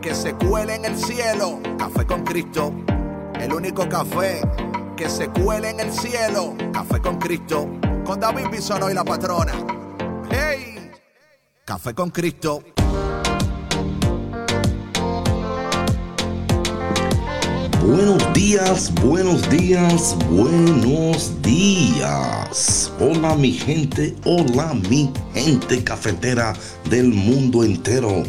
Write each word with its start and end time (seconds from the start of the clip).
que 0.00 0.14
se 0.14 0.34
cuele 0.34 0.76
en 0.76 0.84
el 0.84 0.96
cielo. 0.96 1.60
Café 1.78 2.06
con 2.06 2.24
Cristo, 2.24 2.72
el 3.38 3.52
único 3.52 3.88
café 3.88 4.40
que 4.96 5.08
se 5.08 5.28
cuele 5.28 5.70
en 5.70 5.80
el 5.80 5.92
cielo. 5.92 6.54
Café 6.72 7.00
con 7.00 7.18
Cristo, 7.18 7.68
con 8.04 8.18
David 8.18 8.46
Bisono 8.50 8.90
y 8.90 8.94
la 8.94 9.04
patrona. 9.04 9.52
¡Hey! 10.30 10.90
Café 11.64 11.94
con 11.94 12.10
Cristo. 12.10 12.62
Buenos 17.82 18.32
días, 18.34 18.94
buenos 19.02 19.50
días, 19.50 20.16
buenos 20.30 21.42
días. 21.42 22.92
Hola 23.00 23.34
mi 23.34 23.52
gente, 23.52 24.14
hola 24.24 24.74
mi 24.88 25.12
gente 25.34 25.82
cafetera 25.82 26.54
del 26.88 27.08
mundo 27.08 27.64
entero. 27.64 28.22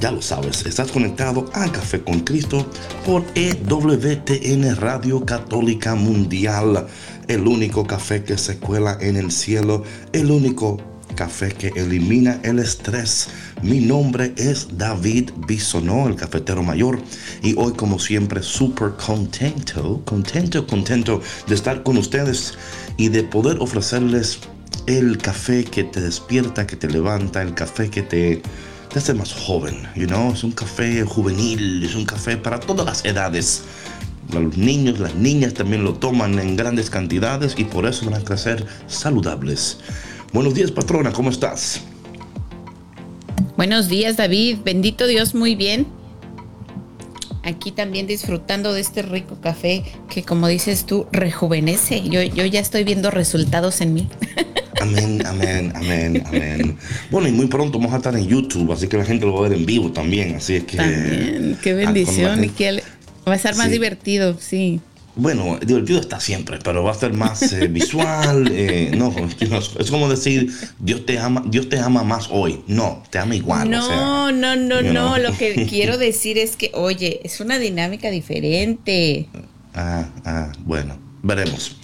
Ya 0.00 0.10
lo 0.10 0.22
sabes, 0.22 0.64
estás 0.64 0.90
conectado 0.90 1.44
a 1.52 1.70
Café 1.70 2.00
con 2.00 2.20
Cristo 2.20 2.66
por 3.04 3.22
EWTN 3.34 4.76
Radio 4.76 5.26
Católica 5.26 5.94
Mundial, 5.94 6.86
el 7.28 7.46
único 7.46 7.86
café 7.86 8.24
que 8.24 8.38
se 8.38 8.56
cuela 8.56 8.96
en 8.98 9.16
el 9.16 9.30
cielo, 9.30 9.84
el 10.14 10.30
único 10.30 10.78
café 11.16 11.50
que 11.50 11.68
elimina 11.76 12.40
el 12.44 12.60
estrés. 12.60 13.28
Mi 13.60 13.80
nombre 13.80 14.32
es 14.38 14.78
David 14.78 15.32
Bisonó, 15.46 16.08
el 16.08 16.16
cafetero 16.16 16.62
mayor, 16.62 16.98
y 17.42 17.54
hoy 17.58 17.74
como 17.74 17.98
siempre 17.98 18.42
súper 18.42 18.92
contento, 18.92 20.00
contento, 20.06 20.66
contento 20.66 21.20
de 21.46 21.54
estar 21.54 21.82
con 21.82 21.98
ustedes 21.98 22.54
y 22.96 23.10
de 23.10 23.22
poder 23.22 23.58
ofrecerles 23.60 24.38
el 24.86 25.18
café 25.18 25.64
que 25.64 25.84
te 25.84 26.00
despierta, 26.00 26.66
que 26.66 26.76
te 26.76 26.88
levanta, 26.88 27.42
el 27.42 27.52
café 27.52 27.90
que 27.90 28.02
te 28.02 28.42
te 28.90 28.98
hace 28.98 29.14
más 29.14 29.32
joven, 29.32 29.86
you 29.94 30.06
know, 30.06 30.32
es 30.32 30.42
un 30.42 30.50
café 30.50 31.04
juvenil, 31.04 31.84
es 31.84 31.94
un 31.94 32.04
café 32.04 32.36
para 32.36 32.58
todas 32.58 32.84
las 32.84 33.04
edades. 33.04 33.62
Los 34.32 34.56
niños, 34.56 34.98
las 34.98 35.14
niñas 35.14 35.54
también 35.54 35.84
lo 35.84 35.94
toman 35.94 36.38
en 36.40 36.56
grandes 36.56 36.90
cantidades 36.90 37.54
y 37.56 37.64
por 37.64 37.86
eso 37.86 38.04
van 38.06 38.20
a 38.20 38.24
crecer 38.24 38.66
saludables. 38.88 39.78
Buenos 40.32 40.54
días, 40.54 40.72
patrona, 40.72 41.12
¿cómo 41.12 41.30
estás? 41.30 41.82
Buenos 43.56 43.88
días, 43.88 44.16
David. 44.16 44.58
Bendito 44.64 45.06
Dios, 45.06 45.34
muy 45.34 45.54
bien. 45.54 45.86
Aquí 47.44 47.70
también 47.70 48.06
disfrutando 48.08 48.72
de 48.72 48.80
este 48.80 49.02
rico 49.02 49.40
café 49.40 49.84
que, 50.08 50.24
como 50.24 50.48
dices 50.48 50.84
tú, 50.84 51.06
rejuvenece. 51.12 52.02
Yo, 52.08 52.22
yo 52.22 52.44
ya 52.44 52.60
estoy 52.60 52.84
viendo 52.84 53.10
resultados 53.10 53.80
en 53.80 53.94
mí. 53.94 54.08
Amén, 54.80 55.22
amén, 55.26 55.72
amén, 55.74 56.22
amén. 56.26 56.78
Bueno, 57.10 57.28
y 57.28 57.32
muy 57.32 57.46
pronto 57.46 57.78
vamos 57.78 57.92
a 57.92 57.98
estar 57.98 58.16
en 58.16 58.26
YouTube, 58.26 58.72
así 58.72 58.88
que 58.88 58.96
la 58.96 59.04
gente 59.04 59.26
lo 59.26 59.34
va 59.34 59.40
a 59.40 59.48
ver 59.48 59.58
en 59.58 59.66
vivo 59.66 59.92
también. 59.92 60.36
Así 60.36 60.56
es 60.56 60.64
que. 60.64 60.78
También, 60.78 61.58
qué 61.62 61.74
bendición. 61.74 62.44
Y 62.44 62.48
que 62.48 62.82
va 63.28 63.32
a 63.32 63.36
estar 63.36 63.56
más 63.56 63.70
divertido, 63.70 64.36
sí. 64.40 64.80
Bueno, 65.16 65.58
divertido 65.58 66.00
está 66.00 66.20
siempre, 66.20 66.58
pero 66.62 66.82
va 66.82 66.92
a 66.92 66.94
ser 66.94 67.12
más 67.12 67.52
eh, 67.52 67.66
visual. 67.66 68.48
Eh, 68.52 68.92
no, 68.96 69.14
es 69.78 69.90
como 69.90 70.08
decir, 70.08 70.50
Dios 70.78 71.04
te 71.04 71.18
ama, 71.18 71.42
Dios 71.46 71.68
te 71.68 71.78
ama 71.78 72.02
más 72.02 72.28
hoy. 72.30 72.62
No, 72.66 73.02
te 73.10 73.18
ama 73.18 73.34
igual. 73.34 73.68
No, 73.68 74.32
no, 74.32 74.56
no, 74.56 74.80
no. 74.80 75.18
Lo 75.18 75.36
que 75.36 75.66
quiero 75.68 75.98
decir 75.98 76.38
es 76.38 76.56
que, 76.56 76.70
oye, 76.74 77.20
es 77.24 77.40
una 77.40 77.58
dinámica 77.58 78.10
diferente. 78.10 79.28
Ah, 79.74 80.08
ah, 80.24 80.52
bueno, 80.64 80.96
veremos. 81.22 81.76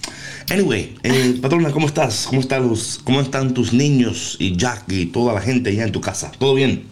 Anyway, 0.49 0.95
eh, 1.03 1.37
patrona, 1.41 1.71
¿cómo 1.71 1.87
estás? 1.87 2.25
¿Cómo 2.27 2.39
están, 2.39 2.67
los, 2.67 2.99
¿Cómo 3.03 3.19
están 3.19 3.53
tus 3.53 3.73
niños 3.73 4.37
y 4.39 4.55
Jack 4.55 4.85
y 4.89 5.07
toda 5.07 5.33
la 5.33 5.41
gente 5.41 5.71
allá 5.71 5.83
en 5.83 5.91
tu 5.91 5.99
casa? 5.99 6.31
¿Todo 6.37 6.53
bien? 6.53 6.85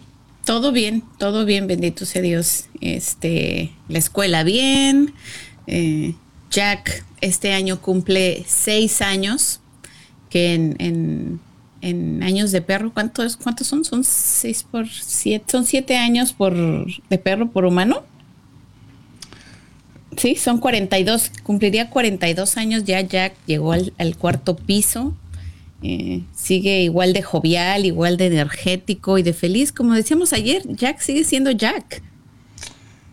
Todo 0.44 0.72
bien, 0.72 1.02
todo 1.18 1.46
bien, 1.46 1.66
bendito 1.66 2.04
sea 2.04 2.20
Dios. 2.20 2.66
Este, 2.80 3.72
la 3.88 3.98
escuela 3.98 4.44
bien. 4.44 5.14
Eh, 5.66 6.14
Jack 6.50 7.04
este 7.20 7.52
año 7.52 7.80
cumple 7.80 8.44
seis 8.46 9.00
años, 9.00 9.60
que 10.28 10.54
en, 10.54 11.40
en, 11.80 12.22
años 12.22 12.52
de 12.52 12.60
perro, 12.60 12.92
¿cuántos, 12.92 13.36
¿cuántos 13.36 13.66
son? 13.66 13.84
Son 13.84 14.04
seis 14.04 14.64
por 14.70 14.88
siete, 14.88 15.46
son 15.50 15.64
siete 15.64 15.96
años 15.96 16.32
por 16.32 16.54
de 16.54 17.18
perro 17.18 17.50
por 17.50 17.64
humano. 17.64 18.04
Sí, 20.16 20.36
son 20.36 20.58
42, 20.58 21.30
cumpliría 21.42 21.90
42 21.90 22.56
años 22.56 22.84
ya 22.84 23.00
Jack 23.00 23.34
llegó 23.46 23.72
al, 23.72 24.16
cuarto 24.18 24.56
piso, 24.56 25.14
eh, 25.82 26.22
sigue 26.34 26.82
igual 26.82 27.12
de 27.12 27.22
jovial, 27.22 27.84
igual 27.84 28.16
de 28.16 28.26
energético 28.26 29.18
y 29.18 29.22
de 29.22 29.32
feliz, 29.32 29.72
como 29.72 29.94
decíamos 29.94 30.32
ayer, 30.32 30.62
Jack 30.68 31.00
sigue 31.00 31.24
siendo 31.24 31.50
Jack. 31.50 32.02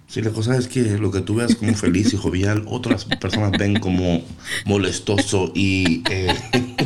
Sí, 0.07 0.21
la 0.21 0.29
cosa 0.29 0.55
es 0.55 0.67
que 0.67 0.81
lo 0.99 1.09
que 1.09 1.21
tú 1.21 1.35
veas 1.35 1.55
como 1.55 1.73
feliz 1.73 2.13
y 2.13 2.17
jovial, 2.17 2.63
otras 2.67 3.05
personas 3.05 3.51
ven 3.57 3.79
como 3.79 4.21
molestoso 4.65 5.51
y... 5.55 6.03
Eh, 6.09 6.31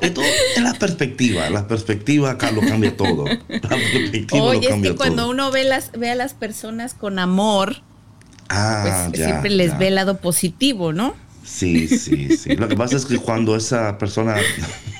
es 0.00 0.62
la 0.62 0.74
perspectiva, 0.74 1.50
la 1.50 1.66
perspectiva 1.66 2.30
acá 2.30 2.52
lo 2.52 2.60
cambia 2.60 2.96
todo. 2.96 3.24
La 3.24 3.68
perspectiva 3.68 4.44
Oye, 4.44 4.68
es 4.68 4.80
que 4.80 4.94
cuando 4.94 5.28
uno 5.28 5.50
ve, 5.50 5.64
las, 5.64 5.90
ve 5.92 6.10
a 6.10 6.14
las 6.14 6.34
personas 6.34 6.94
con 6.94 7.18
amor, 7.18 7.82
Ah, 8.48 9.08
pues 9.08 9.24
siempre 9.24 9.50
les 9.50 9.78
ve 9.78 9.88
el 9.88 9.94
lado 9.94 10.18
positivo, 10.18 10.92
¿no? 10.92 11.14
Sí, 11.44 11.88
sí, 11.88 12.36
sí. 12.36 12.56
Lo 12.56 12.68
que 12.68 12.76
pasa 12.76 12.96
es 12.96 13.04
que 13.04 13.18
cuando 13.18 13.56
esa 13.56 13.98
persona 13.98 14.36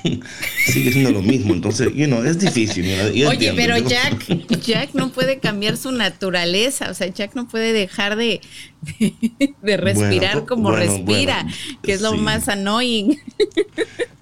sigue 0.65 0.91
siendo 0.91 1.11
lo 1.11 1.21
mismo, 1.21 1.53
entonces, 1.53 1.89
you 1.95 2.05
know, 2.05 2.23
es 2.23 2.37
difícil. 2.37 2.85
Oye, 3.27 3.53
pero 3.55 3.77
Jack, 3.77 4.27
Jack 4.61 4.89
no 4.93 5.11
puede 5.11 5.39
cambiar 5.39 5.77
su 5.77 5.91
naturaleza, 5.91 6.91
o 6.91 6.93
sea, 6.93 7.07
Jack 7.07 7.35
no 7.35 7.47
puede 7.47 7.71
dejar 7.71 8.17
de, 8.17 8.41
de, 9.61 9.77
respirar 9.77 10.45
como 10.45 10.71
respira, 10.71 11.45
que 11.81 11.93
es 11.93 12.01
lo 12.01 12.15
más 12.15 12.49
annoying. 12.49 13.19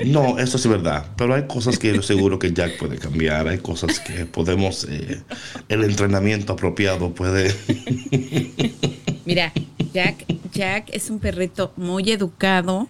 No, 0.03 0.39
eso 0.39 0.57
es 0.57 0.66
verdad, 0.66 1.11
pero 1.16 1.35
hay 1.35 1.45
cosas 1.45 1.77
que 1.77 1.94
yo 1.94 2.01
seguro 2.01 2.39
que 2.39 2.51
Jack 2.51 2.79
puede 2.79 2.97
cambiar, 2.97 3.47
hay 3.47 3.59
cosas 3.59 3.99
que 3.99 4.25
podemos, 4.25 4.88
eh, 4.89 5.22
el 5.69 5.83
entrenamiento 5.83 6.53
apropiado 6.53 7.11
puede... 7.11 7.53
Mira, 9.25 9.53
Jack, 9.94 10.25
Jack 10.51 10.89
es 10.91 11.11
un 11.11 11.19
perrito 11.19 11.72
muy 11.78 12.09
educado. 12.09 12.88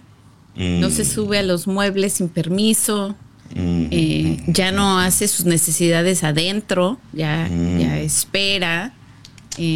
No 0.54 0.88
se 0.88 1.02
mm. 1.02 1.06
sube 1.06 1.38
a 1.38 1.42
los 1.42 1.66
muebles 1.66 2.14
sin 2.14 2.30
permiso. 2.30 3.14
Mm. 3.54 3.86
Eh, 3.90 4.42
ya 4.46 4.72
no 4.72 4.98
hace 4.98 5.28
sus 5.28 5.44
necesidades 5.44 6.24
adentro. 6.24 6.98
Ya, 7.12 7.48
mm. 7.50 7.78
ya 7.78 8.00
espera. 8.00 8.94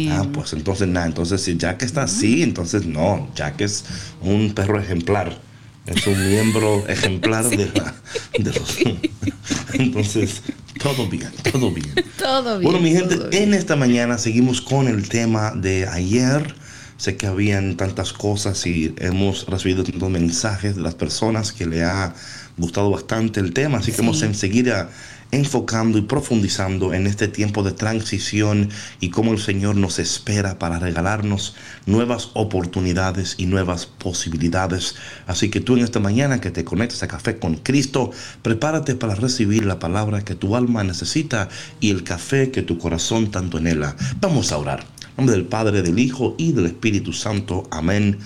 Ah, 0.09 0.25
pues 0.33 0.53
entonces 0.53 0.87
nada. 0.87 1.05
Entonces, 1.05 1.41
si 1.41 1.57
Jack 1.57 1.83
está 1.83 2.03
así, 2.03 2.43
entonces 2.43 2.85
no. 2.85 3.29
Jack 3.35 3.61
es 3.61 3.85
un 4.21 4.53
perro 4.53 4.79
ejemplar. 4.79 5.37
Es 5.85 6.05
un 6.05 6.29
miembro 6.29 6.85
ejemplar 6.89 7.49
de, 7.49 7.71
la, 7.73 7.95
de 8.37 8.53
los. 8.53 8.77
entonces, 9.73 10.41
todo 10.81 11.07
bien, 11.07 11.31
todo 11.51 11.71
bien. 11.71 11.93
Todo 12.17 12.59
bien. 12.59 12.71
Bueno, 12.71 12.79
mi 12.79 12.91
gente, 12.91 13.43
en 13.43 13.53
esta 13.53 13.75
mañana 13.75 14.17
seguimos 14.17 14.61
con 14.61 14.87
el 14.87 15.07
tema 15.09 15.51
de 15.51 15.87
ayer. 15.87 16.55
Sé 16.97 17.15
que 17.15 17.27
habían 17.27 17.77
tantas 17.77 18.11
cosas 18.11 18.65
y 18.65 18.95
hemos 18.97 19.45
recibido 19.45 19.83
tantos 19.83 20.09
mensajes 20.09 20.75
de 20.75 20.81
las 20.81 20.95
personas 20.95 21.51
que 21.51 21.67
le 21.67 21.83
ha 21.83 22.15
gustado 22.57 22.89
bastante 22.89 23.39
el 23.39 23.53
tema, 23.53 23.77
así 23.77 23.91
que 23.91 24.01
vamos 24.01 24.23
a 24.23 24.25
enseguida 24.25 24.89
enfocando 25.31 25.97
y 25.97 26.01
profundizando 26.01 26.93
en 26.93 27.05
este 27.05 27.27
tiempo 27.27 27.63
de 27.63 27.71
transición 27.71 28.69
y 28.99 29.09
cómo 29.09 29.33
el 29.33 29.39
Señor 29.39 29.75
nos 29.75 29.99
espera 29.99 30.57
para 30.57 30.79
regalarnos 30.79 31.55
nuevas 31.85 32.29
oportunidades 32.33 33.35
y 33.37 33.45
nuevas 33.45 33.85
posibilidades. 33.85 34.95
Así 35.25 35.49
que 35.49 35.59
tú 35.59 35.75
en 35.75 35.83
esta 35.83 35.99
mañana 35.99 36.39
que 36.39 36.51
te 36.51 36.63
conectes 36.63 37.03
a 37.03 37.07
Café 37.07 37.39
con 37.39 37.55
Cristo, 37.55 38.11
prepárate 38.41 38.95
para 38.95 39.15
recibir 39.15 39.65
la 39.65 39.79
palabra 39.79 40.23
que 40.23 40.35
tu 40.35 40.55
alma 40.55 40.83
necesita 40.83 41.49
y 41.79 41.91
el 41.91 42.03
café 42.03 42.51
que 42.51 42.61
tu 42.61 42.77
corazón 42.77 43.31
tanto 43.31 43.57
anhela. 43.57 43.95
Vamos 44.21 44.51
a 44.51 44.57
orar. 44.57 44.85
En 45.17 45.25
nombre 45.25 45.35
del 45.35 45.45
Padre, 45.45 45.81
del 45.81 45.99
Hijo 45.99 46.35
y 46.37 46.51
del 46.51 46.67
Espíritu 46.67 47.11
Santo. 47.11 47.67
Amén. 47.71 48.19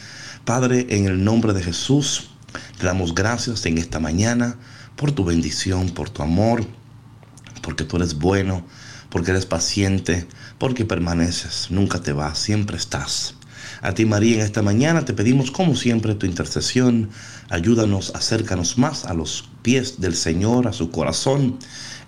Padre, 0.45 0.87
en 0.89 1.05
el 1.05 1.23
nombre 1.23 1.53
de 1.53 1.63
Jesús, 1.63 2.29
te 2.77 2.85
damos 2.85 3.15
gracias 3.15 3.65
en 3.65 3.77
esta 3.77 3.99
mañana 3.99 4.57
por 4.97 5.13
tu 5.13 5.23
bendición, 5.23 5.89
por 5.89 6.09
tu 6.09 6.21
amor 6.21 6.65
porque 7.61 7.83
tú 7.83 7.97
eres 7.97 8.15
bueno, 8.15 8.65
porque 9.09 9.31
eres 9.31 9.45
paciente, 9.45 10.27
porque 10.57 10.85
permaneces, 10.85 11.67
nunca 11.69 12.01
te 12.01 12.13
vas, 12.13 12.39
siempre 12.39 12.77
estás. 12.77 13.35
A 13.81 13.93
ti 13.93 14.05
María 14.05 14.35
en 14.35 14.41
esta 14.41 14.61
mañana 14.61 15.05
te 15.05 15.13
pedimos 15.13 15.49
como 15.51 15.75
siempre 15.75 16.15
tu 16.15 16.25
intercesión. 16.25 17.09
Ayúdanos, 17.49 18.11
acércanos 18.15 18.77
más 18.77 19.05
a 19.05 19.13
los 19.13 19.49
pies 19.63 19.99
del 19.99 20.15
Señor, 20.15 20.67
a 20.67 20.73
su 20.73 20.91
corazón. 20.91 21.57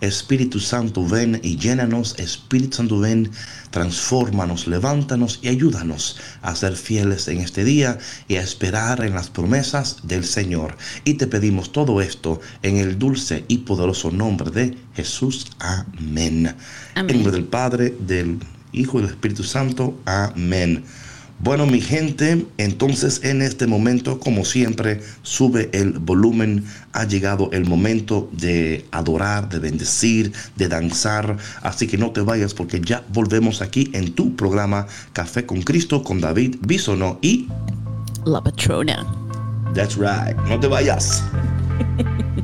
Espíritu 0.04 0.60
Santo, 0.60 1.08
ven 1.08 1.40
y 1.44 1.56
llénanos. 1.56 2.20
Espíritu 2.20 2.78
Santo, 2.78 3.00
ven, 3.00 3.32
transfórmanos, 3.72 4.68
levántanos 4.68 5.40
y 5.42 5.48
ayúdanos 5.48 6.18
a 6.42 6.54
ser 6.56 6.76
fieles 6.76 7.28
en 7.30 7.40
este 7.40 7.64
día 7.64 7.98
y 8.28 8.36
a 8.36 8.42
esperar 8.42 9.04
en 9.06 9.14
las 9.14 9.30
promesas 9.30 9.98
del 10.04 10.26
Señor. 10.26 10.76
Y 11.06 11.14
te 11.14 11.28
pedimos 11.28 11.72
todo 11.72 12.02
esto 12.02 12.42
en 12.64 12.78
el 12.78 13.00
dulce 13.00 13.46
y 13.48 13.60
poderoso 13.60 14.12
nombre 14.12 14.52
de 14.52 14.78
Jesús. 14.94 15.48
Amén. 15.60 16.54
En 16.96 17.08
nombre 17.08 17.32
del 17.32 17.46
Padre, 17.46 17.96
del 17.98 18.40
Hijo 18.74 19.00
y 19.00 19.04
del 19.04 19.12
Espíritu 19.12 19.44
Santo. 19.44 19.98
Amén. 20.04 20.84
Bueno, 21.44 21.66
mi 21.66 21.82
gente, 21.82 22.46
entonces 22.58 23.20
en 23.26 23.42
este 23.42 23.68
momento, 23.68 24.18
como 24.18 24.46
siempre, 24.46 25.02
sube 25.24 25.70
el 25.74 26.00
volumen. 26.00 26.64
Ha 26.94 27.04
llegado 27.04 27.50
el 27.52 27.66
momento 27.66 28.30
de 28.32 28.86
adorar, 28.92 29.50
de 29.50 29.60
bendecir, 29.60 30.32
de 30.56 30.70
danzar. 30.70 31.36
Así 31.62 31.86
que 31.86 31.98
no 31.98 32.12
te 32.12 32.22
vayas 32.22 32.54
porque 32.54 32.80
ya 32.80 33.04
volvemos 33.10 33.62
aquí 33.62 33.90
en 33.92 34.14
tu 34.14 34.38
programa 34.38 34.88
Café 35.12 35.46
con 35.46 35.62
Cristo 35.64 36.02
con 36.02 36.22
David 36.22 36.56
Bisono 36.62 37.20
y 37.22 37.50
la 38.26 38.42
patrona. 38.42 39.06
That's 39.74 39.98
right. 39.98 40.38
No 40.48 40.58
te 40.62 40.68
vayas. 40.68 41.26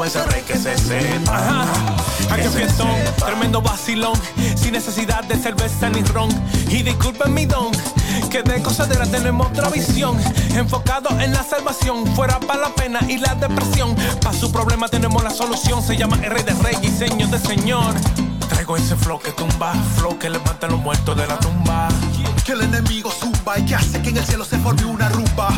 y 0.00 0.06
Jesús 0.06 0.06
es 0.06 0.16
el 0.16 0.30
rey 0.30 0.42
que 0.42 0.56
se 0.56 0.78
sepa. 0.78 1.66
Aquí 2.30 2.48
fiestón, 2.48 2.88
tremendo 3.18 3.60
vacilón, 3.60 4.18
sin 4.56 4.72
necesidad 4.72 5.24
de 5.24 5.36
cerveza 5.36 5.90
ni 5.90 6.02
ron. 6.02 6.30
Y 6.68 6.82
disculpen 6.82 7.34
mi 7.34 7.46
don, 7.46 7.72
que 8.30 8.42
de 8.42 8.62
cosadera 8.62 9.06
tenemos 9.06 9.48
otra 9.48 9.68
visión. 9.70 10.18
Enfocado 10.54 11.10
en 11.20 11.32
la 11.32 11.42
salvación, 11.42 12.06
fuera 12.14 12.38
para 12.40 12.60
la 12.60 12.68
pena 12.74 13.00
y 13.08 13.18
la 13.18 13.34
depresión. 13.34 13.94
Para 14.22 14.36
su 14.36 14.52
problema 14.52 14.88
tenemos 14.88 15.22
la 15.22 15.30
solución, 15.30 15.82
se 15.82 15.96
llama 15.96 16.16
rey 16.16 16.42
de 16.42 16.52
rey 16.54 16.76
y 16.82 16.88
señor 16.88 17.30
de 17.30 17.38
señor. 17.38 17.94
Traigo 18.48 18.76
ese 18.76 18.96
flow 18.96 19.18
que 19.18 19.32
tumba, 19.32 19.72
flow 19.96 20.18
que 20.18 20.28
levanta 20.30 20.66
a 20.66 20.70
los 20.70 20.80
muertos 20.80 21.16
de 21.16 21.26
la 21.26 21.38
tumba. 21.38 21.88
Que 22.44 22.52
el 22.52 22.62
enemigo 22.62 23.10
zumba 23.10 23.58
y 23.58 23.64
que 23.64 23.74
hace 23.74 24.00
que 24.02 24.10
en 24.10 24.16
el 24.16 24.24
cielo 24.24 24.44
se 24.44 24.58
forme 24.58 24.84
una 24.84 25.08
rumba. 25.08 25.48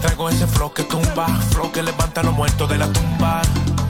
Traigo 0.00 0.28
ese 0.28 0.46
flow 0.46 0.72
que 0.72 0.84
tumba, 0.84 1.26
flow 1.50 1.72
que 1.72 1.82
levanta 1.82 2.20
a 2.20 2.24
los 2.24 2.34
muertos 2.34 2.68
de 2.68 2.78
la 2.78 2.86
tumba. 2.88 3.42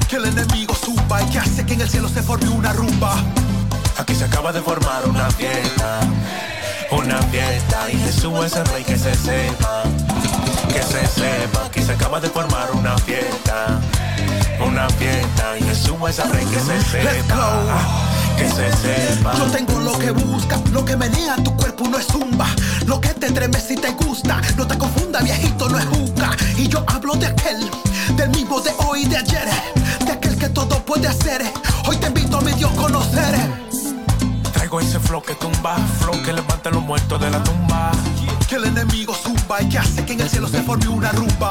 Que 0.08 0.16
el 0.16 0.26
enemigo 0.26 0.72
zumba 0.74 1.20
y 1.22 1.26
que 1.30 1.38
hace 1.38 1.66
que 1.66 1.74
en 1.74 1.80
el 1.80 1.90
cielo 1.90 2.08
se 2.08 2.22
forme 2.22 2.48
una 2.48 2.72
rumba. 2.72 3.16
Aquí 3.98 4.14
se 4.14 4.24
acaba 4.24 4.52
de 4.52 4.62
formar 4.62 5.04
una 5.08 5.28
fiesta, 5.32 6.00
una 6.92 7.20
fiesta 7.22 7.90
y 7.90 7.96
Jesús 7.98 8.44
es 8.44 8.54
el 8.54 8.66
rey 8.66 8.84
que 8.84 8.96
se 8.96 9.14
sepa, 9.16 9.82
que 10.68 10.82
se 10.82 11.06
sepa. 11.08 11.66
Aquí 11.66 11.82
se 11.82 11.92
acaba 11.92 12.20
de 12.20 12.28
formar 12.28 12.70
una 12.72 12.96
fiesta, 12.98 13.80
una 14.64 14.88
fiesta 14.90 15.58
y 15.58 15.64
Jesús 15.64 15.96
es 16.08 16.18
el 16.20 16.30
rey 16.30 16.46
que 16.46 16.60
se 16.60 16.80
sepa 16.82 18.06
que 18.36 18.48
se 18.48 18.70
sepa. 18.72 19.34
Yo 19.36 19.44
tengo 19.46 19.80
lo 19.80 19.98
que 19.98 20.10
busca, 20.10 20.60
lo 20.70 20.84
que 20.84 20.96
menea 20.96 21.36
tu 21.36 21.56
cuerpo 21.56 21.88
no 21.88 21.98
es 21.98 22.06
zumba. 22.06 22.46
Lo 22.86 23.00
que 23.00 23.08
te 23.08 23.30
treme 23.30 23.58
si 23.58 23.74
te 23.76 23.90
gusta, 23.92 24.40
no 24.56 24.66
te 24.66 24.76
confunda, 24.76 25.20
viejito, 25.20 25.68
no 25.68 25.78
es 25.78 25.86
juca. 25.86 26.36
Y 26.56 26.68
yo 26.68 26.84
hablo 26.86 27.14
de 27.14 27.26
aquel, 27.26 27.70
del 28.14 28.30
mismo 28.30 28.60
de 28.60 28.70
hoy 28.86 29.02
y 29.02 29.06
de 29.06 29.16
ayer, 29.16 29.48
de 30.04 30.12
aquel 30.12 30.36
que 30.38 30.48
todo 30.48 30.84
puede 30.84 31.08
hacer. 31.08 31.42
Hoy 31.88 31.96
te 31.96 32.06
invito 32.06 32.38
a 32.38 32.40
mi 32.42 32.52
Dios 32.52 32.70
conocer. 32.72 33.34
Traigo 34.52 34.80
ese 34.80 35.00
flow 35.00 35.22
que 35.22 35.34
tumba, 35.34 35.76
flow 36.00 36.22
que 36.22 36.32
levanta 36.32 36.68
a 36.68 36.72
los 36.72 36.82
muertos 36.82 37.20
de 37.20 37.30
la 37.30 37.42
tumba. 37.42 37.92
Que 38.48 38.56
el 38.56 38.64
enemigo 38.66 39.14
zumba 39.14 39.62
y 39.62 39.68
que 39.68 39.78
hace 39.78 40.04
que 40.04 40.12
en 40.12 40.20
el 40.20 40.28
cielo 40.28 40.48
se 40.48 40.62
forme 40.62 40.88
una 40.88 41.10
rumba. 41.12 41.50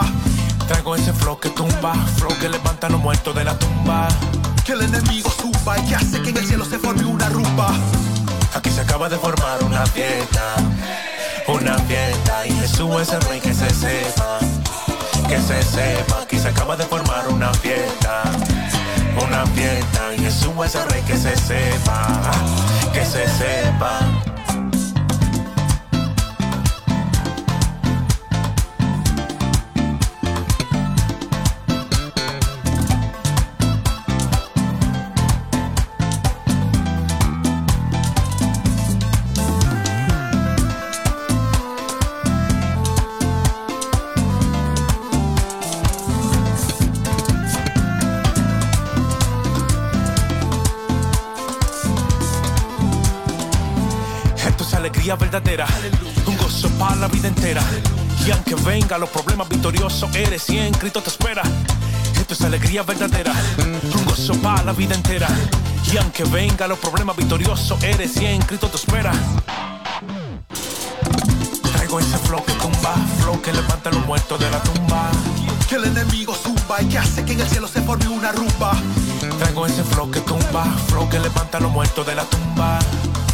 Traigo 0.68 0.96
ese 0.96 1.14
flow 1.14 1.40
que 1.40 1.50
tumba, 1.50 1.94
flow 2.18 2.32
que 2.40 2.50
levanta 2.50 2.88
a 2.88 2.90
los 2.90 3.02
muertos 3.02 3.36
de 3.36 3.44
la 3.44 3.58
tumba 3.58 4.08
que 4.66 4.72
el 4.72 4.82
enemigo 4.82 5.30
suba 5.30 5.78
y 5.78 5.86
que 5.88 5.96
hace 5.96 6.20
que 6.24 6.32
en 6.32 6.38
el 6.38 6.46
cielo 6.46 6.66
se 6.66 6.80
forme 6.80 7.06
una 7.06 7.30
rumba. 7.30 7.70
Aquí 8.56 8.72
se 8.72 8.82
acaba 8.82 9.08
de 9.08 9.18
formar 9.18 9.64
una 9.64 9.86
fiesta, 9.86 10.56
una 11.48 11.78
fiesta 11.78 12.48
y 12.48 12.52
Jesús 12.54 13.00
es 13.00 13.10
el 13.14 13.22
rey 13.22 13.40
que 13.40 13.54
se 13.54 13.70
sepa, 13.70 14.40
que 15.28 15.40
se 15.40 15.62
sepa. 15.64 16.22
Aquí 16.22 16.38
se 16.38 16.50
acaba 16.50 16.76
de 16.76 16.84
formar 16.84 17.28
una 17.30 17.54
fiesta, 17.54 18.24
una 19.26 19.46
fiesta 19.48 20.16
y 20.18 20.26
es 20.64 20.76
el 20.76 20.90
rey 20.90 21.02
que 21.04 21.18
se 21.18 21.36
sepa, 21.36 22.22
que 22.94 23.06
se 23.06 23.28
sepa. 23.28 24.35
Verdadera, 55.16 55.66
un 56.26 56.38
gozo 56.38 56.70
para 56.80 56.96
la 56.96 57.08
vida 57.08 57.28
entera. 57.28 57.62
Y 58.26 58.32
aunque 58.32 58.56
venga 58.56 58.98
los 58.98 59.10
problemas 59.10 59.48
victoriosos, 59.48 60.14
eres 60.16 60.50
y 60.50 60.58
en 60.58 60.74
Cristo 60.74 61.02
te 61.02 61.10
espera. 61.10 61.44
Esto 62.20 62.34
es 62.34 62.42
alegría 62.42 62.84
verdadera, 62.84 63.34
un 63.60 64.06
gozo 64.06 64.34
para 64.42 64.64
la 64.64 64.74
vida 64.74 64.96
entera. 64.96 65.28
Y 65.92 65.98
aunque 65.98 66.24
venga 66.24 66.68
los 66.68 66.80
problemas 66.80 67.16
victoriosos, 67.16 67.82
eres 67.84 68.18
y 68.18 68.26
en 68.26 68.42
Cristo 68.42 68.68
te 68.68 68.78
espera. 68.78 69.12
Traigo 71.74 72.00
ese 72.00 72.18
flow 72.20 72.44
que 72.44 72.54
tumba, 72.54 72.96
flow 73.22 73.42
que 73.42 73.54
levanta 73.54 73.90
a 73.90 73.94
los 73.94 74.06
muertos 74.06 74.40
de 74.40 74.50
la 74.50 74.62
tumba. 74.64 75.12
Que 75.70 75.76
el 75.76 75.86
enemigo 75.86 76.36
zumba 76.36 76.82
y 76.82 76.86
que 76.86 76.98
hace 76.98 77.24
que 77.26 77.34
en 77.34 77.42
el 77.42 77.48
cielo 77.48 77.68
se 77.68 77.82
forme 77.82 78.08
una 78.08 78.32
rumba. 78.32 78.74
Traigo 79.40 79.66
ese 79.68 79.84
flow 79.84 80.10
que 80.10 80.22
tumba, 80.22 80.66
flow 80.88 81.08
que 81.10 81.20
levanta 81.20 81.60
a 81.60 81.62
los 81.62 81.72
muertos 81.72 82.06
de 82.06 82.16
la 82.16 82.24
tumba 82.24 82.80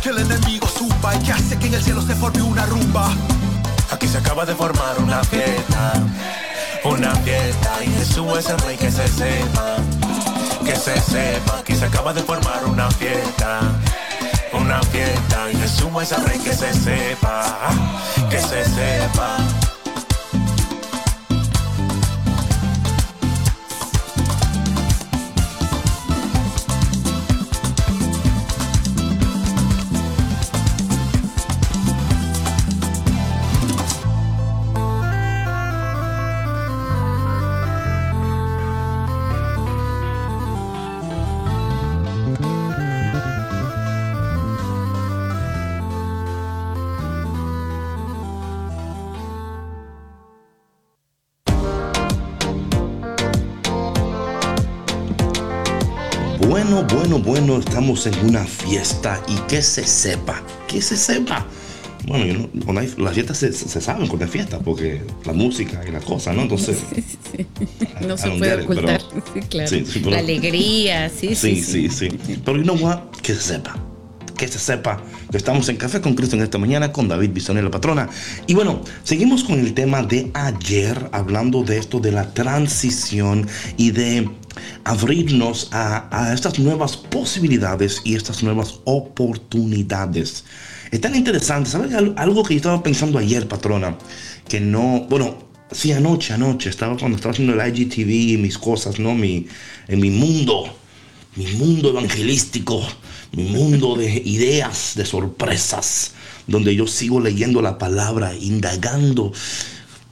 que 0.01 0.09
el 0.09 0.17
enemigo 0.19 0.67
suba 0.67 1.15
y 1.15 1.19
que 1.19 1.31
hace 1.31 1.57
que 1.59 1.67
en 1.67 1.75
el 1.75 1.83
cielo 1.83 2.01
se 2.01 2.15
forme 2.15 2.41
una 2.41 2.65
rumba. 2.65 3.09
Aquí 3.91 4.07
se 4.07 4.17
acaba 4.17 4.45
de 4.45 4.55
formar 4.55 4.97
una 4.99 5.23
fiesta, 5.23 5.93
una 6.83 7.13
fiesta 7.17 7.83
y 7.83 7.87
Jesús 7.91 8.37
es 8.39 8.49
el 8.49 8.59
rey 8.59 8.77
que 8.77 8.91
se 8.91 9.07
sepa, 9.07 9.75
que 10.65 10.75
se 10.75 10.99
sepa. 11.01 11.59
Aquí 11.59 11.75
se 11.75 11.85
acaba 11.85 12.13
de 12.13 12.21
formar 12.23 12.65
una 12.65 12.89
fiesta, 12.91 13.59
una 14.53 14.81
fiesta 14.83 15.51
y 15.51 15.57
Jesús 15.57 15.91
es 16.01 16.11
el 16.11 16.25
rey 16.25 16.39
que 16.39 16.53
se 16.53 16.73
sepa, 16.73 17.57
que 18.29 18.39
se 18.39 18.65
sepa. 18.65 19.37
Bueno, 57.23 57.59
estamos 57.59 58.07
en 58.07 58.25
una 58.25 58.43
fiesta 58.45 59.21
y 59.27 59.35
que 59.47 59.61
se 59.61 59.85
sepa, 59.85 60.41
que 60.67 60.81
se 60.81 60.97
sepa. 60.97 61.45
Bueno, 62.07 62.49
cuando 62.65 62.81
hay, 62.81 62.91
las 62.97 63.13
fiestas 63.13 63.37
se, 63.37 63.53
saben 63.53 64.07
cuando 64.07 64.25
hay 64.25 64.31
fiesta, 64.31 64.57
porque 64.57 65.01
la 65.23 65.33
música 65.33 65.83
y 65.87 65.91
la 65.91 65.99
cosa, 65.99 66.33
¿no? 66.33 66.43
Entonces. 66.43 66.77
No 68.01 68.17
se 68.17 68.31
puede 68.31 68.63
ocultar, 68.63 69.01
sí, 69.33 69.39
claro. 69.47 70.09
la 70.09 70.17
alegría, 70.17 71.09
sí, 71.09 71.35
sí. 71.35 71.61
Sí, 71.61 71.89
sí, 71.89 72.09
sí. 72.09 72.39
Pero 72.43 72.57
you 72.57 72.63
know 72.63 72.75
what? 72.75 72.99
Que 73.21 73.35
se 73.35 73.41
sepa. 73.41 73.77
Que 74.35 74.47
se 74.47 74.57
sepa 74.57 75.01
que 75.31 75.37
estamos 75.37 75.69
en 75.69 75.77
Café 75.77 76.01
con 76.01 76.13
Cristo 76.13 76.35
en 76.35 76.41
esta 76.41 76.57
mañana 76.57 76.91
con 76.91 77.07
David 77.07 77.29
Bisonel, 77.31 77.63
la 77.63 77.71
patrona. 77.71 78.09
Y 78.47 78.53
bueno, 78.53 78.81
seguimos 79.03 79.43
con 79.43 79.59
el 79.59 79.73
tema 79.73 80.03
de 80.03 80.29
ayer, 80.33 81.09
hablando 81.13 81.63
de 81.63 81.77
esto 81.77 81.99
de 81.99 82.11
la 82.11 82.33
transición 82.33 83.47
y 83.77 83.91
de 83.91 84.29
abrirnos 84.83 85.69
a, 85.71 86.31
estas 86.33 86.59
nuevas 86.59 86.97
posibilidades 86.97 88.01
y 88.03 88.15
estas 88.15 88.43
nuevas 88.43 88.79
oportunidades. 88.85 90.43
Es 90.91 91.01
tan 91.01 91.15
interesante, 91.15 91.69
¿sabes? 91.69 91.93
Algo 91.93 92.43
que 92.43 92.55
yo 92.55 92.57
estaba 92.57 92.83
pensando 92.83 93.17
ayer, 93.17 93.47
patrona, 93.47 93.97
que 94.47 94.59
no, 94.59 95.05
bueno, 95.09 95.37
sí, 95.71 95.91
anoche, 95.91 96.33
anoche, 96.33 96.69
estaba 96.69 96.97
cuando 96.97 97.15
estaba 97.15 97.31
haciendo 97.31 97.53
el 97.53 97.75
IGTV 97.75 98.09
y 98.09 98.37
mis 98.37 98.57
cosas, 98.57 98.99
¿no? 98.99 99.15
Mi, 99.15 99.47
en 99.87 99.99
mi 99.99 100.09
mundo, 100.09 100.65
mi 101.35 101.47
mundo 101.53 101.89
evangelístico, 101.89 102.85
mi 103.31 103.43
mundo 103.43 103.95
de 103.95 104.21
ideas, 104.25 104.93
de 104.95 105.05
sorpresas, 105.05 106.11
donde 106.47 106.75
yo 106.75 106.87
sigo 106.87 107.21
leyendo 107.21 107.61
la 107.61 107.77
palabra, 107.77 108.35
indagando 108.35 109.31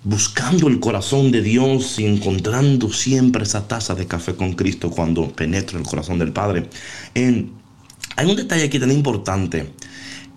buscando 0.03 0.67
el 0.67 0.79
corazón 0.79 1.31
de 1.31 1.41
Dios 1.41 1.99
y 1.99 2.05
encontrando 2.05 2.91
siempre 2.91 3.43
esa 3.43 3.67
taza 3.67 3.95
de 3.95 4.07
café 4.07 4.35
con 4.35 4.53
Cristo 4.53 4.89
cuando 4.89 5.31
penetra 5.31 5.77
el 5.77 5.85
corazón 5.85 6.19
del 6.19 6.31
Padre. 6.31 6.69
hay 7.15 8.25
un 8.25 8.35
detalle 8.35 8.63
aquí 8.63 8.79
tan 8.79 8.91
importante, 8.91 9.73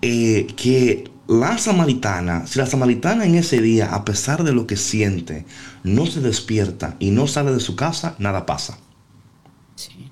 eh, 0.01 0.47
que 0.55 1.09
la 1.27 1.57
samaritana, 1.57 2.45
si 2.45 2.59
la 2.59 2.65
samaritana 2.65 3.25
en 3.25 3.35
ese 3.35 3.61
día, 3.61 3.93
a 3.93 4.03
pesar 4.03 4.43
de 4.43 4.51
lo 4.51 4.67
que 4.67 4.75
siente, 4.75 5.45
no 5.83 6.05
se 6.05 6.19
despierta 6.19 6.97
y 6.99 7.11
no 7.11 7.27
sale 7.27 7.51
de 7.51 7.61
su 7.61 7.75
casa, 7.75 8.15
nada 8.19 8.45
pasa. 8.45 8.77
Sí. 9.75 10.11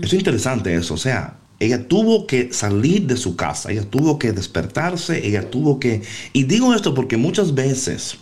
Es 0.00 0.12
interesante 0.12 0.74
eso, 0.74 0.94
o 0.94 0.98
sea, 0.98 1.39
ella 1.60 1.86
tuvo 1.86 2.26
que 2.26 2.52
salir 2.54 3.06
de 3.06 3.18
su 3.18 3.36
casa, 3.36 3.70
ella 3.70 3.84
tuvo 3.84 4.18
que 4.18 4.32
despertarse, 4.32 5.26
ella 5.26 5.50
tuvo 5.50 5.78
que... 5.78 6.00
Y 6.32 6.44
digo 6.44 6.74
esto 6.74 6.94
porque 6.94 7.18
muchas 7.18 7.54
veces 7.54 8.16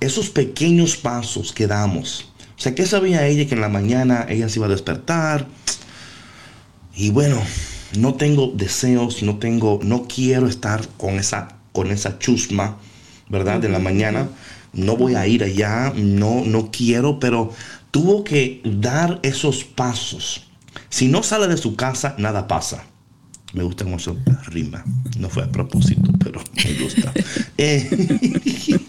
esos 0.00 0.30
pequeños 0.30 0.96
pasos 0.96 1.52
que 1.52 1.66
damos, 1.66 2.32
o 2.56 2.60
sea, 2.60 2.74
¿qué 2.74 2.86
sabía 2.86 3.26
ella 3.26 3.46
que 3.46 3.54
en 3.54 3.60
la 3.60 3.68
mañana 3.68 4.26
ella 4.28 4.48
se 4.48 4.58
iba 4.58 4.66
a 4.66 4.70
despertar? 4.70 5.46
Y 6.96 7.10
bueno, 7.10 7.42
no 7.98 8.14
tengo 8.14 8.52
deseos, 8.54 9.22
no 9.22 9.38
tengo, 9.38 9.78
no 9.82 10.06
quiero 10.08 10.48
estar 10.48 10.88
con 10.96 11.16
esa, 11.16 11.58
con 11.72 11.90
esa 11.90 12.18
chusma, 12.18 12.78
¿verdad? 13.28 13.60
De 13.60 13.68
la 13.68 13.80
mañana. 13.80 14.28
No 14.72 14.96
voy 14.96 15.14
a 15.14 15.26
ir 15.26 15.44
allá, 15.44 15.92
no, 15.94 16.42
no 16.46 16.70
quiero, 16.70 17.20
pero 17.20 17.52
tuvo 17.90 18.24
que 18.24 18.62
dar 18.64 19.20
esos 19.22 19.64
pasos 19.64 20.51
si 20.92 21.08
no 21.08 21.22
sale 21.22 21.48
de 21.48 21.56
su 21.56 21.74
casa, 21.74 22.14
nada 22.18 22.46
pasa. 22.46 22.84
Me 23.54 23.62
gusta 23.62 23.86
mucho 23.86 24.14
la 24.26 24.42
rima. 24.42 24.84
No 25.18 25.30
fue 25.30 25.42
a 25.42 25.50
propósito, 25.50 26.12
pero 26.22 26.44
me 26.54 26.74
gusta. 26.84 27.12
Eh, 27.56 27.88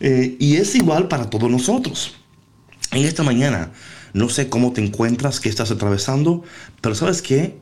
eh, 0.00 0.36
y 0.38 0.56
es 0.56 0.74
igual 0.74 1.08
para 1.08 1.30
todos 1.30 1.50
nosotros. 1.50 2.16
En 2.90 3.04
esta 3.04 3.22
mañana, 3.22 3.70
no 4.12 4.28
sé 4.28 4.50
cómo 4.50 4.72
te 4.72 4.84
encuentras, 4.84 5.40
qué 5.40 5.48
estás 5.48 5.70
atravesando, 5.70 6.42
pero 6.82 6.94
sabes 6.94 7.22
qué? 7.22 7.58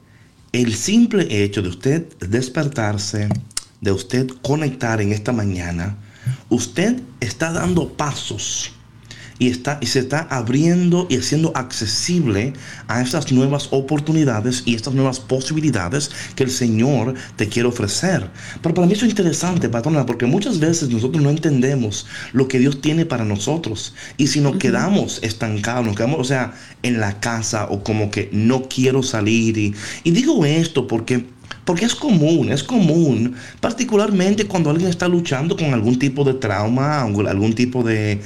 El 0.50 0.74
simple 0.74 1.44
hecho 1.44 1.62
de 1.62 1.68
usted 1.68 2.18
despertarse, 2.18 3.28
de 3.80 3.92
usted 3.92 4.28
conectar 4.42 5.00
en 5.00 5.12
esta 5.12 5.32
mañana, 5.32 5.98
usted 6.48 7.00
está 7.20 7.52
dando 7.52 7.92
pasos 7.92 8.72
y, 9.38 9.48
está, 9.48 9.78
y 9.80 9.86
se 9.86 10.00
está 10.00 10.20
abriendo 10.30 11.06
y 11.10 11.16
haciendo 11.16 11.52
accesible 11.54 12.52
a 12.88 13.02
estas 13.02 13.32
nuevas 13.32 13.68
oportunidades 13.70 14.62
y 14.64 14.74
estas 14.74 14.94
nuevas 14.94 15.20
posibilidades 15.20 16.10
que 16.34 16.44
el 16.44 16.50
Señor 16.50 17.14
te 17.36 17.48
quiere 17.48 17.68
ofrecer. 17.68 18.30
Pero 18.62 18.74
para 18.74 18.86
mí 18.86 18.94
eso 18.94 19.04
es 19.04 19.10
interesante, 19.10 19.68
patrona, 19.68 20.06
porque 20.06 20.26
muchas 20.26 20.58
veces 20.58 20.88
nosotros 20.88 21.22
no 21.22 21.30
entendemos 21.30 22.06
lo 22.32 22.48
que 22.48 22.58
Dios 22.58 22.80
tiene 22.80 23.06
para 23.06 23.24
nosotros. 23.24 23.94
Y 24.16 24.28
si 24.28 24.40
nos 24.40 24.56
quedamos 24.56 25.20
estancados, 25.22 25.86
nos 25.86 25.96
quedamos, 25.96 26.20
o 26.20 26.24
sea, 26.24 26.54
en 26.82 27.00
la 27.00 27.20
casa 27.20 27.66
o 27.70 27.82
como 27.82 28.10
que 28.10 28.28
no 28.32 28.68
quiero 28.68 29.02
salir. 29.02 29.58
Y, 29.58 29.74
y 30.04 30.10
digo 30.10 30.44
esto 30.44 30.86
porque 30.86 31.26
porque 31.66 31.84
es 31.84 31.96
común, 31.96 32.52
es 32.52 32.62
común, 32.62 33.34
particularmente 33.60 34.46
cuando 34.46 34.70
alguien 34.70 34.88
está 34.88 35.08
luchando 35.08 35.56
con 35.56 35.74
algún 35.74 35.98
tipo 35.98 36.22
de 36.22 36.34
trauma, 36.34 37.02
algún 37.02 37.54
tipo 37.54 37.82
de, 37.82 38.20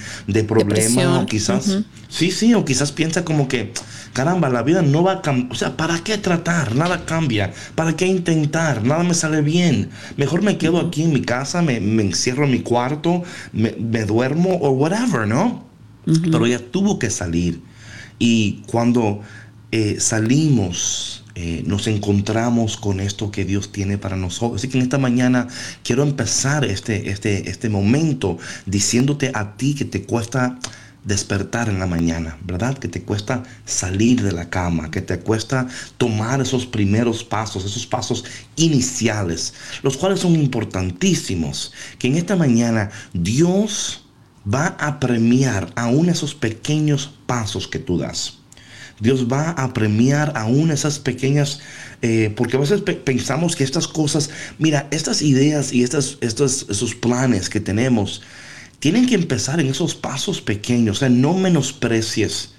problema, 0.47 1.21
o 1.21 1.27
quizás, 1.27 1.79
sí, 2.09 2.31
sí, 2.31 2.53
o 2.53 2.67
quizás 2.67 2.93
piensa 2.93 3.25
como 3.25 3.49
que, 3.49 3.73
caramba, 4.13 4.51
la 4.51 4.63
vida 4.63 4.83
no 4.83 5.03
va 5.03 5.13
a 5.13 5.23
cambiar, 5.23 5.53
o 5.53 5.55
sea, 5.55 5.75
¿para 5.75 6.05
qué 6.05 6.19
tratar? 6.19 6.77
Nada 6.77 7.07
cambia, 7.07 7.51
¿para 7.75 7.97
qué 7.97 8.07
intentar? 8.07 8.85
Nada 8.85 9.05
me 9.05 9.15
sale 9.15 9.41
bien, 9.41 9.89
mejor 10.19 10.43
me 10.43 10.59
quedo 10.59 10.79
aquí 10.79 11.05
en 11.05 11.15
mi 11.15 11.23
casa, 11.23 11.63
me, 11.63 11.79
encierro 11.79 12.45
en 12.45 12.51
mi 12.51 12.61
cuarto, 12.61 13.23
me, 13.55 13.71
duermo 14.05 14.51
o 14.57 14.71
whatever, 14.73 15.27
¿no? 15.27 15.65
Pero 16.05 16.45
ella 16.45 16.61
tuvo 16.71 16.99
que 16.99 17.09
salir. 17.09 17.63
Y 18.19 18.63
cuando 18.67 19.23
eh, 19.71 19.97
salimos, 19.99 21.20
eh, 21.35 21.63
nos 21.67 21.87
encontramos 21.87 22.77
con 22.77 23.01
esto 23.01 23.31
que 23.31 23.45
Dios 23.45 23.73
tiene 23.73 23.99
para 23.99 24.17
nosotros. 24.17 24.61
Así 24.61 24.69
que 24.69 24.79
en 24.79 24.85
esta 24.85 24.99
mañana 24.99 25.49
quiero 25.85 26.03
empezar 26.03 26.65
este, 26.65 27.11
este, 27.11 27.49
este 27.49 27.69
momento 27.69 28.39
diciéndote 28.67 29.31
a 29.35 29.57
ti 29.57 29.75
que 29.75 29.85
te 29.85 30.03
cuesta 30.03 30.59
despertar 31.05 31.69
en 31.69 31.79
la 31.79 31.87
mañana, 31.87 32.39
¿verdad? 32.45 32.77
Que 32.77 32.89
te 32.89 33.03
cuesta 33.03 33.43
salir 33.65 34.23
de 34.23 34.33
la 34.33 34.51
cama, 34.51 34.91
que 34.91 35.01
te 35.01 35.19
cuesta 35.19 35.67
tomar 35.97 36.41
esos 36.41 36.67
primeros 36.67 37.25
pasos, 37.25 37.65
esos 37.65 37.87
pasos 37.87 38.25
iniciales, 38.57 39.55
los 39.83 39.97
cuales 39.97 40.21
son 40.21 40.35
importantísimos. 40.35 41.73
Que 41.99 42.09
en 42.09 42.17
esta 42.17 42.37
mañana 42.37 42.91
Dios 43.15 44.05
va 44.53 44.77
a 44.79 45.01
premiar 45.01 45.73
aún 45.77 46.09
esos 46.09 46.35
pequeños 46.35 47.13
pasos 47.27 47.67
que 47.67 47.79
tú 47.79 47.99
das. 47.99 48.40
Dios 49.01 49.27
va 49.31 49.51
a 49.51 49.73
premiar 49.73 50.33
aún 50.37 50.71
esas 50.71 50.99
pequeñas, 50.99 51.61
eh, 52.03 52.33
porque 52.37 52.57
a 52.57 52.61
veces 52.61 52.83
pensamos 52.83 53.57
que 53.57 53.65
estas 53.65 53.89
cosas, 53.89 54.31
mira, 54.59 54.89
estas 54.91 55.23
ideas 55.23 55.73
y 55.73 55.83
estas, 55.83 56.19
estos, 56.21 56.67
esos 56.69 56.95
planes 56.95 57.49
que 57.49 57.61
tenemos, 57.61 58.23
tienen 58.79 59.07
que 59.07 59.15
empezar 59.15 59.61
en 59.61 59.69
esos 59.69 59.95
pasos 59.95 60.41
pequeños, 60.41 60.99
o 60.99 61.01
sea, 61.01 61.09
no 61.09 61.35
menosprecies. 61.35 62.55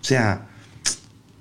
O 0.00 0.04
sea, 0.04 0.48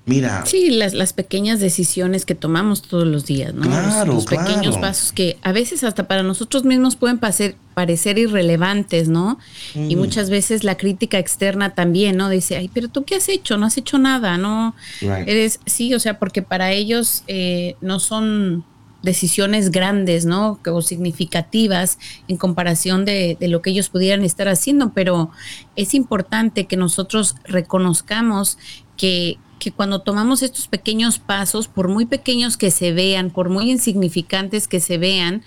Mira. 0.08 0.46
Sí, 0.46 0.70
las, 0.70 0.94
las, 0.94 1.14
pequeñas 1.14 1.60
decisiones 1.60 2.26
que 2.26 2.36
tomamos 2.36 2.84
todos 2.84 3.08
los 3.08 3.26
días, 3.26 3.56
¿no? 3.56 3.64
Claro, 3.64 4.14
los, 4.14 4.26
pequeños 4.26 4.78
pasos 4.78 5.12
que 5.12 5.38
a 5.42 5.52
veces 5.52 5.84
hasta 5.84 6.08
para 6.08 6.22
nosotros 6.22 6.64
mismos 6.64 6.96
pueden 6.96 7.18
parecer 7.18 8.20
irrelevantes, 8.20 9.08
¿no? 9.08 9.40
Y 9.74 9.96
mm. 9.96 10.00
muchas 10.00 10.30
veces 10.30 10.64
la 10.64 10.78
crítica 10.78 11.18
externa 11.18 11.74
también, 11.74 12.18
¿no? 12.18 12.30
Dice, 12.30 12.56
ay, 12.56 12.70
pero 12.72 12.88
tú 12.88 13.04
qué 13.04 13.16
has 13.16 13.30
hecho, 13.30 13.58
no 13.58 13.66
has 13.66 13.78
hecho 13.78 13.98
nada, 13.98 14.38
¿no? 14.38 14.76
Eres, 15.02 15.60
sí, 15.66 15.96
o 15.96 16.00
sea, 16.00 16.20
porque 16.20 16.44
para 16.44 16.72
ellos 16.72 17.24
eh, 17.26 17.76
no 17.82 18.00
son 18.00 18.64
decisiones 19.02 19.72
grandes, 19.72 20.26
¿no? 20.26 20.60
O 20.68 20.82
significativas 20.84 21.98
en 22.28 22.38
comparación 22.38 23.06
de, 23.06 23.38
de, 23.40 23.48
lo 23.48 23.64
que 23.64 23.72
ellos 23.72 23.90
pudieran 23.90 24.24
estar 24.24 24.50
haciendo, 24.50 24.92
pero 24.94 25.32
es 25.76 25.96
importante 25.96 26.66
que 26.66 26.78
nosotros 26.78 27.36
reconozcamos 27.46 28.60
que, 28.98 29.38
que 29.60 29.72
cuando 29.72 30.00
tomamos 30.00 30.44
estos 30.44 30.68
pequeños 30.68 31.20
pasos, 31.20 31.68
por 31.68 31.88
muy 31.88 32.06
pequeños 32.06 32.58
que 32.58 32.72
se 32.72 32.92
vean, 32.92 33.30
por 33.30 33.50
muy 33.50 33.72
insignificantes 33.72 34.68
que 34.68 34.80
se 34.80 34.98
vean, 34.98 35.44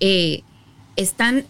eh, 0.00 0.42
están, 0.96 1.44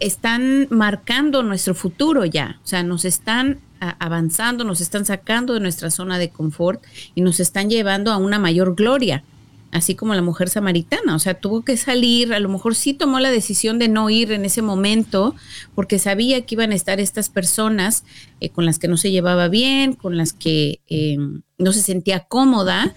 están 0.00 0.66
marcando 0.70 1.42
nuestro 1.42 1.74
futuro 1.74 2.24
ya. 2.24 2.58
O 2.64 2.66
sea, 2.66 2.82
nos 2.82 3.04
están 3.04 3.60
avanzando, 3.98 4.64
nos 4.64 4.80
están 4.80 5.04
sacando 5.04 5.54
de 5.54 5.60
nuestra 5.60 5.90
zona 5.90 6.18
de 6.18 6.30
confort 6.30 6.82
y 7.14 7.20
nos 7.20 7.40
están 7.40 7.68
llevando 7.68 8.12
a 8.12 8.16
una 8.16 8.38
mayor 8.38 8.76
gloria 8.76 9.24
así 9.72 9.94
como 9.94 10.14
la 10.14 10.22
mujer 10.22 10.50
samaritana, 10.50 11.16
o 11.16 11.18
sea, 11.18 11.34
tuvo 11.34 11.62
que 11.62 11.76
salir, 11.78 12.34
a 12.34 12.38
lo 12.38 12.50
mejor 12.50 12.74
sí 12.74 12.92
tomó 12.92 13.18
la 13.18 13.30
decisión 13.30 13.78
de 13.78 13.88
no 13.88 14.10
ir 14.10 14.30
en 14.30 14.44
ese 14.44 14.60
momento, 14.60 15.34
porque 15.74 15.98
sabía 15.98 16.44
que 16.44 16.54
iban 16.54 16.72
a 16.72 16.74
estar 16.74 17.00
estas 17.00 17.30
personas 17.30 18.04
eh, 18.40 18.50
con 18.50 18.66
las 18.66 18.78
que 18.78 18.86
no 18.86 18.98
se 18.98 19.10
llevaba 19.10 19.48
bien, 19.48 19.94
con 19.94 20.18
las 20.18 20.34
que 20.34 20.80
eh, 20.88 21.16
no 21.56 21.72
se 21.72 21.82
sentía 21.82 22.20
cómoda. 22.20 22.94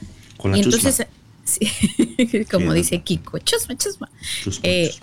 y 0.53 0.59
entonces, 0.59 1.07
como 2.51 2.73
dice 2.73 3.01
Kiko, 3.01 3.39
chusma, 3.39 3.77
chusma. 3.77 4.09
Eh, 4.61 4.93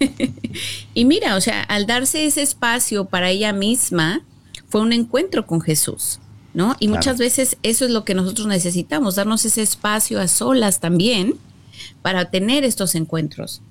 y 0.94 1.04
mira, 1.04 1.36
o 1.36 1.42
sea, 1.42 1.62
al 1.62 1.86
darse 1.86 2.24
ese 2.24 2.40
espacio 2.40 3.04
para 3.04 3.28
ella 3.28 3.52
misma, 3.52 4.22
fue 4.66 4.80
un 4.80 4.94
encuentro 4.94 5.46
con 5.46 5.60
Jesús. 5.60 6.20
¿No? 6.54 6.76
Y 6.78 6.88
muchas 6.88 7.18
veces 7.18 7.56
eso 7.62 7.84
es 7.84 7.90
lo 7.90 8.04
que 8.04 8.14
nosotros 8.14 8.46
necesitamos, 8.46 9.16
darnos 9.16 9.44
ese 9.44 9.62
espacio 9.62 10.20
a 10.20 10.28
solas 10.28 10.80
también 10.80 11.34
para 12.02 12.30
tener 12.30 12.64
estos 12.64 12.94
encuentros. 12.94 13.62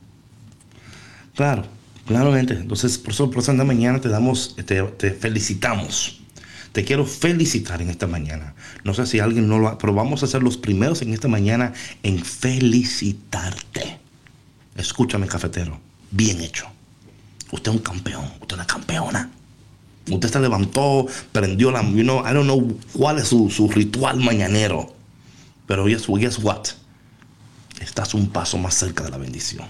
Claro, 1.35 1.65
claramente. 2.05 2.53
Entonces, 2.53 2.97
por 2.97 3.13
eso, 3.13 3.29
por 3.29 3.41
eso 3.41 3.51
esta 3.51 3.63
mañana 3.63 4.01
te 4.01 4.09
damos, 4.09 4.55
te, 4.55 4.81
te 4.81 5.11
felicitamos. 5.11 6.17
Te 6.71 6.85
quiero 6.85 7.05
felicitar 7.05 7.81
en 7.81 7.89
esta 7.89 8.07
mañana. 8.07 8.55
No 8.83 8.93
sé 8.93 9.05
si 9.05 9.19
alguien 9.19 9.47
no 9.49 9.59
lo 9.59 9.67
ha, 9.67 9.77
pero 9.77 9.93
vamos 9.93 10.23
a 10.23 10.27
ser 10.27 10.41
los 10.41 10.57
primeros 10.57 11.01
en 11.01 11.13
esta 11.13 11.27
mañana 11.27 11.73
en 12.01 12.23
felicitarte. 12.23 13.99
Escúchame, 14.77 15.27
cafetero. 15.27 15.79
Bien 16.11 16.39
hecho. 16.39 16.67
Usted 17.51 17.71
es 17.71 17.77
un 17.77 17.83
campeón. 17.83 18.23
Usted 18.39 18.47
es 18.47 18.53
una 18.53 18.67
campeona. 18.67 19.29
Usted 20.09 20.29
se 20.29 20.39
levantó, 20.39 21.05
prendió 21.31 21.71
la. 21.71 21.83
You 21.83 22.03
know, 22.03 22.19
I 22.19 22.33
don't 22.33 22.45
know 22.45 22.77
cuál 22.93 23.19
es 23.19 23.27
su, 23.27 23.49
su 23.49 23.67
ritual 23.67 24.17
mañanero. 24.17 24.93
Pero 25.67 25.85
guess, 25.85 26.07
guess 26.07 26.39
what? 26.39 26.67
Estás 27.79 28.13
un 28.13 28.29
paso 28.29 28.57
más 28.57 28.75
cerca 28.75 29.03
de 29.03 29.11
la 29.11 29.17
bendición. 29.17 29.65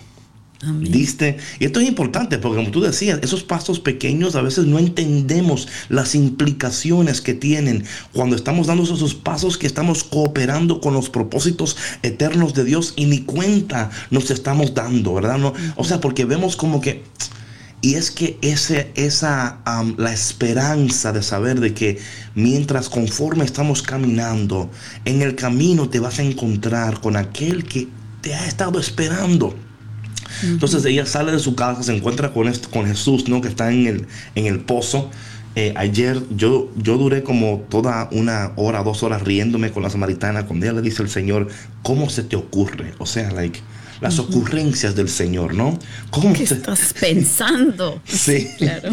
¿Viste? 0.63 1.37
Y 1.59 1.65
esto 1.65 1.79
es 1.79 1.87
importante 1.87 2.37
porque 2.37 2.57
como 2.57 2.69
tú 2.69 2.81
decías, 2.81 3.19
esos 3.23 3.41
pasos 3.43 3.79
pequeños 3.79 4.35
a 4.35 4.41
veces 4.41 4.65
no 4.65 4.77
entendemos 4.77 5.67
las 5.89 6.13
implicaciones 6.13 7.19
que 7.19 7.33
tienen 7.33 7.83
cuando 8.13 8.35
estamos 8.35 8.67
dando 8.67 8.83
esos 8.83 9.15
pasos 9.15 9.57
que 9.57 9.65
estamos 9.65 10.03
cooperando 10.03 10.79
con 10.79 10.93
los 10.93 11.09
propósitos 11.09 11.77
eternos 12.03 12.53
de 12.53 12.63
Dios 12.63 12.93
y 12.95 13.05
ni 13.05 13.21
cuenta 13.21 13.89
nos 14.11 14.29
estamos 14.29 14.75
dando, 14.75 15.15
¿verdad? 15.15 15.39
No, 15.39 15.53
o 15.75 15.83
sea, 15.83 15.99
porque 15.99 16.25
vemos 16.25 16.55
como 16.55 16.79
que... 16.79 17.03
Y 17.81 17.95
es 17.95 18.11
que 18.11 18.37
ese, 18.43 18.91
esa, 18.95 19.57
um, 19.65 19.95
la 19.97 20.13
esperanza 20.13 21.11
de 21.11 21.23
saber 21.23 21.59
de 21.59 21.73
que 21.73 21.99
mientras 22.35 22.89
conforme 22.89 23.43
estamos 23.43 23.81
caminando, 23.81 24.69
en 25.03 25.23
el 25.23 25.35
camino 25.35 25.89
te 25.89 25.99
vas 25.99 26.19
a 26.19 26.23
encontrar 26.23 27.01
con 27.01 27.15
aquel 27.15 27.63
que 27.63 27.87
te 28.21 28.35
ha 28.35 28.45
estado 28.45 28.79
esperando. 28.79 29.55
Entonces 30.43 30.85
ella 30.85 31.05
sale 31.05 31.31
de 31.31 31.39
su 31.39 31.55
casa, 31.55 31.81
se 31.83 31.95
encuentra 31.95 32.31
con, 32.31 32.51
con 32.71 32.85
Jesús, 32.85 33.27
¿no? 33.27 33.41
Que 33.41 33.47
está 33.47 33.71
en 33.71 33.87
el, 33.87 34.07
en 34.35 34.45
el 34.45 34.59
pozo. 34.59 35.09
Eh, 35.55 35.73
ayer 35.75 36.21
yo, 36.29 36.71
yo 36.77 36.97
duré 36.97 37.23
como 37.23 37.65
toda 37.67 38.07
una 38.11 38.53
hora, 38.55 38.83
dos 38.83 39.03
horas 39.03 39.21
riéndome 39.23 39.71
con 39.71 39.83
la 39.83 39.89
samaritana 39.89 40.45
cuando 40.45 40.65
ella 40.65 40.75
le 40.75 40.81
dice 40.81 41.01
al 41.01 41.09
Señor, 41.09 41.49
¿cómo 41.81 42.09
se 42.09 42.23
te 42.23 42.37
ocurre? 42.37 42.93
O 42.99 43.05
sea, 43.05 43.31
like, 43.31 43.59
las 44.01 44.19
ocurrencias 44.19 44.95
del 44.95 45.07
Señor, 45.07 45.53
¿no? 45.53 45.77
¿Cómo 46.09 46.33
¿Qué 46.33 46.43
estás 46.43 46.93
pensando? 46.99 48.01
sí. 48.05 48.49
Claro. 48.57 48.89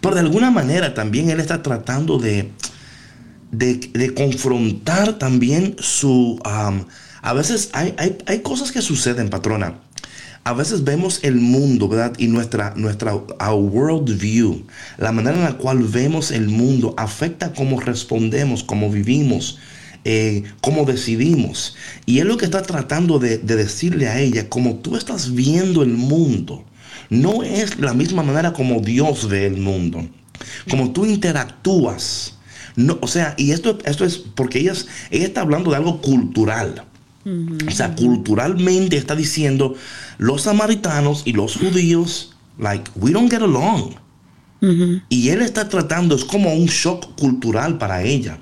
Pero 0.00 0.14
de 0.14 0.20
alguna 0.20 0.50
manera 0.50 0.92
también 0.92 1.30
Él 1.30 1.40
está 1.40 1.62
tratando 1.62 2.18
de, 2.18 2.50
de, 3.50 4.14
confrontar 4.14 5.18
también 5.18 5.76
su... 5.78 6.38
Um, 6.44 6.84
a 7.22 7.32
veces 7.32 7.70
hay, 7.72 7.94
hay, 7.96 8.18
hay 8.26 8.40
cosas 8.40 8.72
que 8.72 8.82
suceden, 8.82 9.30
patrona 9.30 9.74
a 10.48 10.54
veces 10.54 10.82
vemos 10.82 11.20
el 11.24 11.34
mundo, 11.34 11.88
¿verdad? 11.88 12.14
Y 12.16 12.26
nuestra, 12.26 12.72
nuestra 12.74 13.14
world 13.14 14.18
view, 14.18 14.64
la 14.96 15.12
manera 15.12 15.36
en 15.36 15.44
la 15.44 15.58
cual 15.58 15.80
vemos 15.80 16.30
el 16.30 16.48
mundo, 16.48 16.94
afecta 16.96 17.52
cómo 17.52 17.78
respondemos, 17.80 18.64
cómo 18.64 18.90
vivimos, 18.90 19.58
eh, 20.04 20.44
cómo 20.60 20.84
decidimos. 20.84 21.76
Y 22.06 22.18
es 22.20 22.24
lo 22.24 22.36
que 22.36 22.44
está 22.44 22.62
tratando 22.62 23.18
de, 23.18 23.38
decirle 23.38 24.08
a 24.08 24.20
ella, 24.20 24.48
como 24.48 24.76
tú 24.76 24.96
estás 24.96 25.34
viendo 25.34 25.82
el 25.82 25.90
mundo, 25.90 26.64
no 27.10 27.42
es 27.42 27.78
la 27.78 27.94
misma 27.94 28.22
manera 28.22 28.52
como 28.52 28.80
Dios 28.80 29.28
ve 29.28 29.46
el 29.46 29.56
mundo, 29.56 30.06
como 30.70 30.92
tú 30.92 31.06
interactúas. 31.06 32.34
No, 32.76 32.98
o 33.00 33.08
sea, 33.08 33.34
y 33.36 33.50
esto, 33.50 33.78
esto 33.84 34.04
es 34.04 34.18
porque 34.18 34.60
ella, 34.60 34.74
ella 35.10 35.26
está 35.26 35.40
hablando 35.40 35.70
de 35.70 35.76
algo 35.76 36.00
cultural. 36.00 36.84
O 37.66 37.70
sea, 37.70 37.94
culturalmente 37.94 38.96
está 38.96 39.14
diciendo, 39.14 39.74
los 40.16 40.42
samaritanos 40.42 41.22
y 41.26 41.32
los 41.32 41.56
judíos, 41.56 42.34
like, 42.58 42.90
we 42.96 43.10
don't 43.10 43.30
get 43.30 43.42
along. 43.42 43.96
Y 45.08 45.28
él 45.28 45.42
está 45.42 45.68
tratando, 45.68 46.16
es 46.16 46.24
como 46.24 46.52
un 46.54 46.66
shock 46.66 47.14
cultural 47.16 47.78
para 47.78 48.02
ella. 48.02 48.38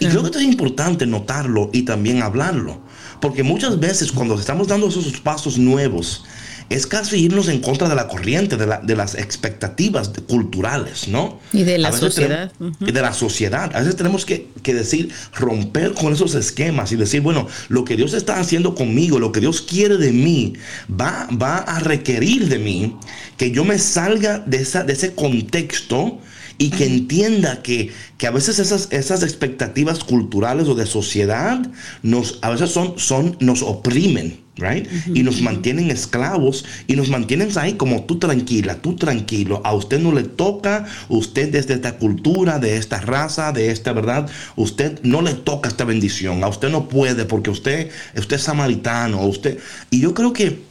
Y 0.00 0.06
creo 0.06 0.22
que 0.22 0.26
esto 0.26 0.38
es 0.38 0.44
importante 0.44 1.06
notarlo 1.06 1.70
y 1.72 1.82
también 1.82 2.22
hablarlo. 2.22 2.80
Porque 3.20 3.42
muchas 3.42 3.78
veces 3.78 4.12
cuando 4.12 4.38
estamos 4.38 4.68
dando 4.68 4.88
esos 4.88 5.20
pasos 5.20 5.56
nuevos, 5.58 6.24
es 6.70 6.86
casi 6.86 7.18
irnos 7.18 7.48
en 7.48 7.60
contra 7.60 7.88
de 7.88 7.94
la 7.94 8.08
corriente, 8.08 8.56
de, 8.56 8.96
las 8.96 9.14
expectativas 9.14 10.10
culturales, 10.28 11.08
¿no? 11.08 11.40
Y 11.52 11.62
de 11.62 11.78
la 11.78 11.92
sociedad. 11.92 12.52
Y 12.80 12.90
de 12.90 13.02
la 13.02 13.12
sociedad. 13.12 13.74
A 13.74 13.80
veces 13.80 13.96
tenemos 13.96 14.24
que, 14.24 14.48
decir, 14.64 15.12
romper 15.34 15.92
con 15.92 16.12
esos 16.12 16.34
esquemas 16.34 16.90
y 16.92 16.96
decir, 16.96 17.20
bueno, 17.20 17.46
lo 17.68 17.84
que 17.84 17.96
Dios 17.96 18.14
está 18.14 18.40
haciendo 18.40 18.74
conmigo, 18.74 19.18
lo 19.18 19.30
que 19.30 19.40
Dios 19.40 19.60
quiere 19.60 19.98
de 19.98 20.12
mí, 20.12 20.54
va, 20.90 21.28
va 21.30 21.58
a 21.58 21.80
requerir 21.80 22.48
de 22.48 22.58
mí 22.58 22.96
que 23.36 23.50
yo 23.50 23.64
me 23.64 23.78
salga 23.78 24.38
de, 24.38 24.58
esa, 24.58 24.84
de 24.84 24.94
ese 24.94 25.14
contexto 25.14 26.18
y 26.58 26.70
que 26.70 26.86
entienda 26.86 27.62
que, 27.62 27.90
que, 28.18 28.26
a 28.26 28.30
veces 28.30 28.58
esas, 28.58 28.88
esas 28.90 29.22
expectativas 29.22 30.02
culturales 30.04 30.68
o 30.68 30.74
de 30.74 30.86
sociedad 30.86 31.60
nos, 32.02 32.38
a 32.42 32.50
veces 32.50 32.70
son, 32.70 32.94
son, 32.98 33.36
nos 33.40 33.62
oprimen. 33.62 34.42
Right? 34.56 34.86
Y 35.12 35.24
nos 35.24 35.42
mantienen 35.42 35.90
esclavos 35.90 36.64
y 36.86 36.94
nos 36.94 37.08
mantienen 37.08 37.48
ahí 37.58 37.72
como 37.72 38.04
tú 38.04 38.20
tranquila, 38.20 38.76
tú 38.76 38.94
tranquilo. 38.94 39.60
A 39.64 39.74
usted 39.74 39.98
no 39.98 40.12
le 40.12 40.22
toca, 40.22 40.86
usted 41.08 41.50
desde 41.50 41.74
esta 41.74 41.96
cultura, 41.96 42.60
de 42.60 42.76
esta 42.76 43.00
raza, 43.00 43.50
de 43.50 43.72
esta 43.72 43.92
verdad, 43.92 44.30
usted 44.54 45.00
no 45.02 45.22
le 45.22 45.34
toca 45.34 45.68
esta 45.68 45.84
bendición. 45.84 46.44
A 46.44 46.46
usted 46.46 46.68
no 46.68 46.88
puede 46.88 47.24
porque 47.24 47.50
usted, 47.50 47.90
usted 48.16 48.36
es 48.36 48.42
samaritano. 48.42 49.26
Usted, 49.26 49.58
y 49.90 49.98
yo 49.98 50.14
creo 50.14 50.32
que 50.32 50.62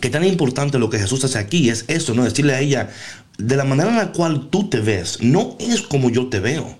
que 0.00 0.10
tan 0.10 0.24
importante 0.24 0.78
lo 0.78 0.90
que 0.90 0.98
Jesús 0.98 1.24
hace 1.24 1.38
aquí 1.38 1.68
es 1.70 1.84
eso, 1.88 2.14
¿no? 2.14 2.24
Decirle 2.24 2.54
a 2.54 2.60
ella, 2.60 2.90
de 3.38 3.56
la 3.56 3.64
manera 3.64 3.90
en 3.90 3.96
la 3.96 4.12
cual 4.12 4.48
tú 4.50 4.68
te 4.68 4.80
ves, 4.80 5.18
no 5.22 5.56
es 5.60 5.82
como 5.82 6.10
yo 6.10 6.26
te 6.26 6.40
veo. 6.40 6.76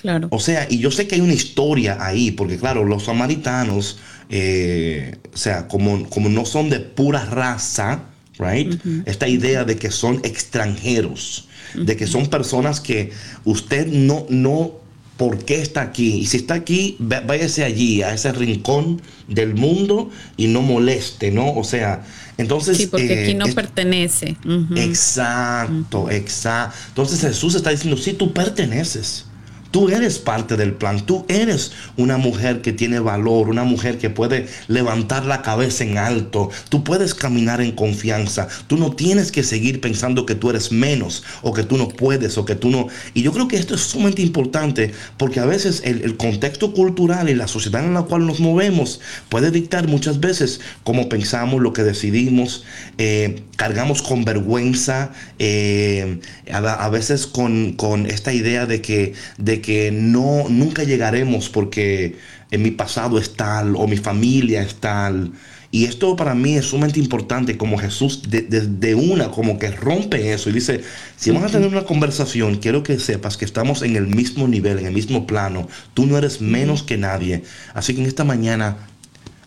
Claro. 0.00 0.28
O 0.30 0.38
sea, 0.38 0.66
y 0.70 0.78
yo 0.78 0.92
sé 0.92 1.08
que 1.08 1.16
hay 1.16 1.20
una 1.20 1.32
historia 1.32 1.98
ahí, 2.00 2.30
porque 2.30 2.56
claro, 2.56 2.84
los 2.84 3.04
samaritanos, 3.04 3.98
eh, 4.30 5.16
o 5.34 5.36
sea, 5.36 5.66
como, 5.66 6.08
como 6.08 6.28
no 6.28 6.44
son 6.44 6.70
de 6.70 6.78
pura 6.78 7.24
raza, 7.24 8.04
right? 8.38 8.80
Esta 9.06 9.26
idea 9.26 9.64
de 9.64 9.76
que 9.76 9.90
son 9.90 10.20
extranjeros, 10.22 11.48
de 11.74 11.96
que 11.96 12.06
son 12.06 12.28
personas 12.28 12.80
que 12.80 13.10
usted 13.44 13.88
no, 13.88 14.24
no, 14.28 14.74
¿por 15.16 15.44
qué 15.44 15.60
está 15.60 15.82
aquí? 15.82 16.18
Y 16.20 16.26
si 16.26 16.36
está 16.36 16.54
aquí, 16.54 16.96
váyase 17.00 17.64
allí, 17.64 18.02
a 18.02 18.14
ese 18.14 18.30
rincón 18.30 19.02
del 19.26 19.56
mundo 19.56 20.10
y 20.36 20.46
no 20.46 20.62
moleste, 20.62 21.32
¿no? 21.32 21.54
O 21.54 21.64
sea, 21.64 22.04
entonces, 22.38 22.76
sí, 22.76 22.86
porque 22.86 23.24
aquí 23.24 23.34
no 23.34 23.46
eh, 23.46 23.52
pertenece. 23.52 24.36
Exacto, 24.76 26.08
exacto. 26.08 26.76
Entonces 26.88 27.20
Jesús 27.20 27.56
está 27.56 27.70
diciendo, 27.70 27.96
sí, 27.96 28.12
tú 28.12 28.32
perteneces. 28.32 29.27
Tú 29.70 29.90
eres 29.90 30.18
parte 30.18 30.56
del 30.56 30.72
plan, 30.72 31.04
tú 31.04 31.26
eres 31.28 31.72
una 31.96 32.16
mujer 32.16 32.62
que 32.62 32.72
tiene 32.72 33.00
valor, 33.00 33.50
una 33.50 33.64
mujer 33.64 33.98
que 33.98 34.08
puede 34.08 34.48
levantar 34.66 35.26
la 35.26 35.42
cabeza 35.42 35.84
en 35.84 35.98
alto, 35.98 36.48
tú 36.70 36.84
puedes 36.84 37.14
caminar 37.14 37.60
en 37.60 37.72
confianza, 37.72 38.48
tú 38.66 38.78
no 38.78 38.92
tienes 38.92 39.30
que 39.30 39.42
seguir 39.42 39.82
pensando 39.82 40.24
que 40.24 40.34
tú 40.34 40.48
eres 40.48 40.72
menos 40.72 41.22
o 41.42 41.52
que 41.52 41.64
tú 41.64 41.76
no 41.76 41.88
puedes 41.88 42.38
o 42.38 42.46
que 42.46 42.54
tú 42.54 42.70
no... 42.70 42.88
Y 43.12 43.22
yo 43.22 43.32
creo 43.32 43.46
que 43.46 43.56
esto 43.56 43.74
es 43.74 43.82
sumamente 43.82 44.22
importante 44.22 44.92
porque 45.18 45.40
a 45.40 45.44
veces 45.44 45.82
el, 45.84 46.16
contexto 46.16 46.72
cultural 46.72 47.28
y 47.28 47.34
la 47.34 47.46
sociedad 47.46 47.84
en 47.84 47.94
la 47.94 48.02
cual 48.02 48.26
nos 48.26 48.40
movemos 48.40 49.00
puede 49.28 49.50
dictar 49.50 49.86
muchas 49.86 50.20
veces 50.20 50.60
cómo 50.82 51.08
pensamos, 51.08 51.60
lo 51.60 51.72
que 51.72 51.82
decidimos, 51.82 52.64
eh, 52.96 53.42
cargamos 53.56 54.02
con 54.02 54.24
vergüenza, 54.24 55.12
eh, 55.38 56.20
a, 56.50 56.88
veces 56.88 57.26
con, 57.26 57.76
esta 58.08 58.32
idea 58.32 58.64
de 58.64 58.80
que... 58.80 59.12
que 59.60 59.90
no, 59.90 60.48
nunca 60.48 60.84
llegaremos 60.84 61.48
porque 61.48 62.16
en 62.50 62.62
mi 62.62 62.70
pasado 62.70 63.18
es 63.18 63.34
tal 63.34 63.76
o 63.76 63.86
mi 63.86 63.96
familia 63.96 64.62
es 64.62 64.76
tal. 64.76 65.32
Y 65.70 65.84
esto 65.84 66.16
para 66.16 66.34
mí 66.34 66.56
es 66.56 66.66
sumamente 66.66 66.98
importante, 66.98 67.58
como 67.58 67.76
Jesús 67.76 68.22
de, 68.30 68.94
una, 68.94 69.30
como 69.30 69.58
que 69.58 69.70
rompe 69.70 70.32
eso 70.32 70.48
y 70.48 70.54
dice, 70.54 70.82
si 71.16 71.30
vamos 71.30 71.50
a 71.50 71.52
tener 71.52 71.68
una 71.68 71.84
conversación, 71.84 72.56
quiero 72.56 72.82
que 72.82 72.98
sepas 72.98 73.36
que 73.36 73.44
estamos 73.44 73.82
en 73.82 73.96
el 73.96 74.06
mismo 74.06 74.48
nivel, 74.48 74.78
en 74.78 74.86
el 74.86 74.94
mismo 74.94 75.26
plano, 75.26 75.68
tú 75.92 76.06
no 76.06 76.16
eres 76.16 76.40
menos 76.40 76.82
que 76.82 76.96
nadie. 76.96 77.42
Así 77.74 77.94
que 77.94 78.00
en 78.00 78.06
esta 78.06 78.24
mañana, 78.24 78.78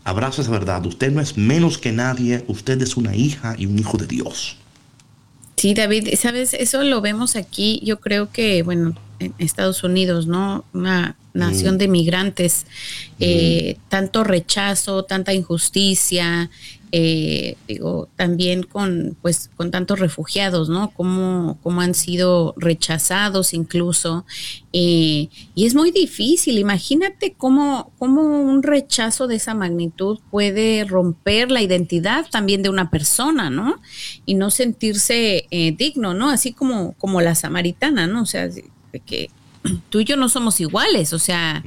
abraza 0.04 0.44
esa 0.44 0.52
verdad, 0.52 0.86
usted 0.86 1.12
no 1.12 1.22
es 1.22 1.38
menos 1.38 1.80
que 1.80 1.92
nadie, 1.92 2.44
usted 2.48 2.80
es 2.84 2.98
una 2.98 3.16
hija 3.16 3.56
y 3.58 3.66
un 3.66 3.80
hijo 3.80 3.98
de 3.98 4.06
Dios. 4.06 4.61
Sí, 5.56 5.74
David, 5.74 6.10
sabes, 6.16 6.54
eso 6.54 6.84
lo 6.84 7.02
vemos 7.02 7.36
aquí, 7.36 7.82
yo 7.84 8.00
creo 8.00 8.32
que, 8.32 8.64
bueno, 8.64 8.96
en 9.20 9.34
Estados 9.38 9.84
Unidos, 9.84 10.26
¿no? 10.26 10.66
Una 10.74 11.16
nación 11.34 11.76
mm. 11.76 11.78
de 11.78 11.88
migrantes, 11.88 12.66
eh, 13.20 13.78
tanto 13.90 14.24
rechazo, 14.24 15.04
tanta 15.04 15.34
injusticia, 15.34 16.50
eh, 16.94 17.56
digo, 17.68 18.10
también 18.18 18.64
con, 18.64 19.16
pues, 19.22 19.50
con 19.56 19.72
tantos 19.72 20.00
refugiados, 20.00 20.68
¿no? 20.68 20.92
Cómo, 20.92 21.58
cómo 21.64 21.82
han 21.82 21.94
sido 21.94 22.54
rechazados 22.58 23.54
incluso. 23.54 24.26
Eh, 24.74 25.30
y 25.56 25.66
es 25.66 25.74
muy 25.74 25.92
difícil. 25.92 26.58
Imagínate 26.58 27.34
cómo, 27.38 27.92
cómo 27.98 28.42
un 28.42 28.62
rechazo 28.62 29.28
de 29.28 29.36
esa 29.36 29.54
magnitud 29.54 30.20
puede 30.30 30.84
romper 30.84 31.50
la 31.50 31.62
identidad 31.62 32.26
también 32.30 32.62
de 32.62 32.70
una 32.70 32.90
persona, 32.90 33.50
¿no? 33.50 33.82
Y 34.26 34.36
no 34.36 34.50
sentirse 34.50 35.48
eh, 35.50 35.74
digno, 35.78 36.14
¿no? 36.14 36.30
Así 36.30 36.52
como, 36.52 36.94
como 36.94 37.22
la 37.22 37.36
samaritana, 37.36 38.08
¿no? 38.08 38.24
O 38.24 38.26
sea, 38.26 38.50
que 39.06 39.30
tú 39.90 40.02
y 40.02 40.06
yo 40.06 40.18
no 40.18 40.28
somos 40.28 40.60
iguales, 40.60 41.14
o 41.14 41.20
sea 41.20 41.64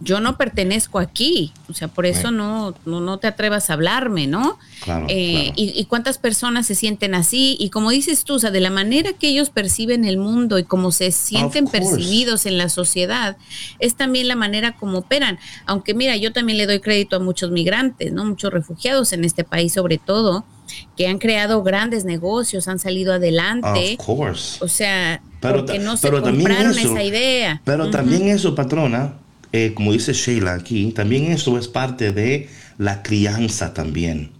yo 0.00 0.20
no 0.20 0.38
pertenezco 0.38 0.98
aquí, 0.98 1.52
o 1.68 1.74
sea, 1.74 1.88
por 1.88 2.06
eso 2.06 2.30
no, 2.30 2.74
no, 2.86 3.18
te 3.18 3.26
atrevas 3.26 3.68
a 3.68 3.74
hablarme, 3.74 4.26
¿no? 4.26 4.58
Claro, 4.82 5.06
eh, 5.10 5.52
Y, 5.56 5.84
cuántas 5.84 6.16
personas 6.16 6.66
se 6.66 6.74
sienten 6.74 7.14
así, 7.14 7.56
y 7.60 7.68
como 7.68 7.90
dices 7.90 8.24
tú, 8.24 8.34
o 8.34 8.38
sea, 8.38 8.50
de 8.50 8.60
la 8.60 8.70
manera 8.70 9.12
que 9.12 9.28
ellos 9.28 9.50
perciben 9.50 10.06
el 10.06 10.16
mundo 10.16 10.58
y 10.58 10.64
cómo 10.64 10.90
se 10.90 11.12
sienten 11.12 11.66
percibidos 11.66 12.46
en 12.46 12.56
la 12.56 12.70
sociedad, 12.70 13.36
es 13.78 13.94
también 13.94 14.26
la 14.28 14.36
manera 14.36 14.76
como 14.76 14.98
operan. 14.98 15.38
Aunque 15.66 15.92
mira, 15.92 16.16
yo 16.16 16.32
también 16.32 16.56
le 16.56 16.66
doy 16.66 16.80
crédito 16.80 17.16
a 17.16 17.18
muchos 17.18 17.50
migrantes, 17.50 18.10
¿no? 18.10 18.24
Muchos 18.24 18.52
refugiados 18.52 19.12
en 19.12 19.24
este 19.24 19.44
país 19.44 19.74
sobre 19.74 19.98
todo, 19.98 20.44
que 20.96 21.08
han 21.08 21.18
creado 21.18 21.62
grandes 21.62 22.04
negocios, 22.04 22.68
han 22.68 22.78
salido 22.78 23.12
adelante. 23.12 23.96
Of 23.98 24.06
course. 24.06 24.64
O 24.64 24.68
sea, 24.68 25.22
porque 25.40 25.78
no 25.78 25.96
se 25.96 26.10
compraron 26.10 26.78
esa 26.78 27.02
idea. 27.02 27.60
Pero 27.64 27.90
también 27.90 28.28
eso, 28.28 28.54
patrona, 28.54 29.14
eh, 29.52 29.72
como 29.74 29.92
dice 29.92 30.12
Sheila 30.12 30.54
aquí, 30.54 30.92
también 30.92 31.26
eso 31.32 31.58
es 31.58 31.68
parte 31.68 32.12
de 32.12 32.48
la 32.78 33.02
crianza 33.02 33.74
también. 33.74 34.30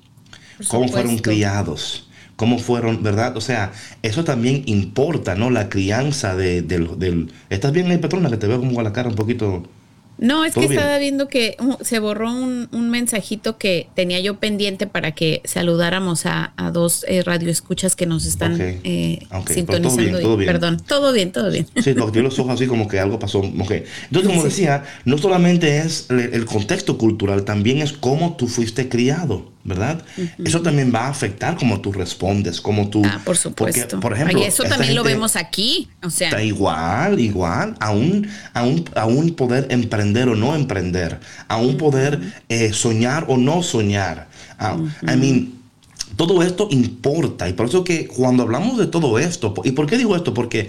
Cómo 0.68 0.88
fueron 0.88 1.18
criados, 1.18 2.08
cómo 2.36 2.58
fueron, 2.58 3.02
¿verdad? 3.02 3.36
O 3.36 3.40
sea, 3.40 3.72
eso 4.02 4.24
también 4.24 4.62
importa, 4.66 5.34
¿no? 5.34 5.50
La 5.50 5.68
crianza 5.68 6.36
de, 6.36 6.62
del, 6.62 6.98
del... 6.98 7.32
¿Estás 7.48 7.72
bien 7.72 7.90
ahí, 7.90 7.98
patrona? 7.98 8.30
Que 8.30 8.36
te 8.36 8.46
veo 8.46 8.60
como 8.60 8.78
a 8.80 8.82
la 8.82 8.92
cara 8.92 9.08
un 9.08 9.14
poquito... 9.14 9.68
No, 10.20 10.44
es 10.44 10.54
que 10.54 10.66
estaba 10.66 10.98
viendo 10.98 11.28
que 11.28 11.56
uh, 11.60 11.82
se 11.82 11.98
borró 11.98 12.30
un, 12.30 12.68
mensajito 12.90 13.56
que 13.56 13.88
tenía 13.94 14.20
yo 14.20 14.38
pendiente 14.38 14.86
para 14.86 15.12
que 15.12 15.40
saludáramos 15.44 16.26
a, 16.26 16.52
dos 16.72 17.04
eh, 17.08 17.22
radioescuchas 17.22 17.96
que 17.96 18.04
nos 18.04 18.26
están 18.26 18.58
eh, 18.60 19.26
sintonizando. 19.46 20.20
Todo 20.20 20.36
bien, 20.36 20.52
Perdón, 20.52 20.82
todo 20.86 21.12
bien, 21.12 21.32
todo 21.32 21.50
bien. 21.50 21.66
Sí, 21.82 21.94
porque 21.94 22.20
los 22.20 22.38
ojos 22.38 22.54
así 22.54 22.66
como 22.66 22.86
que 22.88 22.98
algo 22.98 23.18
pasó. 23.18 23.42
Entonces, 23.42 23.86
como 24.26 24.44
decía, 24.44 24.84
no 25.04 25.16
solamente 25.18 25.78
es 25.78 26.08
el 26.10 26.44
contexto 26.44 26.98
cultural, 26.98 27.44
también 27.44 27.78
es 27.78 27.92
cómo 27.92 28.36
tú 28.36 28.46
fuiste 28.46 28.88
criado. 28.88 29.50
¿Verdad? 29.62 30.02
Eso 30.42 30.62
también 30.62 30.92
va 30.94 31.06
a 31.06 31.08
afectar 31.08 31.56
cómo 31.56 31.80
tú 31.80 31.92
respondes, 31.92 32.60
cómo 32.60 32.88
tú... 32.88 33.02
Ah, 33.04 33.20
por 33.24 33.36
supuesto. 33.36 34.00
por 34.00 34.14
ejemplo, 34.14 34.42
eso 34.42 34.64
también 34.64 34.94
lo 34.94 35.04
vemos 35.04 35.36
aquí, 35.36 35.88
o 36.02 36.08
sea... 36.08 36.28
Está 36.28 36.42
igual, 36.42 37.20
igual, 37.20 37.76
aún, 37.78 38.26
aún, 38.54 38.84
aún 38.94 39.30
poder 39.34 39.66
emprender 39.70 40.28
o 40.28 40.34
no 40.34 40.54
emprender, 40.54 41.20
aún 41.48 41.76
poder 41.76 42.20
eh, 42.48 42.72
soñar 42.72 43.26
o 43.28 43.36
no 43.36 43.62
soñar. 43.62 44.28
Ah, 44.58 44.76
I 45.02 45.16
mean, 45.16 45.60
todo 46.16 46.42
esto 46.42 46.68
importa 46.70 47.48
y 47.48 47.52
por 47.52 47.66
eso 47.66 47.84
que 47.84 48.06
cuando 48.06 48.42
hablamos 48.42 48.78
de 48.78 48.86
todo 48.86 49.18
esto, 49.18 49.54
¿y 49.64 49.72
por 49.72 49.86
qué 49.86 49.96
digo 49.96 50.16
esto? 50.16 50.34
Porque 50.34 50.68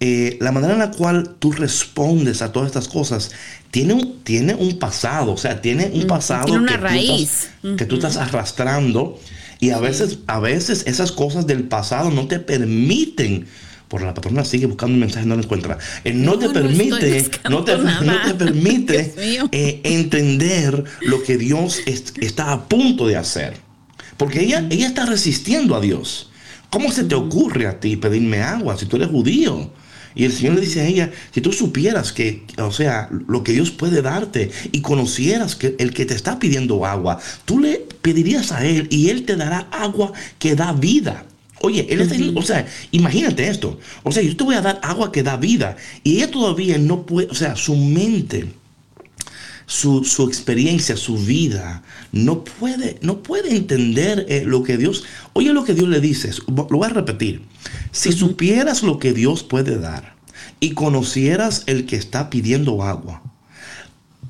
eh, 0.00 0.38
la 0.40 0.50
manera 0.50 0.72
en 0.72 0.78
la 0.78 0.90
cual 0.90 1.36
tú 1.38 1.52
respondes 1.52 2.40
a 2.40 2.52
todas 2.52 2.68
estas 2.68 2.88
cosas 2.88 3.32
tiene 3.70 3.92
un, 3.92 4.20
tiene 4.24 4.54
un 4.54 4.78
pasado, 4.78 5.32
o 5.32 5.36
sea, 5.36 5.60
tiene 5.60 5.90
un 5.92 6.06
pasado 6.06 6.46
tiene 6.46 6.60
una 6.60 6.72
que, 6.72 6.78
raíz. 6.78 7.50
Tú 7.60 7.68
estás, 7.68 7.76
que 7.76 7.84
tú 7.84 7.94
estás 7.96 8.16
arrastrando 8.16 9.20
y 9.60 9.70
a 9.70 9.78
veces, 9.78 10.20
a 10.26 10.40
veces 10.40 10.84
esas 10.86 11.12
cosas 11.12 11.46
del 11.46 11.64
pasado 11.64 12.10
no 12.10 12.26
te 12.28 12.40
permiten 12.40 13.46
por 13.88 14.02
la 14.02 14.14
patrona 14.14 14.44
sigue 14.44 14.66
buscando 14.66 14.94
un 14.94 15.00
mensaje 15.00 15.26
no 15.26 15.36
lo 15.36 15.42
encuentra 15.42 15.76
eh, 16.04 16.14
no, 16.14 16.38
te 16.38 16.48
permite 16.48 17.28
no, 17.50 17.64
te, 17.64 17.76
no, 17.76 18.22
te, 18.24 18.34
permite 18.34 19.12
eh, 19.50 19.80
entender 19.82 20.84
lo 21.00 21.22
que 21.24 21.36
Dios 21.36 21.80
está 21.86 22.52
a 22.52 22.68
punto 22.68 23.06
de 23.06 23.16
hacer 23.16 23.56
porque 24.16 24.42
ella, 24.42 24.66
ella 24.70 24.86
está 24.86 25.06
resistiendo 25.06 25.74
a 25.74 25.80
Dios. 25.80 26.30
¿cómo 26.70 26.92
se 26.92 27.04
te 27.04 27.14
ocurre 27.14 27.66
a 27.66 27.80
ti 27.80 27.96
pedirme 27.96 28.42
agua 28.42 28.78
si 28.78 28.86
tú 28.86 28.96
eres 28.96 29.08
judío? 29.08 29.70
Y 30.14 30.24
el 30.24 30.32
Señor 30.32 30.54
le 30.54 30.62
dice 30.62 30.80
a 30.80 30.86
ella, 30.86 31.10
si 31.32 31.40
tú 31.40 31.52
supieras 31.52 32.12
que, 32.12 32.44
o 32.58 32.72
sea, 32.72 33.08
lo 33.28 33.44
que 33.44 33.52
Dios 33.52 33.70
puede 33.70 34.02
darte 34.02 34.50
y 34.72 34.80
conocieras 34.80 35.54
que 35.54 35.76
el 35.78 35.92
que 35.92 36.06
te 36.06 36.14
está 36.14 36.38
pidiendo 36.38 36.84
agua, 36.84 37.18
tú 37.44 37.60
le 37.60 37.86
pedirías 38.02 38.52
a 38.52 38.66
Él 38.66 38.88
y 38.90 39.10
Él 39.10 39.24
te 39.24 39.36
dará 39.36 39.68
agua 39.70 40.12
que 40.38 40.56
da 40.56 40.72
vida. 40.72 41.26
Oye, 41.62 41.86
él 41.90 42.00
está, 42.00 42.16
o 42.34 42.42
sea, 42.42 42.66
imagínate 42.90 43.46
esto. 43.46 43.78
O 44.02 44.12
sea, 44.12 44.22
yo 44.22 44.34
te 44.34 44.44
voy 44.44 44.54
a 44.54 44.62
dar 44.62 44.80
agua 44.82 45.12
que 45.12 45.22
da 45.22 45.36
vida. 45.36 45.76
Y 46.02 46.16
ella 46.16 46.30
todavía 46.30 46.78
no 46.78 47.04
puede, 47.04 47.28
o 47.30 47.34
sea, 47.34 47.54
su 47.54 47.76
mente, 47.76 48.46
su, 49.70 50.26
experiencia, 50.26 50.96
su 50.96 51.16
vida, 51.16 51.84
no 52.10 52.42
puede, 52.42 52.98
no 53.02 53.22
puede 53.22 53.54
entender 53.54 54.26
eh, 54.28 54.42
lo 54.44 54.64
que 54.64 54.76
Dios, 54.76 55.04
oye 55.32 55.52
lo 55.52 55.64
que 55.64 55.74
Dios 55.74 55.88
le 55.88 56.00
dice, 56.00 56.32
lo 56.48 56.64
voy 56.64 56.86
a 56.86 56.92
repetir. 56.92 57.42
Si 57.92 58.10
supieras 58.10 58.82
lo 58.82 58.98
que 58.98 59.12
Dios 59.12 59.44
puede 59.44 59.78
dar 59.78 60.16
y 60.58 60.70
conocieras 60.72 61.62
el 61.66 61.86
que 61.86 61.94
está 61.94 62.30
pidiendo 62.30 62.82
agua, 62.82 63.22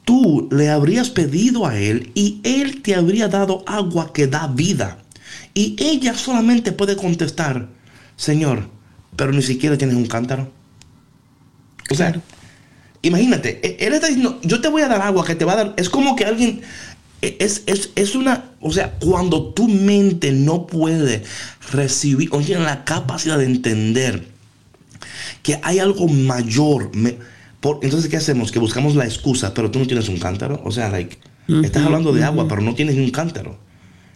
tú 0.04 0.46
le 0.52 0.68
habrías 0.68 1.08
pedido 1.08 1.66
a 1.66 1.78
Él 1.78 2.12
y 2.14 2.42
Él 2.44 2.82
te 2.82 2.94
habría 2.94 3.28
dado 3.28 3.64
agua 3.66 4.12
que 4.12 4.26
da 4.26 4.46
vida. 4.46 4.98
Y 5.54 5.74
ella 5.78 6.12
solamente 6.18 6.70
puede 6.70 6.96
contestar, 6.96 7.70
Señor, 8.16 8.68
pero 9.16 9.32
ni 9.32 9.40
siquiera 9.40 9.78
tienes 9.78 9.96
un 9.96 10.06
cántaro. 10.06 10.52
O 11.90 11.94
sea, 11.94 12.20
imagínate, 13.02 13.60
e-, 13.62 13.86
Él 13.86 13.92
está 13.94 14.08
diciendo, 14.08 14.38
yo 14.42 14.60
te 14.60 14.68
voy 14.68 14.82
a 14.82 14.88
dar 14.88 15.02
agua 15.02 15.24
que 15.24 15.34
te 15.34 15.44
va 15.44 15.52
a 15.52 15.56
dar. 15.56 15.74
Es 15.76 15.88
como 15.88 16.16
que 16.16 16.24
alguien, 16.24 16.62
es, 17.22 17.62
es, 17.66 18.14
una, 18.14 18.44
o 18.60 18.72
sea, 18.72 18.94
cuando 18.98 19.52
tu 19.52 19.68
mente 19.68 20.32
no 20.32 20.66
puede 20.66 21.22
recibir, 21.72 22.28
o 22.32 22.40
tiene 22.40 22.62
la 22.62 22.84
capacidad 22.84 23.38
de 23.38 23.44
entender 23.44 24.26
que 25.42 25.58
hay 25.62 25.78
algo 25.78 26.08
mayor, 26.08 26.90
por, 27.60 27.80
entonces, 27.82 28.10
¿qué 28.10 28.16
hacemos? 28.16 28.50
Que 28.52 28.58
buscamos 28.58 28.96
la 28.96 29.04
excusa, 29.04 29.52
pero 29.52 29.70
tú 29.70 29.78
no 29.78 29.86
tienes 29.86 30.08
un 30.08 30.18
cántaro. 30.18 30.62
O 30.64 30.70
sea, 30.70 30.88
like, 30.88 31.18
estás 31.62 31.84
hablando 31.84 32.12
de 32.12 32.24
agua, 32.24 32.46
pero 32.48 32.62
no 32.62 32.74
tienes 32.74 32.96
un 32.96 33.10
cántaro. 33.10 33.58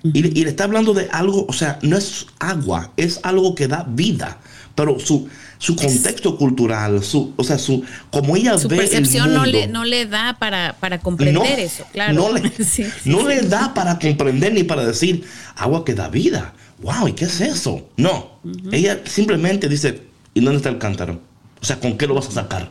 y, 0.02 0.18
y, 0.18 0.44
le 0.44 0.50
está 0.50 0.64
hablando 0.64 0.94
de 0.94 1.08
algo, 1.12 1.44
o 1.46 1.52
sea, 1.52 1.78
no 1.82 1.96
es 1.96 2.26
agua, 2.38 2.92
es 2.96 3.20
algo 3.22 3.54
que 3.54 3.68
da 3.68 3.86
vida. 3.88 4.38
Pero 4.74 4.98
su, 4.98 5.28
su 5.58 5.76
contexto 5.76 6.36
cultural, 6.36 7.02
su, 7.02 7.32
o 7.36 7.44
sea, 7.44 7.58
su, 7.58 7.84
como 8.10 8.36
ella 8.36 8.58
su 8.58 8.68
ve 8.68 8.78
percepción 8.78 9.30
el 9.30 9.34
mundo, 9.34 9.46
no, 9.46 9.46
le, 9.46 9.66
no 9.68 9.84
le 9.84 10.06
da 10.06 10.36
para, 10.38 10.76
para 10.80 10.98
comprender 10.98 11.60
eso, 11.60 11.84
claro. 11.92 12.14
No 12.14 12.32
le, 12.32 12.42
no 13.04 13.28
le 13.28 13.42
da 13.42 13.72
para 13.72 13.98
comprender 13.98 14.52
ni 14.52 14.64
para 14.64 14.84
decir 14.84 15.24
agua 15.56 15.84
que 15.84 15.94
da 15.94 16.08
vida. 16.08 16.54
Wow, 16.82 17.08
¿y 17.08 17.12
qué 17.12 17.24
es 17.26 17.40
eso? 17.40 17.88
No. 17.96 18.40
Ella 18.72 19.00
simplemente 19.04 19.68
dice, 19.68 20.02
¿y 20.34 20.40
dónde 20.40 20.56
está 20.56 20.68
el 20.68 20.78
cántaro? 20.78 21.20
O 21.62 21.64
sea, 21.64 21.78
¿con 21.78 21.96
qué 21.96 22.06
lo 22.06 22.14
vas 22.14 22.28
a 22.28 22.32
sacar? 22.32 22.70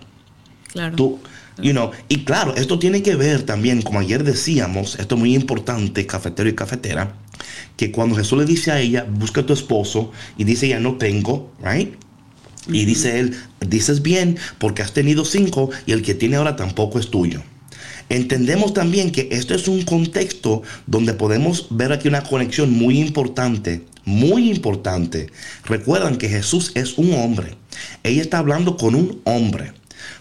Claro. 0.68 0.96
Tú, 0.96 1.20
you 1.62 1.72
know, 1.72 1.92
y 2.10 2.26
claro, 2.26 2.54
esto 2.56 2.78
tiene 2.80 3.02
que 3.02 3.16
ver 3.16 3.44
también, 3.44 3.82
como 3.82 4.00
ayer 4.00 4.24
decíamos, 4.24 5.00
esto 5.00 5.16
es 5.16 5.20
muy 5.20 5.36
importante, 5.36 6.06
cafetero 6.06 6.50
y 6.50 6.54
cafetera, 6.54 7.16
que 7.78 7.92
cuando 7.92 8.16
Jesús 8.16 8.40
le 8.40 8.46
dice 8.46 8.72
a 8.72 8.80
ella, 8.80 9.06
busca 9.10 9.42
a 9.42 9.46
tu 9.46 9.54
esposo, 9.54 10.12
y 10.38 10.44
dice 10.44 10.68
ella, 10.68 10.80
no 10.80 10.98
tengo, 10.98 11.52
right? 11.64 11.94
Y 12.68 12.86
dice 12.86 13.20
él, 13.20 13.36
dices 13.60 14.02
bien, 14.02 14.38
porque 14.58 14.82
has 14.82 14.94
tenido 14.94 15.26
cinco 15.26 15.70
y 15.86 15.92
el 15.92 16.02
que 16.02 16.14
tiene 16.14 16.38
ahora 16.38 16.56
tampoco 16.56 17.00
es 17.00 17.10
tuyo. 17.10 17.42
Entendemos 18.10 18.74
también 18.74 19.12
que 19.12 19.30
esto 19.32 19.56
es 19.56 19.68
un 19.68 19.84
contexto 19.84 20.62
donde 20.88 21.14
podemos 21.14 21.68
ver 21.70 21.92
aquí 21.92 22.08
una 22.08 22.24
conexión 22.24 22.72
muy 22.72 23.00
importante, 23.00 23.86
muy 24.06 24.50
importante. 24.50 25.30
Recuerdan 25.66 26.18
que 26.18 26.30
Jesús 26.30 26.72
es 26.76 26.98
un 26.98 27.14
hombre. 27.14 27.56
Ella 28.04 28.22
está 28.22 28.38
hablando 28.38 28.78
con 28.78 28.96
un 28.96 29.22
hombre. 29.24 29.74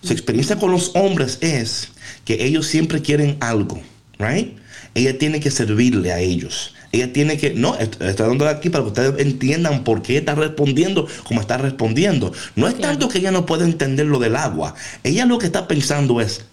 Su 0.03 0.13
experiencia 0.13 0.57
con 0.57 0.71
los 0.71 0.93
hombres 0.95 1.39
es 1.41 1.89
que 2.25 2.45
ellos 2.45 2.67
siempre 2.67 3.03
quieren 3.03 3.37
algo, 3.41 3.81
right? 4.19 4.57
Ella 4.95 5.19
tiene 5.19 5.41
que 5.41 5.51
servirle 5.51 6.13
a 6.13 6.21
ellos. 6.21 6.75
Ella 6.93 7.13
tiene 7.13 7.39
que, 7.39 7.55
no, 7.55 7.75
está 7.75 8.27
dando 8.27 8.47
aquí 8.47 8.69
para 8.69 8.85
que 8.85 8.89
ustedes 8.89 9.15
entiendan 9.19 9.83
por 9.83 10.03
qué 10.03 10.19
está 10.19 10.35
respondiendo 10.35 11.09
como 11.25 11.41
está 11.41 11.57
respondiendo. 11.57 12.33
No 12.55 12.69
es 12.69 12.79
tanto 12.79 13.09
que 13.09 13.19
ella 13.19 13.33
no 13.33 13.47
pueda 13.47 13.65
entender 13.65 14.07
lo 14.07 14.19
del 14.19 14.37
agua. 14.37 14.75
Ella 15.03 15.25
lo 15.25 15.39
que 15.39 15.47
está 15.47 15.67
pensando 15.67 16.21
es, 16.21 16.45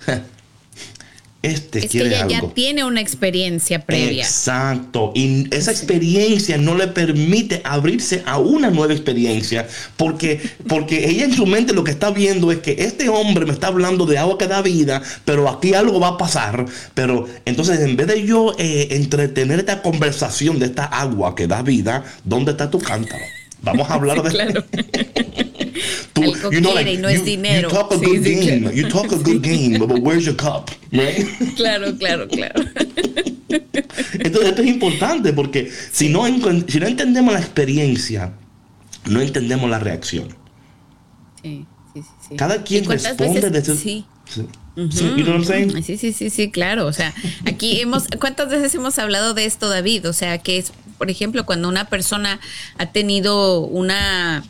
este 1.41 1.79
Es 1.79 1.85
que 1.85 1.89
quiere 1.89 2.09
ella 2.09 2.21
algo. 2.23 2.47
ya 2.47 2.53
tiene 2.53 2.83
una 2.83 2.99
experiencia 2.99 3.85
previa. 3.85 4.23
Exacto. 4.23 5.13
Y 5.15 5.47
esa 5.55 5.71
experiencia 5.71 6.57
no 6.57 6.75
le 6.75 6.87
permite 6.87 7.61
abrirse 7.63 8.23
a 8.25 8.39
una 8.39 8.69
nueva 8.69 8.93
experiencia. 8.93 9.65
Porque, 9.95 10.41
porque 10.67 11.09
ella 11.09 11.23
en 11.23 11.33
su 11.33 11.45
mente 11.45 11.73
lo 11.73 11.83
que 11.83 11.91
está 11.91 12.11
viendo 12.11 12.51
es 12.51 12.59
que 12.59 12.75
este 12.79 13.07
hombre 13.07 13.45
me 13.45 13.53
está 13.53 13.67
hablando 13.67 14.05
de 14.05 14.17
agua 14.17 14.37
que 14.37 14.47
da 14.47 14.61
vida, 14.61 15.01
pero 15.23 15.47
aquí 15.47 15.73
algo 15.73 15.99
va 15.99 16.09
a 16.09 16.17
pasar. 16.17 16.65
Pero 16.93 17.27
entonces, 17.45 17.79
en 17.79 17.95
vez 17.95 18.07
de 18.07 18.25
yo 18.25 18.53
eh, 18.57 18.89
entretener 18.91 19.59
esta 19.59 19.81
conversación 19.81 20.59
de 20.59 20.65
esta 20.65 20.85
agua 20.85 21.35
que 21.35 21.47
da 21.47 21.61
vida, 21.61 22.03
¿dónde 22.25 22.51
está 22.51 22.69
tu 22.69 22.79
cántaro? 22.79 23.23
Vamos 23.61 23.89
a 23.89 23.93
hablar 23.93 24.21
de 24.23 24.29
Claro. 24.29 24.63
Tú- 26.13 26.23
Algo 26.23 26.49
quiere 26.49 26.93
y 26.93 26.97
no 26.97 27.07
es 27.09 27.23
dinero. 27.23 27.69
You 27.69 27.75
talk 27.75 27.91
a 27.93 27.99
Sí, 27.99 28.05
good 28.05 28.23
sí, 28.23 28.35
game. 28.35 28.59
claro. 28.61 28.75
You 28.75 28.87
talk 28.89 29.11
a 29.11 29.15
good 29.23 29.41
game, 29.41 29.77
but 29.79 29.89
where's 30.01 30.25
your 30.25 30.35
cup? 30.35 30.69
Right? 30.91 31.27
Claro, 31.55 31.95
claro, 31.97 32.27
claro. 32.27 32.61
Entonces 34.13 34.49
esto 34.49 34.61
es 34.61 34.67
importante 34.67 35.33
porque 35.33 35.71
si 35.91 36.09
no, 36.09 36.25
si 36.67 36.79
no 36.79 36.87
entendemos 36.87 37.33
la 37.33 37.39
experiencia, 37.39 38.33
no 39.05 39.21
entendemos 39.21 39.69
la 39.69 39.79
reacción. 39.79 40.29
Sí, 41.41 41.65
sí, 41.93 42.01
sí, 42.01 42.07
sí. 42.29 42.35
Cada 42.35 42.63
quien 42.63 42.83
¿Y 42.83 42.87
cuántas 42.87 43.07
responde 43.17 43.41
veces- 43.41 43.51
desde 43.67 43.75
Sí. 43.81 44.05
Sí. 44.29 44.45
Sí, 44.75 45.03
you 45.17 45.23
know 45.23 45.35
what 45.37 45.41
I'm 45.41 45.45
saying? 45.45 45.83
Sí, 45.83 45.97
sí, 45.97 46.13
sí, 46.13 46.29
sí, 46.29 46.51
claro. 46.51 46.85
O 46.85 46.93
sea, 46.93 47.13
aquí 47.45 47.81
hemos, 47.81 48.07
¿cuántas 48.19 48.49
veces 48.49 48.73
hemos 48.75 48.97
hablado 48.99 49.33
de 49.33 49.45
esto, 49.45 49.67
David? 49.69 50.07
O 50.07 50.13
sea, 50.13 50.37
que 50.37 50.57
es, 50.57 50.71
por 50.97 51.09
ejemplo, 51.09 51.45
cuando 51.45 51.67
una 51.67 51.85
persona 51.89 52.39
ha 52.77 52.85
tenido 52.87 53.59
una 53.61 54.43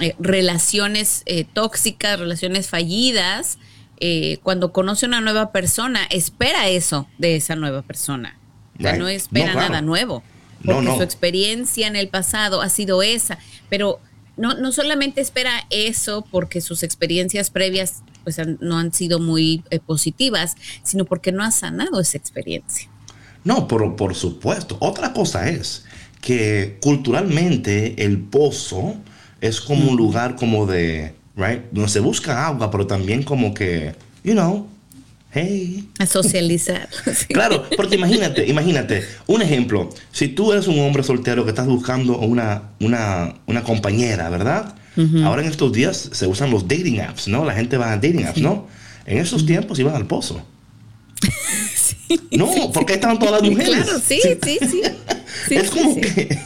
eh, 0.00 0.14
relaciones 0.18 1.22
eh, 1.26 1.44
tóxicas, 1.52 2.18
relaciones 2.18 2.68
fallidas, 2.68 3.58
eh, 4.00 4.38
cuando 4.42 4.72
conoce 4.72 5.06
una 5.06 5.20
nueva 5.20 5.52
persona, 5.52 6.00
espera 6.10 6.68
eso 6.68 7.08
de 7.18 7.36
esa 7.36 7.54
nueva 7.56 7.82
persona. 7.82 8.36
O 8.78 8.82
sea, 8.82 8.92
Right. 8.92 9.00
no 9.00 9.08
espera 9.08 9.46
No, 9.48 9.52
claro. 9.54 9.68
nada 9.68 9.82
nuevo. 9.82 10.22
No, 10.62 10.74
Porque 10.74 10.88
no. 10.88 10.96
su 10.96 11.02
experiencia 11.02 11.86
en 11.86 11.94
el 11.96 12.08
pasado 12.08 12.62
ha 12.62 12.68
sido 12.68 13.02
esa. 13.02 13.38
Pero 13.68 14.00
no, 14.36 14.54
no 14.54 14.70
solamente 14.72 15.20
espera 15.20 15.66
eso 15.70 16.24
porque 16.30 16.60
sus 16.60 16.82
experiencias 16.84 17.50
previas 17.50 18.02
pues 18.28 18.38
han- 18.40 18.58
no 18.60 18.76
han 18.76 18.92
sido 18.92 19.18
muy 19.20 19.62
eh, 19.70 19.78
positivas, 19.80 20.54
sino 20.82 21.06
porque 21.06 21.32
no 21.32 21.42
ha 21.42 21.50
sanado 21.50 21.98
esa 21.98 22.18
experiencia. 22.18 22.86
No, 23.42 23.66
por, 23.66 23.96
por 23.96 24.14
supuesto. 24.14 24.76
Otra 24.80 25.14
cosa 25.14 25.48
es 25.48 25.86
que 26.20 26.76
culturalmente 26.82 28.04
el 28.04 28.18
pozo 28.18 28.96
es 29.40 29.62
como 29.62 29.88
un 29.90 29.96
lugar 29.96 30.36
como 30.36 30.66
de, 30.66 31.14
right, 31.36 31.62
donde 31.70 31.88
se 31.88 32.00
busca 32.00 32.46
agua, 32.48 32.70
pero 32.70 32.86
también 32.86 33.22
como 33.22 33.54
que, 33.54 33.94
you 34.22 34.32
know, 34.34 34.66
hey, 35.32 35.88
A 35.98 36.04
socializar. 36.04 36.86
Claro, 37.28 37.64
porque 37.74 37.94
imagínate, 37.94 38.46
imagínate, 38.46 39.04
un 39.26 39.40
ejemplo, 39.40 39.88
si 40.12 40.28
tú 40.28 40.52
eres 40.52 40.66
un 40.68 40.78
hombre 40.80 41.02
soltero 41.02 41.44
que 41.44 41.50
estás 41.50 41.66
buscando 41.66 42.18
una, 42.18 42.72
una, 42.78 43.36
una 43.46 43.62
compañera, 43.62 44.28
¿verdad? 44.28 44.74
Ahora 45.24 45.42
en 45.42 45.48
estos 45.48 45.72
días 45.72 46.10
se 46.12 46.26
usan 46.26 46.50
los 46.50 46.66
dating 46.66 47.00
apps, 47.00 47.28
¿no? 47.28 47.44
La 47.44 47.54
gente 47.54 47.76
va 47.76 47.92
a 47.92 47.96
dating 47.96 48.24
apps, 48.24 48.40
¿no? 48.40 48.66
En 49.06 49.18
esos 49.18 49.46
tiempos 49.46 49.78
iban 49.78 49.94
al 49.94 50.06
pozo. 50.06 50.42
no, 52.30 52.72
porque 52.72 52.92
ahí 52.92 52.96
estaban 52.96 53.18
todas 53.18 53.40
las 53.40 53.42
mujeres. 53.50 53.84
Claro, 53.84 54.00
sí, 54.06 54.20
sí, 54.42 54.58
sí. 54.68 54.82
Sí, 55.46 55.54
es 55.54 55.70
sí, 55.70 55.78
como 55.78 55.94
sí. 55.94 56.00
que 56.00 56.38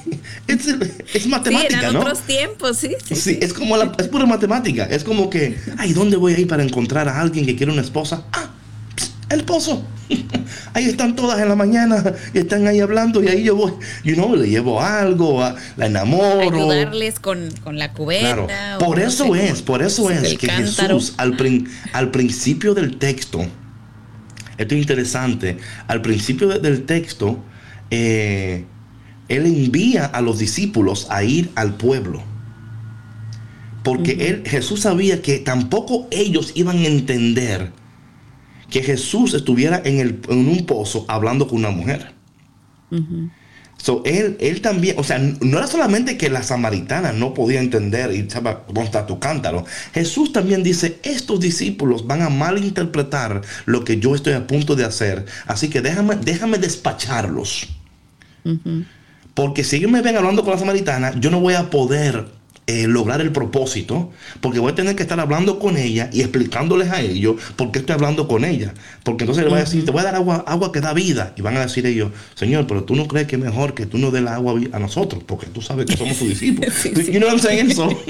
es, 0.48 0.66
es 1.14 1.22
Sí, 1.22 1.28
matemática, 1.28 1.78
eran 1.78 1.94
¿no? 1.94 2.00
otros 2.00 2.20
tiempos, 2.20 2.76
sí, 2.76 2.90
sí. 3.04 3.16
Sí, 3.16 3.38
es 3.40 3.52
como 3.54 3.76
la, 3.76 3.90
es 3.98 4.06
pura 4.08 4.26
matemática. 4.26 4.84
Es 4.84 5.02
como 5.02 5.30
que, 5.30 5.56
ay, 5.78 5.92
¿dónde 5.92 6.16
voy 6.16 6.34
a 6.34 6.38
ir 6.38 6.46
para 6.46 6.62
encontrar 6.62 7.08
a 7.08 7.20
alguien 7.20 7.46
que 7.46 7.56
quiere 7.56 7.72
una 7.72 7.80
esposa? 7.82 8.24
Ah, 8.32 8.51
el 9.34 9.44
pozo. 9.44 9.84
Ahí 10.74 10.84
están 10.84 11.16
todas 11.16 11.40
en 11.40 11.48
la 11.48 11.54
mañana 11.56 12.02
y 12.34 12.38
están 12.38 12.66
ahí 12.66 12.80
hablando 12.80 13.22
y 13.22 13.28
ahí 13.28 13.44
yo 13.44 13.56
voy, 13.56 13.72
you 14.04 14.14
know, 14.14 14.34
le 14.36 14.48
llevo 14.48 14.80
algo, 14.82 15.42
a- 15.42 15.54
la 15.76 15.86
enamoro. 15.86 16.40
Ayudarles 16.40 17.18
con, 17.20 17.50
con 17.64 17.78
la 17.78 17.92
cubeta. 17.92 18.34
Claro. 18.34 18.78
Por 18.78 18.98
no 18.98 19.04
eso 19.06 19.32
sé, 19.34 19.48
es, 19.48 19.62
por 19.62 19.82
eso 19.82 20.10
es 20.10 20.36
que 20.36 20.46
cántaro. 20.46 20.98
Jesús 20.98 21.14
al, 21.16 21.36
prin- 21.36 21.68
al 21.92 22.10
principio 22.10 22.74
del 22.74 22.98
texto, 22.98 23.40
esto 24.58 24.74
es 24.74 24.80
interesante, 24.80 25.56
al 25.86 26.02
principio 26.02 26.48
de- 26.48 26.58
del 26.58 26.84
texto, 26.84 27.38
eh, 27.90 28.64
él 29.28 29.46
envía 29.46 30.04
a 30.06 30.20
los 30.20 30.38
discípulos 30.38 31.06
a 31.10 31.22
ir 31.24 31.50
al 31.54 31.74
pueblo. 31.74 32.22
Porque 33.82 34.28
él, 34.28 34.42
Jesús 34.46 34.80
sabía 34.80 35.22
que 35.22 35.38
tampoco 35.38 36.06
ellos 36.10 36.52
iban 36.54 36.78
a 36.78 36.86
entender 36.86 37.72
que 38.72 38.82
Jesús 38.82 39.34
estuviera 39.34 39.82
en, 39.84 40.00
el, 40.00 40.20
en 40.28 40.48
un 40.48 40.64
pozo 40.64 41.04
hablando 41.06 41.46
con 41.46 41.58
una 41.58 41.70
mujer. 41.70 42.12
So, 43.76 44.02
él, 44.04 44.36
él 44.40 44.60
también, 44.60 44.96
o 44.98 45.04
sea, 45.04 45.18
no 45.18 45.58
era 45.58 45.66
solamente 45.66 46.16
que 46.16 46.30
la 46.30 46.42
samaritana 46.42 47.12
no 47.12 47.34
podía 47.34 47.60
entender 47.60 48.12
y 48.12 48.30
sabe 48.30 48.56
dónde 48.68 48.84
está 48.84 49.06
tu 49.06 49.18
cántaro. 49.18 49.64
Jesús 49.92 50.32
también 50.32 50.62
dice, 50.62 51.00
estos 51.02 51.40
discípulos 51.40 52.06
van 52.06 52.22
a 52.22 52.30
malinterpretar 52.30 53.42
lo 53.66 53.84
que 53.84 53.98
yo 53.98 54.14
estoy 54.14 54.32
a 54.32 54.46
punto 54.46 54.74
de 54.74 54.84
hacer. 54.84 55.26
Así 55.46 55.68
que 55.68 55.80
déjame, 55.82 56.16
déjame 56.16 56.58
despacharlos. 56.58 57.68
Porque 59.34 59.64
si 59.64 59.76
ellos 59.76 59.90
me 59.90 60.00
ven 60.00 60.16
hablando 60.16 60.42
con 60.42 60.52
la 60.52 60.58
samaritana, 60.58 61.18
yo 61.20 61.30
no 61.30 61.40
voy 61.40 61.54
a 61.54 61.68
poder 61.68 62.26
eh, 62.72 62.86
lograr 62.88 63.20
el 63.20 63.32
propósito, 63.32 64.10
porque 64.40 64.58
voy 64.58 64.72
a 64.72 64.74
tener 64.74 64.96
que 64.96 65.02
estar 65.02 65.20
hablando 65.20 65.58
con 65.58 65.76
ella 65.76 66.08
y 66.10 66.22
explicándoles 66.22 66.90
a 66.90 67.02
ellos 67.02 67.36
por 67.56 67.70
qué 67.70 67.80
estoy 67.80 67.94
hablando 67.94 68.26
con 68.26 68.46
ella. 68.46 68.72
Porque 69.04 69.24
entonces 69.24 69.44
le 69.44 69.50
voy 69.50 69.58
a 69.58 69.64
decir, 69.64 69.84
te 69.84 69.90
voy 69.90 70.00
a 70.00 70.04
dar 70.04 70.14
agua, 70.14 70.42
agua 70.46 70.72
que 70.72 70.80
da 70.80 70.94
vida. 70.94 71.34
Y 71.36 71.42
van 71.42 71.58
a 71.58 71.60
decir 71.60 71.84
ellos, 71.84 72.12
Señor, 72.34 72.66
pero 72.66 72.84
tú 72.84 72.96
no 72.96 73.06
crees 73.06 73.26
que 73.26 73.36
es 73.36 73.42
mejor 73.42 73.74
que 73.74 73.84
tú 73.84 73.98
nos 73.98 74.10
des 74.12 74.22
la 74.22 74.36
agua 74.36 74.58
a 74.72 74.78
nosotros, 74.78 75.22
porque 75.26 75.46
tú 75.46 75.60
sabes 75.60 75.84
que 75.84 75.96
somos 75.96 76.16
tus 76.16 76.28
discípulos. 76.30 76.72
Sí, 76.74 76.92
sí. 76.94 77.12
You 77.12 77.20
know 77.20 77.28
what 77.28 77.34
I'm 77.34 77.40
saying? 77.40 77.74
So, 77.74 77.90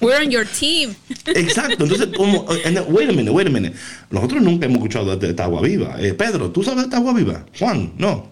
We're 0.00 0.20
on 0.20 0.30
your 0.32 0.44
team. 0.44 0.96
Exacto, 1.26 1.84
entonces, 1.84 2.08
como, 2.16 2.44
wait 2.88 3.08
a 3.08 3.12
minute, 3.12 3.30
wait 3.30 3.46
a 3.46 3.50
minute. 3.50 3.76
Nosotros 4.10 4.42
nunca 4.42 4.66
hemos 4.66 4.78
escuchado 4.78 5.16
de 5.16 5.30
esta 5.30 5.44
agua 5.44 5.62
viva. 5.62 5.96
Eh, 6.00 6.12
Pedro, 6.14 6.50
¿tú 6.50 6.64
sabes 6.64 6.80
de 6.80 6.84
esta 6.84 6.96
agua 6.96 7.14
viva? 7.14 7.46
Juan, 7.56 7.92
no. 7.98 8.31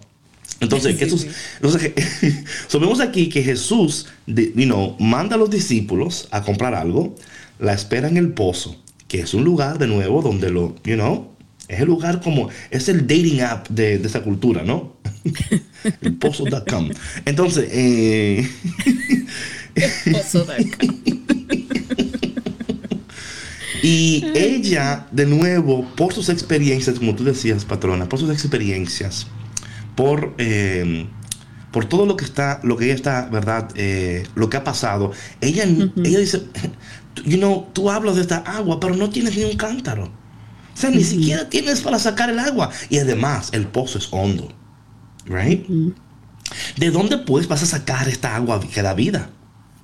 Entonces, 0.61 0.95
que 0.95 1.05
Jesús, 1.05 1.27
entonces 1.55 1.91
so 2.67 2.79
vemos 2.79 2.99
aquí 3.01 3.27
que 3.29 3.43
Jesús, 3.43 4.05
de- 4.27 4.53
you 4.55 4.65
know, 4.65 4.95
manda 4.99 5.35
a 5.35 5.39
los 5.39 5.49
discípulos 5.49 6.27
a 6.31 6.43
comprar 6.43 6.73
algo, 6.75 7.15
la 7.59 7.73
espera 7.73 8.07
en 8.07 8.15
el 8.17 8.29
pozo, 8.33 8.75
que 9.07 9.19
es 9.19 9.33
un 9.33 9.43
lugar 9.43 9.77
de 9.79 9.87
nuevo 9.87 10.21
donde 10.21 10.49
lo, 10.49 10.75
you 10.83 10.95
know, 10.95 11.31
es 11.67 11.79
el 11.79 11.87
lugar 11.87 12.21
como, 12.21 12.49
es 12.69 12.87
el 12.89 13.01
dating 13.07 13.41
app 13.41 13.67
de, 13.69 13.97
de 13.97 14.07
esa 14.07 14.21
cultura, 14.21 14.63
¿no? 14.63 14.95
el 16.01 16.13
pozo.com. 16.17 16.89
Entonces, 17.25 17.67
eh, 17.71 18.49
Pozo 20.11 20.43
de 20.45 20.53
acá. 20.53 20.87
Y 23.83 24.23
ella, 24.35 25.07
de 25.11 25.25
nuevo, 25.25 25.89
por 25.95 26.13
sus 26.13 26.29
experiencias, 26.29 26.99
como 26.99 27.15
tú 27.15 27.23
decías, 27.23 27.65
patrona, 27.65 28.07
por 28.07 28.19
sus 28.19 28.29
experiencias, 28.29 29.25
por, 29.95 30.33
eh, 30.37 31.07
por 31.71 31.85
todo 31.85 32.05
lo 32.05 32.17
que 32.17 32.25
está, 32.25 32.59
lo 32.63 32.77
que 32.77 32.85
ella 32.85 32.95
está, 32.95 33.29
¿verdad? 33.29 33.69
Eh, 33.75 34.27
lo 34.35 34.49
que 34.49 34.57
ha 34.57 34.63
pasado, 34.63 35.11
ella, 35.39 35.63
ella 35.63 36.19
dice, 36.19 36.43
you 37.25 37.37
know, 37.37 37.67
tú 37.73 37.89
hablas 37.89 38.15
de 38.15 38.21
esta 38.21 38.37
agua, 38.37 38.79
pero 38.79 38.95
no 38.95 39.09
tienes 39.09 39.35
ni 39.35 39.43
un 39.43 39.57
cántaro. 39.57 40.05
O 40.73 40.77
sea, 40.77 40.89
ni 40.89 41.03
siquiera 41.03 41.49
tienes 41.49 41.81
para 41.81 41.99
sacar 41.99 42.29
el 42.29 42.39
agua. 42.39 42.69
Y 42.89 42.97
además, 42.97 43.49
el 43.51 43.67
pozo 43.67 43.97
es 43.97 44.07
hondo. 44.11 44.51
Right? 45.25 45.67
¿De 46.77 46.91
dónde 46.91 47.17
pues 47.19 47.47
vas 47.47 47.63
a 47.63 47.65
sacar 47.65 48.07
esta 48.07 48.35
agua 48.35 48.59
que 48.59 48.81
da 48.81 48.93
vida? 48.93 49.29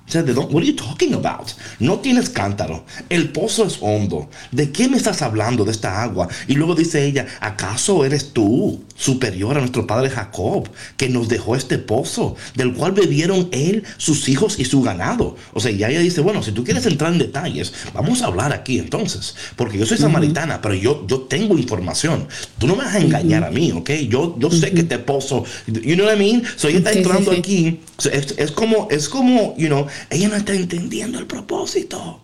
O 0.08 0.10
sea, 0.10 0.22
¿de 0.22 0.32
dónde? 0.32 0.54
What 0.54 0.62
are 0.62 0.70
you 0.70 0.76
talking 0.76 1.12
about? 1.12 1.48
No 1.80 1.98
tienes 1.98 2.30
cántaro. 2.30 2.84
El 3.10 3.30
pozo 3.30 3.66
es 3.66 3.76
hondo. 3.80 4.30
¿De 4.50 4.72
qué 4.72 4.88
me 4.88 4.96
estás 4.96 5.20
hablando 5.20 5.66
de 5.66 5.72
esta 5.72 6.02
agua? 6.02 6.28
Y 6.46 6.54
luego 6.54 6.74
dice 6.74 7.04
ella, 7.04 7.26
¿acaso 7.40 8.04
eres 8.06 8.32
tú 8.32 8.82
superior 8.96 9.56
a 9.56 9.60
nuestro 9.60 9.86
padre 9.86 10.08
Jacob, 10.08 10.68
que 10.96 11.10
nos 11.10 11.28
dejó 11.28 11.56
este 11.56 11.78
pozo, 11.78 12.36
del 12.54 12.72
cual 12.72 12.92
bebieron 12.92 13.48
él, 13.52 13.84
sus 13.98 14.28
hijos 14.30 14.58
y 14.58 14.64
su 14.64 14.80
ganado? 14.80 15.36
O 15.52 15.60
sea, 15.60 15.72
ya 15.72 15.90
ella 15.90 16.00
dice, 16.00 16.22
bueno, 16.22 16.42
si 16.42 16.52
tú 16.52 16.64
quieres 16.64 16.86
entrar 16.86 17.12
en 17.12 17.18
detalles, 17.18 17.74
vamos 17.92 18.22
a 18.22 18.26
hablar 18.26 18.54
aquí 18.54 18.78
entonces. 18.78 19.34
Porque 19.56 19.76
yo 19.76 19.84
soy 19.84 19.98
samaritana, 19.98 20.62
pero 20.62 20.74
yo, 20.74 21.06
yo 21.06 21.20
tengo 21.22 21.58
información. 21.58 22.26
Tú 22.58 22.66
no 22.66 22.76
me 22.76 22.84
vas 22.84 22.94
a 22.94 23.00
engañar 23.00 23.44
a 23.44 23.50
mí, 23.50 23.72
¿ok? 23.72 23.90
Yo, 24.08 24.36
yo 24.38 24.50
sé 24.50 24.72
que 24.72 24.80
este 24.80 24.98
pozo, 24.98 25.44
you 25.66 25.94
know 25.96 26.06
what 26.06 26.14
I 26.14 26.18
mean? 26.18 26.42
So 26.56 26.68
ella 26.68 26.78
está 26.78 26.92
Sí, 26.92 26.94
sí, 26.94 27.02
entrando 27.02 27.32
sí. 27.32 27.38
aquí 27.38 27.80
o 27.98 28.02
sea, 28.02 28.12
es, 28.12 28.34
es 28.38 28.52
como, 28.52 28.86
es 28.92 29.08
como, 29.08 29.56
you 29.56 29.66
know, 29.66 29.86
ella 30.10 30.28
no 30.28 30.36
está 30.36 30.54
entendiendo 30.54 31.18
el 31.18 31.26
propósito. 31.26 32.22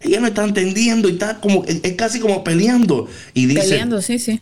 Ella 0.00 0.20
no 0.20 0.28
está 0.28 0.44
entendiendo 0.44 1.08
y 1.08 1.12
está 1.12 1.40
como, 1.40 1.64
es, 1.64 1.80
casi 1.94 2.20
como 2.20 2.44
peleando. 2.44 3.08
Y 3.34 3.46
dice, 3.46 3.62
Peleando, 3.62 4.00
sí, 4.00 4.18
sí. 4.18 4.40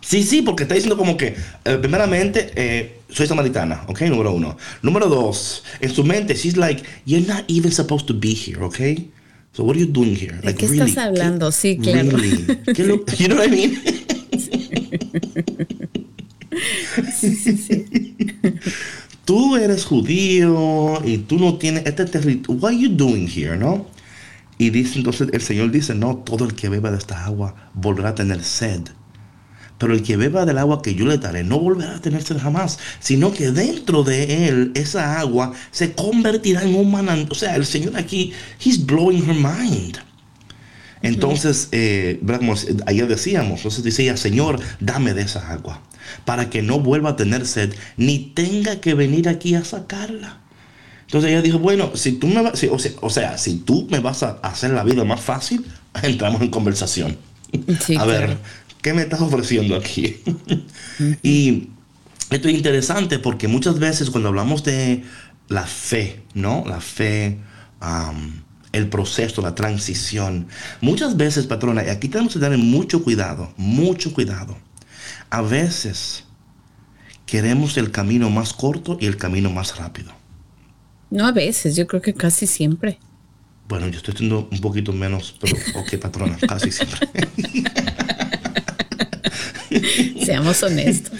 sí, 0.00 0.22
sí, 0.22 0.42
porque 0.42 0.62
está 0.62 0.74
diciendo 0.74 0.96
como 0.96 1.16
que, 1.16 1.36
eh, 1.64 1.78
primeramente, 1.80 2.52
eh, 2.56 3.00
soy 3.10 3.26
samaritana, 3.26 3.84
ok, 3.86 4.00
número 4.02 4.32
uno. 4.32 4.56
Número 4.82 5.08
dos, 5.08 5.62
en 5.80 5.90
su 5.90 6.04
mente, 6.04 6.34
she's 6.34 6.56
like, 6.56 6.82
you're 7.04 7.26
not 7.26 7.44
even 7.48 7.70
supposed 7.70 8.06
to 8.06 8.14
be 8.14 8.34
here, 8.34 8.62
ok. 8.62 8.78
So 9.52 9.62
what 9.62 9.76
are 9.76 9.80
you 9.80 9.86
doing 9.86 10.16
here? 10.16 10.36
¿De 10.42 10.54
qué 10.54 10.66
estás 10.66 10.96
hablando? 10.98 11.52
Sí, 11.52 11.78
claro. 11.78 12.10
Really? 12.16 12.44
you 13.18 13.28
know 13.28 13.36
what 13.36 13.46
I 13.46 13.50
mean? 13.50 13.80
sí, 17.12 17.34
sí, 17.36 17.56
sí. 17.56 17.86
Tú 19.24 19.56
eres 19.56 19.84
judío 19.84 21.00
y 21.04 21.18
tú 21.18 21.38
no 21.38 21.56
tienes 21.56 21.86
este 21.86 22.04
territorio. 22.04 22.60
What 22.60 22.72
are 22.72 22.78
you 22.78 22.88
doing 22.88 23.28
here, 23.28 23.56
no? 23.56 23.86
Y 24.58 24.70
dice 24.70 24.98
entonces 24.98 25.28
el 25.32 25.40
Señor 25.40 25.70
dice, 25.70 25.94
no, 25.94 26.16
todo 26.16 26.44
el 26.44 26.54
que 26.54 26.68
beba 26.68 26.90
de 26.90 26.98
esta 26.98 27.24
agua 27.24 27.70
volverá 27.74 28.10
a 28.10 28.14
tener 28.14 28.42
sed. 28.44 28.82
Pero 29.78 29.92
el 29.92 30.02
que 30.02 30.16
beba 30.16 30.46
del 30.46 30.58
agua 30.58 30.82
que 30.82 30.94
yo 30.94 31.04
le 31.04 31.18
daré 31.18 31.42
no 31.42 31.58
volverá 31.58 31.96
a 31.96 32.00
tener 32.00 32.22
sed 32.22 32.38
jamás, 32.38 32.78
sino 33.00 33.32
que 33.32 33.50
dentro 33.50 34.04
de 34.04 34.48
él 34.48 34.72
esa 34.74 35.18
agua 35.18 35.52
se 35.72 35.92
convertirá 35.92 36.62
en 36.62 36.76
un 36.76 36.90
manantial. 36.90 37.32
O 37.32 37.34
sea, 37.34 37.56
el 37.56 37.66
Señor 37.66 37.96
aquí, 37.96 38.32
he's 38.64 38.84
blowing 38.84 39.28
her 39.28 39.34
mind. 39.34 39.98
Entonces, 41.02 41.68
eh, 41.72 42.18
ayer 42.86 43.06
decíamos, 43.06 43.58
entonces 43.58 43.84
dice 43.84 44.04
ella, 44.04 44.16
Señor, 44.16 44.58
dame 44.80 45.12
de 45.12 45.22
esa 45.22 45.52
agua, 45.52 45.82
para 46.24 46.50
que 46.50 46.62
no 46.62 46.80
vuelva 46.80 47.10
a 47.10 47.16
tener 47.16 47.46
sed, 47.46 47.74
ni 47.96 48.18
tenga 48.18 48.80
que 48.80 48.94
venir 48.94 49.28
aquí 49.28 49.54
a 49.54 49.64
sacarla. 49.64 50.40
Entonces 51.06 51.30
ella 51.30 51.42
dijo, 51.42 51.58
bueno, 51.58 51.92
si 51.94 52.12
tú 52.12 52.26
me 52.26 52.42
vas, 52.42 52.64
o, 53.00 53.10
sea, 53.10 53.38
si 53.38 53.58
tú 53.58 53.86
me 53.90 54.00
vas 54.00 54.22
a 54.22 54.38
hacer 54.42 54.70
la 54.70 54.84
vida 54.84 55.04
más 55.04 55.20
fácil, 55.20 55.64
entramos 56.02 56.40
en 56.42 56.48
conversación. 56.48 57.16
a 57.98 58.04
ver, 58.04 58.38
¿qué 58.82 58.94
me 58.94 59.02
estás 59.02 59.20
ofreciendo 59.20 59.76
aquí? 59.76 60.16
y 61.22 61.68
esto 62.30 62.48
es 62.48 62.54
interesante 62.54 63.18
porque 63.18 63.48
muchas 63.48 63.78
veces 63.78 64.10
cuando 64.10 64.30
hablamos 64.30 64.64
de 64.64 65.04
la 65.48 65.66
fe, 65.66 66.22
¿no? 66.34 66.64
La 66.66 66.80
fe, 66.80 67.38
el 68.72 68.88
proceso, 68.88 69.42
la 69.42 69.54
transición, 69.54 70.48
muchas 70.80 71.16
veces, 71.16 71.46
patrona, 71.46 71.84
y 71.84 71.90
aquí 71.90 72.08
tenemos 72.08 72.32
que 72.32 72.40
tener 72.40 72.58
mucho 72.58 73.02
cuidado, 73.04 73.52
mucho 73.56 74.12
cuidado. 74.12 74.56
A 75.34 75.42
veces 75.42 76.22
queremos 77.26 77.76
el 77.76 77.90
camino 77.90 78.30
más 78.30 78.52
corto 78.52 78.98
y 79.00 79.06
el 79.06 79.16
camino 79.16 79.50
más 79.50 79.76
rápido. 79.76 80.12
No 81.10 81.26
a 81.26 81.32
veces, 81.32 81.74
yo 81.74 81.88
creo 81.88 82.00
que 82.00 82.14
casi 82.14 82.46
siempre. 82.46 83.00
Bueno, 83.66 83.88
yo 83.88 83.96
estoy 83.96 84.14
teniendo 84.14 84.48
un 84.48 84.60
poquito 84.60 84.92
menos, 84.92 85.34
pero 85.40 85.56
ok, 85.74 85.96
patrona, 85.96 86.36
casi 86.36 86.70
siempre. 86.70 87.08
Seamos 90.24 90.62
honestos. 90.62 91.18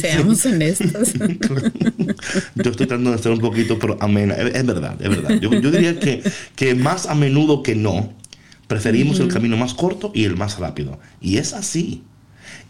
Seamos 0.00 0.44
honestos. 0.44 1.14
Yo 2.56 2.70
estoy 2.70 2.86
tratando 2.86 3.12
de 3.12 3.18
ser 3.18 3.32
un 3.32 3.40
poquito, 3.40 3.78
pero 3.78 3.96
amena. 4.00 4.34
Es, 4.34 4.66
verdad, 4.66 5.00
es 5.00 5.08
verdad. 5.08 5.40
Yo, 5.40 5.48
diría 5.48 5.98
que, 5.98 6.22
que, 6.54 6.74
más 6.74 7.06
a 7.06 7.14
menudo 7.14 7.62
que 7.62 7.74
no, 7.74 8.12
preferimos 8.66 9.18
el 9.18 9.28
camino 9.28 9.56
más 9.56 9.72
corto 9.72 10.12
y 10.14 10.24
el 10.24 10.36
más 10.36 10.58
rápido. 10.58 11.00
Y 11.22 11.38
es 11.38 11.54
así. 11.54 12.04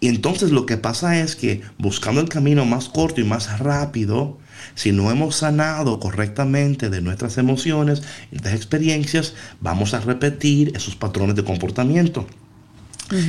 Y 0.01 0.09
entonces 0.09 0.51
lo 0.51 0.67
que 0.67 0.77
pasa 0.77 1.21
es 1.21 1.37
que 1.37 1.63
buscando 1.79 2.21
el 2.21 2.29
camino 2.29 2.65
más 2.65 2.89
corto 2.89 3.21
y 3.21 3.25
más 3.25 3.59
rápido, 3.59 4.39
si 4.75 4.93
no 4.93 5.11
hemos 5.11 5.37
sanado 5.37 6.01
correctamente 6.01 6.91
de 6.91 7.01
nuestras 7.01 7.39
emociones 7.39 8.03
y 8.31 8.39
de 8.39 8.55
experiencias, 8.55 9.35
vamos 9.61 9.95
a 9.95 10.01
repetir 10.01 10.73
esos 10.75 10.97
patrones 10.97 11.37
de 11.37 11.45
comportamiento. 11.45 12.27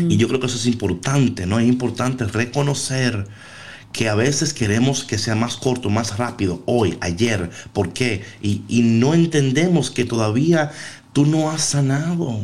Y 0.09 0.17
yo 0.17 0.27
creo 0.27 0.39
que 0.39 0.47
eso 0.47 0.57
es 0.57 0.65
importante, 0.65 1.45
¿no? 1.45 1.59
Es 1.59 1.67
importante 1.67 2.25
reconocer 2.25 3.27
que 3.93 4.09
a 4.09 4.15
veces 4.15 4.53
queremos 4.53 5.03
que 5.03 5.17
sea 5.17 5.35
más 5.35 5.55
corto, 5.55 5.89
más 5.89 6.17
rápido, 6.17 6.63
hoy, 6.65 6.97
ayer, 6.99 7.49
¿por 7.73 7.93
qué? 7.93 8.23
Y, 8.41 8.63
y 8.67 8.81
no 8.81 9.13
entendemos 9.13 9.91
que 9.91 10.03
todavía 10.03 10.71
tú 11.13 11.25
no 11.25 11.49
has 11.49 11.61
sanado. 11.61 12.39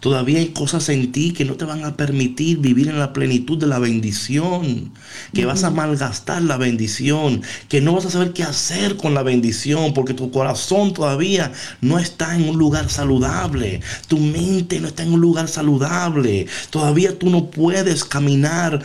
Todavía 0.00 0.38
hay 0.38 0.48
cosas 0.48 0.88
en 0.88 1.12
ti 1.12 1.32
que 1.32 1.44
no 1.44 1.54
te 1.54 1.64
van 1.64 1.84
a 1.84 1.96
permitir 1.96 2.58
vivir 2.58 2.88
en 2.88 2.98
la 2.98 3.12
plenitud 3.12 3.58
de 3.58 3.66
la 3.66 3.78
bendición, 3.78 4.92
que 5.32 5.44
vas 5.44 5.64
a 5.64 5.70
malgastar 5.70 6.42
la 6.42 6.56
bendición, 6.56 7.42
que 7.68 7.80
no 7.80 7.94
vas 7.94 8.06
a 8.06 8.10
saber 8.10 8.32
qué 8.32 8.42
hacer 8.42 8.96
con 8.96 9.14
la 9.14 9.22
bendición, 9.22 9.94
porque 9.94 10.14
tu 10.14 10.30
corazón 10.30 10.92
todavía 10.92 11.52
no 11.80 11.98
está 11.98 12.34
en 12.34 12.48
un 12.48 12.56
lugar 12.56 12.90
saludable, 12.90 13.80
tu 14.08 14.18
mente 14.18 14.80
no 14.80 14.88
está 14.88 15.02
en 15.02 15.12
un 15.12 15.20
lugar 15.20 15.48
saludable, 15.48 16.46
todavía 16.70 17.18
tú 17.18 17.30
no 17.30 17.50
puedes 17.50 18.04
caminar 18.04 18.82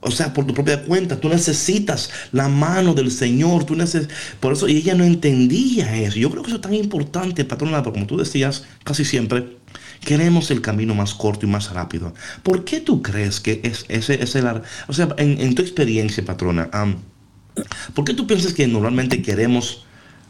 o 0.00 0.10
sea, 0.10 0.32
por 0.32 0.46
tu 0.46 0.54
propia 0.54 0.82
cuenta, 0.84 1.18
tú 1.18 1.28
necesitas 1.28 2.10
la 2.30 2.48
mano 2.48 2.94
del 2.94 3.10
Señor, 3.10 3.64
tú 3.64 3.74
neces 3.74 4.08
por 4.38 4.52
eso, 4.52 4.68
y 4.68 4.76
ella 4.76 4.94
no 4.94 5.04
entendía 5.04 5.96
eso. 5.96 6.18
Yo 6.18 6.30
creo 6.30 6.42
que 6.42 6.50
eso 6.50 6.56
es 6.56 6.62
tan 6.62 6.74
importante, 6.74 7.44
patrona, 7.44 7.82
porque 7.82 7.98
como 7.98 8.06
tú 8.06 8.16
decías 8.16 8.64
casi 8.84 9.04
siempre, 9.04 9.56
Queremos 10.04 10.50
el 10.50 10.60
camino 10.60 10.94
más 10.94 11.14
corto 11.14 11.46
y 11.46 11.48
más 11.48 11.72
rápido. 11.72 12.14
¿Por 12.42 12.64
qué 12.64 12.80
tú 12.80 13.02
crees 13.02 13.40
que 13.40 13.60
es, 13.62 13.84
ese 13.88 14.22
es 14.22 14.34
el... 14.34 14.46
O 14.86 14.92
sea, 14.92 15.08
en, 15.18 15.54
tu 15.54 15.62
experiencia, 15.62 16.24
patrona, 16.24 16.70
¿por 17.94 18.04
qué 18.04 18.14
tú 18.14 18.26
piensas 18.26 18.52
que 18.52 18.66
normalmente 18.66 19.22
queremos 19.22 19.84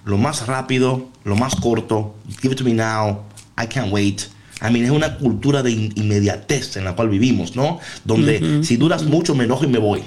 lo 0.05 0.19
más 0.19 0.47
rápido, 0.47 1.11
lo 1.25 1.37
más 1.37 1.57
corto? 1.57 2.17
Give 2.41 2.53
it 2.53 2.59
to 2.59 2.65
me 2.65 2.73
now. 2.73 3.25
I 3.59 3.67
can't 3.67 3.93
wait. 3.93 4.23
I 4.61 4.71
mean, 4.71 4.85
es 4.85 4.91
una 4.91 5.19
cultura 5.19 5.63
de 5.63 5.73
inmediatez 5.73 6.77
en 6.77 6.85
la 6.85 6.95
cual 6.95 7.09
vivimos, 7.09 7.57
¿no? 7.57 7.79
Donde 8.05 8.63
si 8.65 8.77
duras 8.77 9.03
mucho 9.05 9.35
me 9.35 9.45
enojo 9.45 9.65
y 9.65 9.69
me 9.69 9.79
voy. 9.79 10.03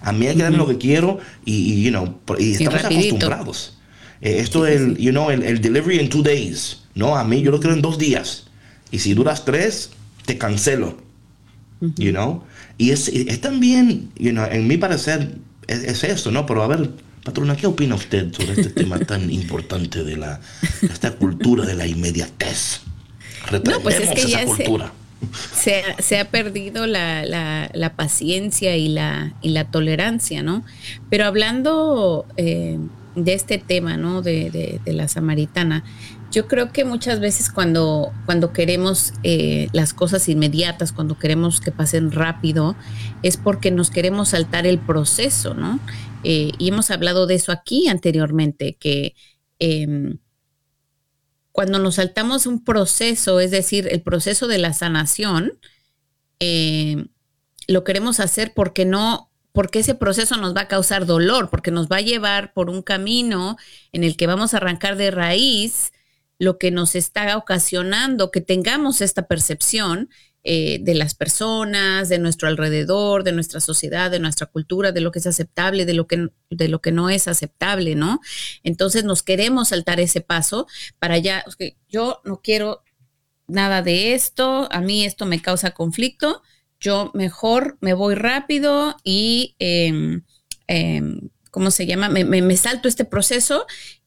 A 0.00 0.12
mí 0.12 0.26
hay 0.26 0.36
que 0.36 0.42
darme 0.42 0.58
lo 0.58 0.66
que 0.66 0.78
quiero 0.78 1.18
y, 1.44 1.82
you 1.82 1.90
know, 1.90 2.18
y 2.38 2.52
estamos 2.52 2.84
acostumbrados. 2.84 3.78
Eh, 4.20 4.38
esto 4.38 4.66
es 4.66 4.80
el, 4.80 4.96
you 4.96 5.10
know, 5.10 5.30
el, 5.30 5.42
el, 5.42 5.60
delivery 5.60 6.00
in 6.00 6.08
two 6.08 6.22
days, 6.22 6.80
¿no? 6.94 7.16
A 7.16 7.24
mí 7.24 7.42
yo 7.42 7.50
lo 7.50 7.60
quiero 7.60 7.74
en 7.74 7.82
dos 7.82 7.98
días. 7.98 8.46
Y 8.92 9.00
si 9.00 9.14
duras 9.14 9.44
tres, 9.44 9.90
te 10.24 10.38
cancelo. 10.38 10.96
You 11.96 12.12
know? 12.12 12.44
Y 12.78 12.90
es, 12.90 13.08
es 13.08 13.40
también, 13.40 14.10
you 14.16 14.30
know, 14.30 14.44
en 14.44 14.68
mi 14.68 14.76
parecer, 14.76 15.36
es, 15.66 16.04
eso, 16.04 16.30
¿no? 16.30 16.46
Pero 16.46 16.62
a 16.62 16.68
ver, 16.68 16.90
patrona, 17.24 17.56
¿qué 17.56 17.66
opina 17.66 17.96
usted 17.96 18.32
sobre 18.32 18.52
este 18.52 18.70
tema 18.70 18.98
tan 19.06 19.30
importante 19.30 20.04
de 20.04 20.16
la 20.16 20.40
esta 20.82 21.12
cultura 21.12 21.66
de 21.66 21.74
la 21.74 21.86
inmediatez? 21.86 22.82
No, 23.50 23.80
pues 23.82 23.98
es 23.98 24.10
que 24.10 24.30
ya 24.30 24.44
cultura. 24.44 24.92
Se, 25.54 25.82
se, 26.00 26.18
ha 26.18 26.30
perdido 26.30 26.86
la, 26.86 27.24
la, 27.24 27.70
la, 27.74 27.94
paciencia 27.94 28.76
y 28.76 28.88
la, 28.88 29.34
y 29.40 29.50
la 29.50 29.70
tolerancia, 29.70 30.42
¿no? 30.42 30.64
Pero 31.10 31.26
hablando 31.26 32.26
eh, 32.36 32.78
de 33.14 33.32
este 33.32 33.58
tema, 33.58 33.96
¿no? 33.96 34.22
De, 34.22 34.50
de, 34.50 34.80
de 34.84 34.92
la 34.92 35.06
samaritana, 35.06 35.84
yo 36.32 36.48
creo 36.48 36.72
que 36.72 36.84
muchas 36.84 37.20
veces 37.20 37.50
cuando, 37.50 38.12
cuando 38.24 38.52
queremos 38.52 39.12
eh, 39.22 39.68
las 39.72 39.92
cosas 39.92 40.28
inmediatas, 40.30 40.90
cuando 40.90 41.18
queremos 41.18 41.60
que 41.60 41.70
pasen 41.70 42.10
rápido, 42.10 42.74
es 43.22 43.36
porque 43.36 43.70
nos 43.70 43.90
queremos 43.90 44.30
saltar 44.30 44.66
el 44.66 44.78
proceso, 44.78 45.52
¿no? 45.52 45.78
Eh, 46.24 46.52
y 46.58 46.68
hemos 46.68 46.90
hablado 46.90 47.26
de 47.26 47.34
eso 47.34 47.52
aquí 47.52 47.86
anteriormente, 47.88 48.76
que 48.80 49.14
em, 49.58 50.18
cuando 51.52 51.78
nos 51.78 51.96
saltamos 51.96 52.46
un 52.46 52.64
proceso, 52.64 53.38
es 53.38 53.50
decir, 53.50 53.86
el 53.92 54.00
proceso 54.00 54.48
de 54.48 54.56
la 54.56 54.72
sanación, 54.72 55.58
em, 56.38 57.08
lo 57.68 57.84
queremos 57.84 58.20
hacer 58.20 58.52
porque 58.54 58.84
no 58.84 59.28
porque 59.52 59.80
ese 59.80 59.94
proceso 59.94 60.38
nos 60.38 60.56
va 60.56 60.62
a 60.62 60.68
causar 60.68 61.04
dolor, 61.04 61.50
porque 61.50 61.70
nos 61.70 61.86
va 61.86 61.96
a 61.96 62.00
llevar 62.00 62.54
por 62.54 62.70
un 62.70 62.80
camino 62.80 63.58
en 63.92 64.02
el 64.02 64.16
que 64.16 64.26
vamos 64.26 64.54
a 64.54 64.56
arrancar 64.56 64.96
de 64.96 65.10
raíz 65.10 65.92
lo 66.42 66.58
que 66.58 66.72
nos 66.72 66.96
está 66.96 67.36
ocasionando 67.36 68.32
que 68.32 68.40
tengamos 68.40 69.00
esta 69.00 69.28
percepción 69.28 70.10
eh, 70.42 70.80
de 70.80 70.96
las 70.96 71.14
personas, 71.14 72.08
de 72.08 72.18
nuestro 72.18 72.48
alrededor, 72.48 73.22
de 73.22 73.30
nuestra 73.30 73.60
sociedad, 73.60 74.10
de 74.10 74.18
nuestra 74.18 74.48
cultura, 74.48 74.90
de 74.90 75.00
lo 75.00 75.12
que 75.12 75.20
es 75.20 75.28
aceptable, 75.28 75.86
de 75.86 75.94
lo 75.94 76.08
que, 76.08 76.30
de 76.50 76.66
lo 76.66 76.80
que 76.80 76.90
no 76.90 77.10
es 77.10 77.28
aceptable, 77.28 77.94
¿no? 77.94 78.18
Entonces 78.64 79.04
nos 79.04 79.22
queremos 79.22 79.68
saltar 79.68 80.00
ese 80.00 80.20
paso 80.20 80.66
para 80.98 81.16
ya, 81.16 81.44
yo 81.88 82.20
no 82.24 82.40
quiero 82.42 82.82
nada 83.46 83.80
de 83.80 84.14
esto, 84.14 84.66
a 84.72 84.80
mí 84.80 85.04
esto 85.04 85.26
me 85.26 85.40
causa 85.40 85.70
conflicto, 85.70 86.42
yo 86.80 87.12
mejor 87.14 87.78
me 87.80 87.94
voy 87.94 88.16
rápido 88.16 88.96
y, 89.04 89.54
em, 89.60 90.24
em, 90.66 91.20
¿cómo 91.52 91.70
se 91.70 91.86
llama? 91.86 92.08
Me, 92.08 92.24
me, 92.24 92.56
salto 92.56 92.88
este 92.88 93.04
proceso 93.04 93.64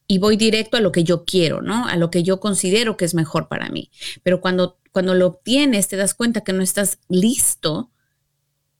y 0.08 0.18
voy 0.18 0.36
directo 0.36 0.76
a 0.76 0.80
lo 0.80 0.92
que 0.92 1.04
yo 1.04 1.24
quiero, 1.24 1.62
¿no? 1.62 1.86
A 1.86 1.96
lo 1.96 2.10
que 2.10 2.22
yo 2.22 2.40
considero 2.40 2.96
que 2.96 3.04
es 3.04 3.14
mejor 3.14 3.48
para 3.48 3.68
mí. 3.68 3.90
Pero 4.22 4.40
cuando, 4.40 4.78
cuando 4.92 5.14
lo 5.14 5.26
obtienes, 5.26 5.88
te 5.88 5.96
das 5.96 6.14
cuenta 6.14 6.42
que 6.42 6.52
no 6.52 6.62
estás 6.62 6.98
listo 7.08 7.90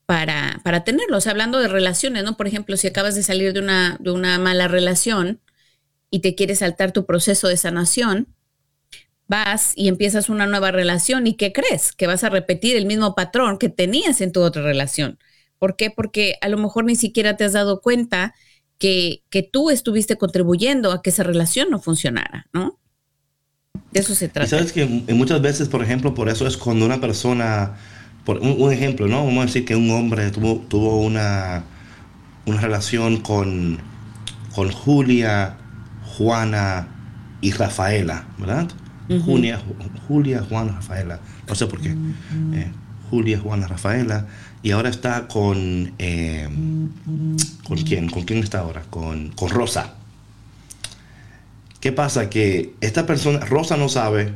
para, 0.05 0.61
para 0.63 0.83
tenerlo. 0.83 1.17
O 1.17 1.21
sea, 1.21 1.33
hablando 1.33 1.59
de 1.59 1.67
relaciones, 1.67 2.23
¿no? 2.23 2.37
Por 2.37 2.47
ejemplo, 2.47 2.77
si 2.77 2.87
acabas 2.87 3.15
de 3.15 3.23
salir 3.23 3.53
de 3.53 3.59
una, 3.59 3.97
de 3.99 4.11
una 4.11 4.39
mala 4.39 4.67
relación 4.67 5.41
y 6.09 6.19
te 6.19 6.33
quieres 6.35 6.59
saltar 6.59 6.93
tu 6.93 7.05
proceso 7.05 7.49
de 7.49 7.57
sanación, 7.57 8.33
vas 9.27 9.73
y 9.75 9.89
empiezas 9.89 10.29
una 10.29 10.47
nueva 10.47 10.71
relación 10.71 11.27
y 11.27 11.35
¿qué 11.35 11.51
crees? 11.51 11.91
Que 11.91 12.07
vas 12.07 12.23
a 12.23 12.29
repetir 12.29 12.77
el 12.77 12.85
mismo 12.85 13.15
patrón 13.15 13.57
que 13.57 13.67
tenías 13.67 14.21
en 14.21 14.31
tu 14.31 14.41
otra 14.41 14.61
relación. 14.61 15.19
¿Por 15.59 15.75
qué? 15.75 15.91
Porque 15.91 16.37
a 16.41 16.47
lo 16.47 16.57
mejor 16.57 16.85
ni 16.85 16.95
siquiera 16.95 17.35
te 17.35 17.43
has 17.43 17.53
dado 17.53 17.81
cuenta 17.81 18.33
que, 18.77 19.49
tú 19.51 19.69
estuviste 19.69 20.17
contribuyendo 20.17 20.91
a 20.91 21.01
que 21.01 21.09
esa 21.09 21.23
relación 21.23 21.69
no 21.69 21.79
funcionara, 21.79 22.47
¿no? 22.53 22.79
De 23.91 23.99
eso 23.99 24.15
se 24.15 24.27
trata. 24.27 24.47
Y 24.47 24.49
sabes 24.49 24.71
que 24.71 24.85
muchas 24.85 25.41
veces, 25.41 25.69
por 25.69 25.83
ejemplo, 25.83 26.13
por 26.13 26.29
eso 26.29 26.47
es 26.47 26.57
cuando 26.57 26.85
una 26.85 26.99
persona, 26.99 27.77
por 28.25 28.39
un, 28.39 28.71
ejemplo, 28.71 29.07
¿no? 29.07 29.25
Vamos 29.25 29.43
a 29.43 29.45
decir 29.45 29.65
que 29.65 29.75
un 29.75 29.89
hombre 29.91 30.29
tuvo, 30.31 30.65
tuvo 30.67 31.01
una, 31.01 31.63
una 32.45 32.61
relación 32.61 33.21
con, 33.21 33.79
con 34.53 34.71
Julia, 34.71 35.57
Juana 36.03 36.87
y 37.41 37.51
Rafaela, 37.51 38.27
¿verdad? 38.37 38.67
Julia, 39.25 39.61
Julia, 40.07 40.43
Juana, 40.43 40.73
Rafaela. 40.73 41.19
No 41.47 41.55
sé 41.55 41.65
por 41.67 41.79
qué. 41.79 41.95
Eh, 42.53 42.71
Julia, 43.09 43.39
Juana, 43.39 43.67
Rafaela. 43.67 44.27
Y 44.67 44.71
ahora 44.71 44.89
está 44.89 45.29
con... 45.29 45.93
Eh, 45.97 46.45
¿Con 47.65 47.77
quién? 47.83 48.09
¿Con 48.09 48.23
quién 48.23 48.39
está 48.39 48.59
ahora? 48.59 48.83
Con, 48.89 49.29
con 49.29 49.49
Rosa. 49.49 49.93
¿Qué 51.79 51.93
pasa? 51.93 52.29
Que 52.29 52.73
esta 52.81 53.05
persona, 53.05 53.39
Rosa 53.45 53.77
no 53.77 53.87
sabe, 53.87 54.33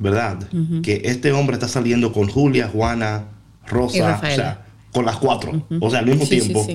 ¿verdad? 0.00 0.48
Que 0.82 1.02
este 1.04 1.30
hombre 1.30 1.54
está 1.54 1.68
saliendo 1.68 2.12
con 2.12 2.26
Julia, 2.26 2.68
Juana, 2.72 3.26
Rosa, 3.68 4.18
o 4.20 4.26
sea, 4.26 4.66
con 4.92 5.06
las 5.06 5.18
cuatro, 5.18 5.64
o 5.80 5.90
sea, 5.90 6.00
al 6.00 6.06
mismo 6.06 6.26
tiempo, 6.26 6.66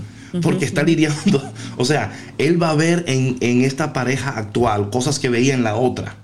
porque 0.42 0.64
está 0.64 0.84
lidiando, 0.84 1.44
o 1.76 1.84
sea, 1.84 2.14
él 2.38 2.62
va 2.64 2.70
a 2.70 2.76
ver 2.76 3.04
en, 3.10 3.36
en, 3.42 3.66
esta 3.66 3.92
pareja 3.92 4.30
actual 4.30 4.92
cosas 4.92 5.20
que 5.20 5.28
veía 5.28 5.56
en 5.56 5.66
la 5.66 5.76
otra. 5.76 6.16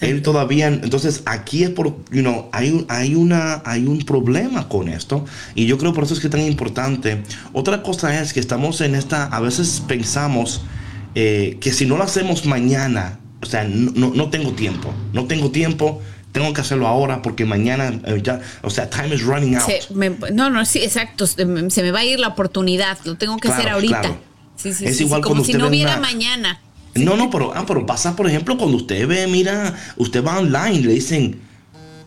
Él 0.00 0.22
todavía, 0.22 0.68
entonces 0.68 1.22
aquí 1.26 1.64
es 1.64 1.70
por, 1.70 1.96
you 2.10 2.22
know, 2.22 2.48
hay, 2.52 2.84
hay, 2.88 3.14
una, 3.14 3.62
hay 3.64 3.86
un 3.86 3.98
problema 4.00 4.68
con 4.68 4.88
esto 4.88 5.24
y 5.54 5.66
yo 5.66 5.78
creo 5.78 5.92
por 5.92 6.04
eso 6.04 6.14
es 6.14 6.20
que 6.20 6.28
es 6.28 6.30
tan 6.30 6.40
importante. 6.40 7.22
Otra 7.52 7.82
cosa 7.82 8.20
es 8.20 8.32
que 8.32 8.40
estamos 8.40 8.80
en 8.80 8.94
esta, 8.94 9.24
a 9.26 9.40
veces 9.40 9.82
pensamos, 9.86 10.62
eh, 11.14 11.58
que 11.60 11.72
si 11.72 11.86
no 11.86 11.96
lo 11.96 12.04
hacemos 12.04 12.46
mañana, 12.46 13.18
o 13.42 13.46
sea, 13.46 13.64
no, 13.64 14.12
no, 14.14 14.30
tengo 14.30 14.52
tiempo, 14.52 14.92
no 15.12 15.26
tengo 15.26 15.50
tiempo, 15.50 16.00
tengo 16.32 16.52
que 16.52 16.60
hacerlo 16.60 16.88
ahora 16.88 17.22
porque 17.22 17.44
mañana 17.44 18.00
eh, 18.06 18.20
ya, 18.22 18.40
o 18.62 18.70
sea, 18.70 18.88
time 18.90 19.14
is 19.14 19.22
running 19.22 19.56
out. 19.56 19.68
no, 20.32 20.50
no, 20.50 20.64
sí, 20.64 20.80
exacto, 20.80 21.26
se 21.26 21.44
me 21.44 21.90
va 21.90 22.00
a 22.00 22.04
ir 22.04 22.18
la 22.18 22.28
oportunidad, 22.28 22.98
lo 23.04 23.16
tengo 23.16 23.36
que 23.36 23.48
hacer 23.48 23.68
ahorita. 23.68 24.18
Sí, 24.56 24.72
sí, 24.72 24.86
es 24.86 25.00
igual 25.00 25.20
como 25.20 25.44
si 25.44 25.52
no 25.54 25.68
hubiera 25.68 25.98
mañana. 25.98 26.60
No, 26.94 27.16
no, 27.16 27.30
pero, 27.30 27.52
ah, 27.54 27.64
pero 27.66 27.84
pasa, 27.84 28.14
por 28.14 28.28
ejemplo, 28.28 28.56
cuando 28.56 28.76
usted 28.76 29.06
ve, 29.06 29.26
mira, 29.26 29.74
usted 29.96 30.24
va 30.24 30.38
online, 30.38 30.80
le 30.80 30.92
dicen 30.94 31.40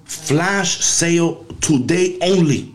flash 0.05 0.79
sale 0.79 1.37
today 1.59 2.17
only. 2.21 2.73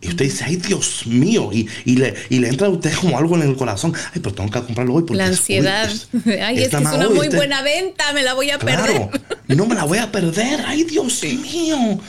Y 0.00 0.08
usted 0.08 0.26
dice, 0.26 0.44
ay 0.44 0.56
Dios 0.56 1.06
mío, 1.06 1.50
y, 1.50 1.66
y, 1.86 1.96
le, 1.96 2.14
y 2.28 2.38
le 2.38 2.48
entra 2.48 2.66
a 2.66 2.70
usted 2.70 2.92
como 2.94 3.16
algo 3.16 3.36
en 3.36 3.42
el 3.42 3.56
corazón, 3.56 3.94
ay, 4.12 4.20
pero 4.22 4.34
tengo 4.34 4.50
que 4.50 4.60
comprarlo 4.60 4.94
hoy 4.94 5.02
porque 5.02 5.16
La 5.16 5.26
ansiedad, 5.26 5.90
ay, 6.26 6.58
es, 6.58 6.68
que 6.68 6.76
es 6.76 6.82
una 6.82 7.08
muy 7.08 7.28
buena 7.28 7.62
venta, 7.62 8.12
me 8.12 8.22
la 8.22 8.34
voy 8.34 8.50
a 8.50 8.58
perder. 8.58 9.08
No 9.48 9.66
me 9.66 9.74
la 9.74 9.84
voy 9.84 9.98
a 9.98 10.12
perder, 10.12 10.62
ay 10.66 10.84
Dios 10.84 11.22
mío. 11.22 12.00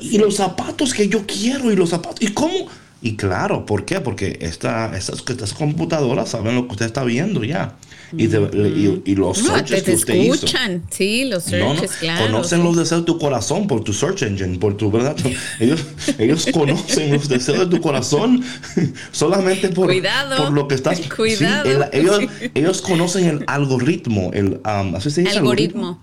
Y 0.00 0.16
los 0.16 0.36
zapatos 0.36 0.94
que 0.94 1.08
yo 1.08 1.26
quiero, 1.26 1.70
y 1.70 1.76
los 1.76 1.90
zapatos, 1.90 2.22
¿y 2.22 2.28
cómo? 2.28 2.68
Y 3.04 3.16
claro, 3.16 3.66
¿por 3.66 3.84
qué? 3.84 4.00
Porque 4.00 4.38
esta, 4.40 4.96
estas, 4.96 5.22
estas 5.28 5.52
computadoras 5.52 6.30
saben 6.30 6.54
lo 6.54 6.66
que 6.66 6.72
usted 6.72 6.86
está 6.86 7.04
viendo 7.04 7.44
ya. 7.44 7.76
Y, 8.16 8.24
y, 8.24 9.14
los 9.14 9.36
searches 9.36 9.82
que 9.82 9.92
usted 9.92 10.14
escuchan. 10.14 10.84
Sí, 10.88 11.26
los 11.26 11.44
searches, 11.44 11.90
claro. 12.00 12.24
Conocen 12.24 12.64
los 12.64 12.78
deseos 12.78 13.02
de 13.02 13.04
tu 13.04 13.18
corazón 13.18 13.66
por 13.66 13.84
tu 13.84 13.92
search 13.92 14.22
engine, 14.22 14.56
por 14.58 14.78
tu 14.78 14.90
verdad. 14.90 15.16
Ellos, 15.60 15.84
ellos 16.18 16.46
conocen 16.50 17.12
los 17.12 17.28
deseos 17.28 17.58
de 17.58 17.66
tu 17.66 17.82
corazón 17.82 18.42
solamente 19.12 19.68
por, 19.68 19.92
por 20.38 20.52
lo 20.52 20.66
que 20.66 20.74
estás. 20.74 20.98
Cuidado. 21.14 21.90
ellos, 21.92 22.20
ellos 22.54 22.80
conocen 22.80 23.26
el 23.26 23.44
algoritmo, 23.46 24.30
el, 24.32 24.62
um, 24.64 24.94
¿así 24.94 25.10
se 25.10 25.20
dice? 25.20 25.36
Algoritmo. 25.36 26.00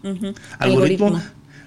algoritmo 0.60 1.20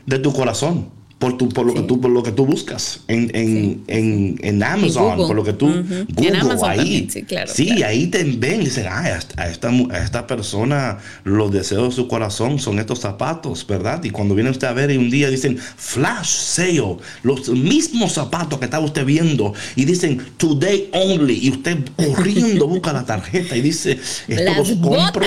de 0.07 0.18
tu 0.20 0.32
corazón 0.32 0.91
por, 1.19 1.39
tu, 1.39 1.49
por, 1.49 1.65
lo, 1.65 1.75
que 1.75 1.83
tú, 1.83 2.01
por 2.01 2.11
lo 2.11 2.23
que 2.23 2.33
tú 2.33 2.45
buscas 2.45 3.01
en, 3.09 3.31
en, 3.35 3.85
en, 3.87 4.39
en 4.43 4.62
Amazon, 4.62 5.17
por 5.17 5.35
lo 5.35 5.45
que 5.45 5.53
tú 5.53 5.67
Google, 6.15 6.57
ahí. 6.67 7.09
sí, 7.11 7.23
claro, 7.23 7.51
sí 7.53 7.83
ahí 7.83 8.09
te 8.09 8.25
ven 8.25 8.62
y 8.62 8.65
dicen, 8.67 8.87
ah, 8.89 9.21
a 9.37 9.49
esta, 9.49 9.69
a 9.69 9.99
esta 9.99 10.27
persona 10.27 10.99
los 11.23 11.53
deseos 11.53 11.91
de 11.91 12.03
su 12.03 12.09
corazón 12.09 12.59
son 12.59 12.79
estos 12.79 13.01
zapatos, 13.01 13.67
¿verdad? 13.67 14.03
Y 14.05 14.11
cuando 14.11 14.35
viene 14.35 14.51
usted 14.51 14.67
a 14.67 14.73
ver 14.73 14.91
y 14.91 14.97
un 14.97 15.11
día 15.11 15.31
dicen, 15.31 15.57
flash 15.59 16.29
sale, 16.29 16.97
los 17.23 17.49
mismos 17.49 18.12
zapatos 18.12 18.59
que 18.59 18.67
estaba 18.67 18.85
usted 18.85 19.07
viendo 19.07 19.55
y 19.77 19.85
dicen, 19.85 20.21
today 20.37 20.91
only, 20.93 21.39
y 21.43 21.51
usted 21.51 21.79
corriendo 21.97 22.67
busca 22.67 22.93
la 22.93 23.05
tarjeta 23.05 23.57
y 23.57 23.61
dice, 23.61 23.99
esto 24.29 24.55
los 24.55 24.73
compro. 24.73 25.25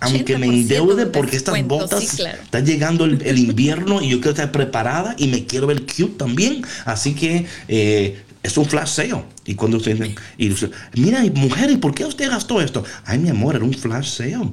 Aunque 0.00 0.38
me 0.38 0.46
endeude 0.46 1.06
porque 1.06 1.36
estas 1.36 1.62
botas 1.66 2.02
está 2.20 2.60
llegando 2.60 3.04
el, 3.04 3.38
invierno 3.38 4.02
y 4.02 4.10
yo 4.10 4.16
quiero 4.18 4.30
estar 4.30 4.52
preparada 4.52 5.14
y 5.18 5.28
me 5.28 5.44
quiero 5.44 5.66
ver 5.66 5.82
cute 5.82 6.14
también. 6.16 6.62
Así 6.84 7.14
que 7.14 7.46
eh, 7.68 8.22
es 8.42 8.56
un 8.56 8.64
flash 8.64 8.88
sale. 8.88 9.24
Y 9.44 9.54
cuando 9.54 9.76
usted 9.76 10.14
y 10.38 10.54
mira, 10.94 11.22
mujer, 11.34 11.70
¿y 11.70 11.76
por 11.76 11.94
qué 11.94 12.04
usted 12.04 12.28
gastó 12.28 12.60
esto? 12.60 12.84
Ay, 13.04 13.18
mi 13.18 13.28
amor, 13.28 13.56
era 13.56 13.64
un 13.64 13.74
flash 13.74 14.16
sale. 14.16 14.52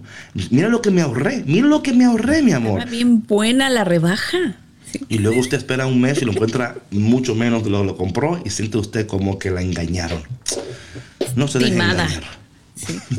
Mira 0.49 0.69
lo 0.69 0.82
que 0.82 0.91
me 0.91 1.01
ahorré, 1.01 1.43
mira 1.45 1.67
lo 1.67 1.82
que 1.82 1.93
me 1.93 2.05
ahorré, 2.05 2.41
mi 2.41 2.51
amor. 2.51 2.82
Era 2.82 2.89
bien 2.89 3.24
buena 3.26 3.69
la 3.69 3.84
rebaja. 3.84 4.57
Y 5.09 5.19
luego 5.19 5.39
usted 5.39 5.57
espera 5.57 5.88
un 5.88 5.99
mes 6.01 6.21
y 6.21 6.26
lo 6.26 6.34
encuentra 6.34 6.76
mucho 6.91 7.34
menos 7.34 7.63
de 7.63 7.71
lo 7.71 7.82
que 7.82 7.88
lo 7.88 7.97
compró 7.97 8.41
y 8.45 8.49
siente 8.49 8.78
usted 8.78 9.07
como 9.07 9.39
que 9.39 9.49
la 9.49 9.61
engañaron. 9.61 10.21
No 11.36 11.47
se 11.47 11.59
deje 11.59 11.74
engañar. 11.74 12.43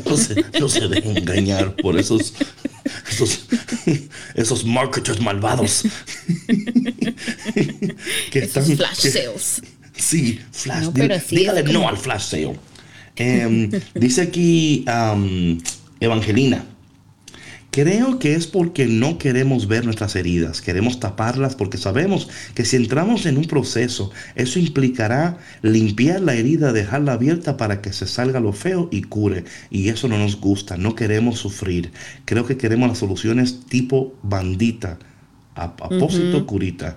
No, 0.05 0.17
se, 0.17 0.45
no 0.59 0.69
se 0.69 0.87
dejen 0.87 1.17
engañar 1.17 1.75
por 1.75 1.97
esos, 1.99 2.33
esos, 3.09 3.47
esos 4.35 4.65
marketers 4.65 5.19
malvados. 5.19 5.83
que 8.31 8.39
están, 8.39 8.65
flash 8.65 8.97
sales. 8.97 9.61
Sí, 9.95 10.39
flash. 10.51 10.87
dígale 11.29 11.63
no 11.63 11.87
al 11.87 11.97
flash 11.97 12.29
sale. 12.29 12.59
Em, 13.15 13.71
dice 13.93 14.21
aquí 14.21 14.85
Evangelina. 15.99 16.65
Creo 17.75 18.19
que 18.19 18.35
es 18.35 18.47
porque 18.47 18.85
no 18.87 19.17
queremos 19.17 19.67
ver 19.67 19.83
nuestras 19.83 20.15
heridas, 20.15 20.61
queremos 20.61 21.01
taparlas 21.01 21.55
porque 21.57 21.77
sabemos 21.77 22.29
que 22.53 22.63
si 22.63 22.77
entramos 22.77 23.25
en 23.25 23.35
un 23.35 23.43
proceso, 23.43 24.11
eso 24.35 24.59
implicará 24.59 25.39
limpiar 25.61 26.21
la 26.21 26.35
herida, 26.35 26.71
dejarla 26.71 27.11
abierta 27.11 27.57
para 27.57 27.81
que 27.81 27.91
se 27.91 28.07
salga 28.07 28.39
lo 28.39 28.53
feo 28.53 28.87
y 28.93 29.01
cure. 29.01 29.43
Y 29.69 29.89
eso 29.89 30.07
no 30.07 30.17
nos 30.17 30.39
gusta, 30.39 30.77
no 30.77 30.95
queremos 30.95 31.37
sufrir. 31.37 31.91
Creo 32.23 32.45
que 32.45 32.55
queremos 32.55 32.87
las 32.87 32.99
soluciones 32.99 33.65
tipo 33.65 34.13
bandita, 34.23 34.97
a 35.55 35.75
propósito 35.75 36.47
curita. 36.47 36.95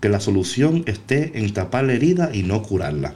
Que 0.00 0.08
la 0.08 0.18
solución 0.18 0.82
esté 0.86 1.38
en 1.38 1.52
tapar 1.52 1.84
la 1.84 1.92
herida 1.92 2.30
y 2.34 2.42
no 2.42 2.64
curarla. 2.64 3.14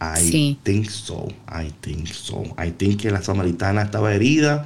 I 0.00 0.56
think 0.62 0.88
so, 0.88 1.26
I 1.48 1.72
think 1.80 2.06
so. 2.06 2.44
I 2.56 2.70
think 2.70 3.00
que 3.00 3.10
la 3.10 3.20
samaritana 3.20 3.82
estaba 3.82 4.14
herida 4.14 4.64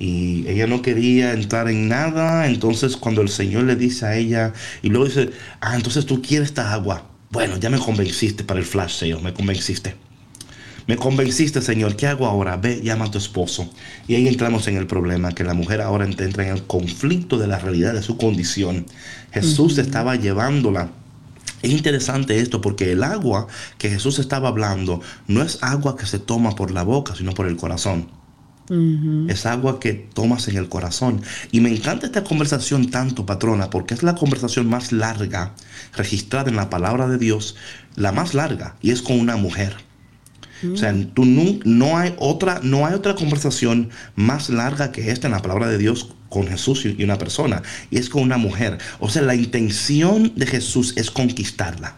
y 0.00 0.48
ella 0.48 0.66
no 0.66 0.82
quería 0.82 1.32
entrar 1.32 1.68
en 1.68 1.88
nada. 1.88 2.48
Entonces 2.48 2.96
cuando 2.96 3.22
el 3.22 3.28
Señor 3.28 3.64
le 3.64 3.76
dice 3.76 4.06
a 4.06 4.16
ella 4.16 4.52
y 4.82 4.88
luego 4.88 5.06
dice, 5.06 5.30
ah, 5.60 5.76
entonces 5.76 6.06
tú 6.06 6.20
quieres 6.20 6.48
esta 6.48 6.72
agua. 6.72 7.06
Bueno, 7.30 7.56
ya 7.58 7.70
me 7.70 7.78
convenciste 7.78 8.42
para 8.42 8.58
el 8.58 8.66
flash 8.66 8.98
sale, 8.98 9.20
me 9.20 9.32
convenciste. 9.32 9.94
Me 10.88 10.96
convenciste, 10.96 11.62
Señor, 11.62 11.94
¿qué 11.94 12.08
hago 12.08 12.26
ahora? 12.26 12.56
Ve, 12.56 12.80
llama 12.82 13.04
a 13.04 13.10
tu 13.12 13.18
esposo. 13.18 13.70
Y 14.08 14.16
ahí 14.16 14.26
entramos 14.26 14.66
en 14.66 14.76
el 14.76 14.88
problema, 14.88 15.30
que 15.30 15.44
la 15.44 15.54
mujer 15.54 15.80
ahora 15.80 16.04
entra 16.04 16.44
en 16.44 16.52
el 16.52 16.64
conflicto 16.64 17.38
de 17.38 17.46
la 17.46 17.60
realidad 17.60 17.94
de 17.94 18.02
su 18.02 18.16
condición. 18.16 18.86
Jesús 19.30 19.78
estaba 19.78 20.16
llevándola 20.16 20.90
es 21.62 21.72
interesante 21.72 22.40
esto 22.40 22.62
porque 22.62 22.92
el 22.92 23.02
agua 23.02 23.46
que 23.76 23.90
Jesús 23.90 24.18
estaba 24.18 24.48
hablando 24.48 25.02
no 25.26 25.42
es 25.42 25.58
agua 25.62 25.96
que 25.96 26.06
se 26.06 26.18
toma 26.18 26.54
por 26.54 26.70
la 26.70 26.84
boca, 26.84 27.14
sino 27.14 27.32
por 27.32 27.46
el 27.46 27.56
corazón. 27.56 28.19
Es 29.28 29.46
agua 29.46 29.80
que 29.80 29.94
tomas 29.94 30.46
en 30.46 30.56
el 30.56 30.68
corazón. 30.68 31.22
Y 31.50 31.60
me 31.60 31.70
encanta 31.70 32.06
esta 32.06 32.22
conversación 32.22 32.90
tanto, 32.90 33.26
patrona, 33.26 33.68
porque 33.68 33.94
es 33.94 34.04
la 34.04 34.14
conversación 34.14 34.68
más 34.68 34.92
larga 34.92 35.54
registrada 35.96 36.50
en 36.50 36.56
la 36.56 36.70
palabra 36.70 37.08
de 37.08 37.18
Dios, 37.18 37.56
la 37.96 38.12
más 38.12 38.32
larga, 38.32 38.76
y 38.80 38.92
es 38.92 39.02
con 39.02 39.18
una 39.18 39.36
mujer. 39.36 39.74
O 40.72 40.76
sea, 40.76 40.94
tú 41.14 41.24
no, 41.24 41.96
hay 41.96 42.14
otra, 42.18 42.60
no 42.62 42.86
hay 42.86 42.94
otra 42.94 43.14
conversación 43.14 43.90
más 44.14 44.50
larga 44.50 44.92
que 44.92 45.10
esta 45.10 45.26
en 45.26 45.32
la 45.32 45.42
palabra 45.42 45.68
de 45.68 45.78
Dios 45.78 46.14
con 46.28 46.46
Jesús 46.46 46.84
y 46.84 47.02
una 47.02 47.18
persona, 47.18 47.62
y 47.90 47.98
es 47.98 48.08
con 48.08 48.22
una 48.22 48.36
mujer. 48.36 48.78
O 48.98 49.08
sea, 49.08 49.22
la 49.22 49.34
intención 49.34 50.32
de 50.36 50.46
Jesús 50.46 50.94
es 50.96 51.10
conquistarla. 51.10 51.96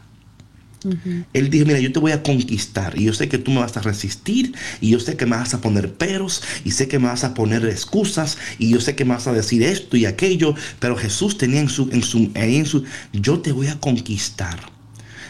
Él 1.33 1.51
dijo, 1.51 1.67
mira, 1.67 1.79
yo 1.79 1.93
te 1.93 2.01
voy 2.01 2.13
a 2.13 2.23
conquistar 2.23 2.99
y 2.99 3.05
yo 3.05 3.13
sé 3.13 3.29
que 3.29 3.39
tú 3.39 3.51
me 3.51 3.61
vas 3.61 3.77
a 3.77 3.83
resistir 3.83 4.55
y 4.81 4.91
yo 4.91 5.01
sé 5.01 5.17
que 5.17 5.27
me 5.27 5.37
vas 5.37 5.55
a 5.55 5.61
poner 5.61 5.93
peros 5.93 6.43
y 6.65 6.73
sé 6.73 6.89
que 6.89 6.99
me 6.99 7.07
vas 7.07 7.25
a 7.25 7.35
poner 7.35 7.65
excusas 7.67 8.39
y 8.59 8.71
yo 8.71 8.81
sé 8.81 8.95
que 8.95 9.05
me 9.05 9.15
vas 9.15 9.27
a 9.27 9.33
decir 9.33 9.63
esto 9.63 9.97
y 9.97 10.07
aquello, 10.07 10.55
pero 10.81 10.97
Jesús 10.97 11.39
tenía 11.39 11.61
en 11.61 11.69
su, 11.69 11.89
en 11.93 12.03
su, 12.03 12.31
en 12.35 12.67
su 12.67 12.85
yo 13.13 13.41
te 13.41 13.53
voy 13.53 13.69
a 13.69 13.79
conquistar. 13.79 14.73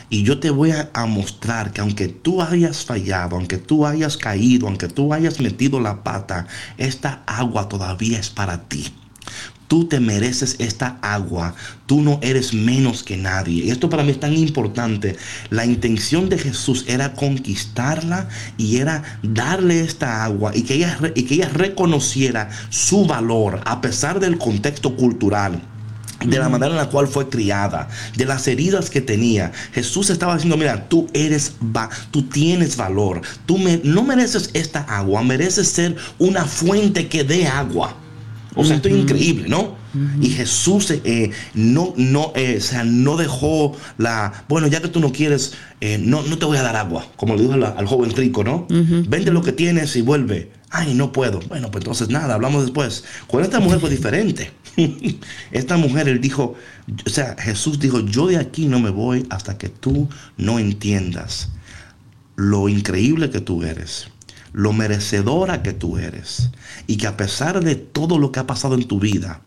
Y 0.08 0.24
yo 0.24 0.40
te 0.40 0.50
voy 0.50 0.72
a, 0.72 0.90
a, 0.92 1.06
mostrar 1.06 1.72
que 1.72 1.80
aunque 1.80 2.06
tú 2.06 2.42
hayas 2.42 2.84
fallado, 2.84 3.36
aunque 3.36 3.56
tú 3.56 3.86
hayas 3.86 4.18
caído, 4.18 4.66
aunque 4.66 4.88
tú 4.88 5.14
hayas 5.14 5.40
metido 5.40 5.80
la 5.80 6.02
pata, 6.02 6.46
esta 6.76 7.22
agua 7.26 7.66
todavía 7.70 8.18
es 8.18 8.28
para 8.28 8.68
ti. 8.68 8.92
Tú 9.72 9.86
te 9.86 10.00
mereces 10.00 10.56
esta 10.58 10.98
agua, 11.00 11.54
tú 11.86 12.02
no 12.02 12.18
eres 12.20 12.52
menos 12.52 13.02
que 13.02 13.16
nadie. 13.16 13.64
Y 13.64 13.70
esto 13.70 13.88
para 13.88 14.02
mí 14.02 14.10
es 14.10 14.20
tan 14.20 14.36
importante. 14.36 15.16
La 15.48 15.64
intención 15.64 16.28
de 16.28 16.36
Jesús 16.36 16.84
era 16.88 17.14
conquistarla 17.14 18.28
y 18.58 18.76
era 18.76 19.02
darle 19.22 19.80
esta 19.80 20.24
agua 20.24 20.52
y 20.54 20.64
que 20.64 20.74
ella, 20.74 20.98
y 21.14 21.22
que 21.22 21.36
ella 21.36 21.48
reconociera 21.48 22.50
su 22.68 23.06
valor 23.06 23.62
a 23.64 23.80
pesar 23.80 24.20
del 24.20 24.36
contexto 24.36 24.94
cultural 24.94 25.62
de 26.22 26.38
la 26.38 26.50
manera 26.50 26.72
en 26.72 26.76
la 26.76 26.90
cual 26.90 27.08
fue 27.08 27.30
criada, 27.30 27.88
de 28.14 28.26
las 28.26 28.46
heridas 28.48 28.90
que 28.90 29.00
tenía. 29.00 29.52
Jesús 29.72 30.10
estaba 30.10 30.34
diciendo, 30.34 30.58
mira, 30.58 30.86
tú 30.90 31.08
eres, 31.14 31.54
va, 31.74 31.88
tú 32.10 32.24
tienes 32.24 32.76
valor, 32.76 33.22
tú 33.46 33.56
me, 33.56 33.80
no 33.82 34.02
mereces 34.02 34.50
esta 34.52 34.80
agua, 34.80 35.22
mereces 35.22 35.68
ser 35.68 35.96
una 36.18 36.44
fuente 36.44 37.08
que 37.08 37.24
dé 37.24 37.46
agua. 37.46 38.01
O 38.54 38.64
sea, 38.64 38.76
esto 38.76 38.88
es 38.88 38.96
increíble, 38.96 39.48
¿no? 39.48 39.76
Y 40.20 40.30
Jesús 40.30 40.90
eh, 40.90 41.30
no, 41.54 41.92
no, 41.96 42.32
eh, 42.34 42.60
sea, 42.60 42.84
no 42.84 43.16
dejó 43.16 43.76
la, 43.98 44.44
bueno, 44.48 44.66
ya 44.66 44.80
que 44.80 44.88
tú 44.88 45.00
no 45.00 45.12
quieres, 45.12 45.54
eh, 45.80 45.98
no, 45.98 46.22
no 46.22 46.38
te 46.38 46.46
voy 46.46 46.56
a 46.56 46.62
dar 46.62 46.76
agua, 46.76 47.06
como 47.16 47.34
le 47.34 47.42
dijo 47.42 47.54
al, 47.54 47.86
joven 47.86 48.10
rico, 48.14 48.42
¿no? 48.44 48.66
Vende 48.68 49.30
lo 49.30 49.42
que 49.42 49.52
tienes 49.52 49.94
y 49.96 50.02
vuelve. 50.02 50.50
Ay, 50.70 50.94
no 50.94 51.12
puedo. 51.12 51.40
Bueno, 51.40 51.70
pues 51.70 51.82
entonces 51.82 52.08
nada, 52.08 52.34
hablamos 52.34 52.62
después. 52.62 53.04
Con 53.26 53.42
esta 53.42 53.60
mujer 53.60 53.80
fue 53.80 53.90
diferente. 53.90 54.50
esta 55.50 55.76
mujer, 55.76 56.08
él 56.08 56.20
dijo, 56.20 56.54
o 57.04 57.10
sea, 57.10 57.36
Jesús 57.38 57.78
dijo, 57.78 58.00
yo 58.00 58.26
de 58.26 58.38
aquí 58.38 58.66
no 58.66 58.80
me 58.80 58.88
voy 58.88 59.26
hasta 59.28 59.58
que 59.58 59.68
tú 59.68 60.08
no 60.38 60.58
entiendas 60.58 61.50
lo 62.36 62.68
increíble 62.68 63.30
que 63.30 63.40
tú 63.40 63.62
eres, 63.62 64.08
lo 64.52 64.72
merecedora 64.72 65.62
que 65.62 65.72
tú 65.72 65.98
eres, 65.98 66.50
y 66.86 66.96
que 66.96 67.06
a 67.06 67.16
pesar 67.16 67.62
de 67.62 67.74
todo 67.76 68.18
lo 68.18 68.32
que 68.32 68.40
ha 68.40 68.46
pasado 68.46 68.74
en 68.74 68.86
tu 68.86 69.00
vida, 69.00 69.40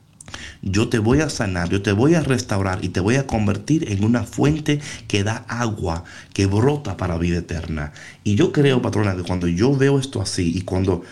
yo 0.62 0.90
te 0.90 1.00
voy 1.00 1.22
a 1.22 1.30
sanar, 1.30 1.70
yo 1.70 1.82
te 1.82 1.92
voy 1.92 2.16
a 2.16 2.22
restaurar 2.22 2.84
y 2.84 2.90
te 2.90 3.00
voy 3.00 3.16
a 3.16 3.28
convertir 3.28 3.92
en 3.92 4.04
una 4.04 4.24
fuente 4.24 4.80
que 5.08 5.24
da 5.24 5.46
agua, 5.48 6.04
que 6.34 6.48
brota 6.48 6.98
para 6.98 7.18
vida 7.18 7.38
eterna. 7.40 7.94
Y 8.24 8.36
yo 8.36 8.52
creo, 8.52 8.82
patrona, 8.82 9.16
que 9.16 9.24
cuando 9.24 9.48
yo 9.48 9.76
veo 9.76 10.00
esto 10.00 10.22
así 10.22 10.52
y 10.56 10.62
cuando, 10.62 11.04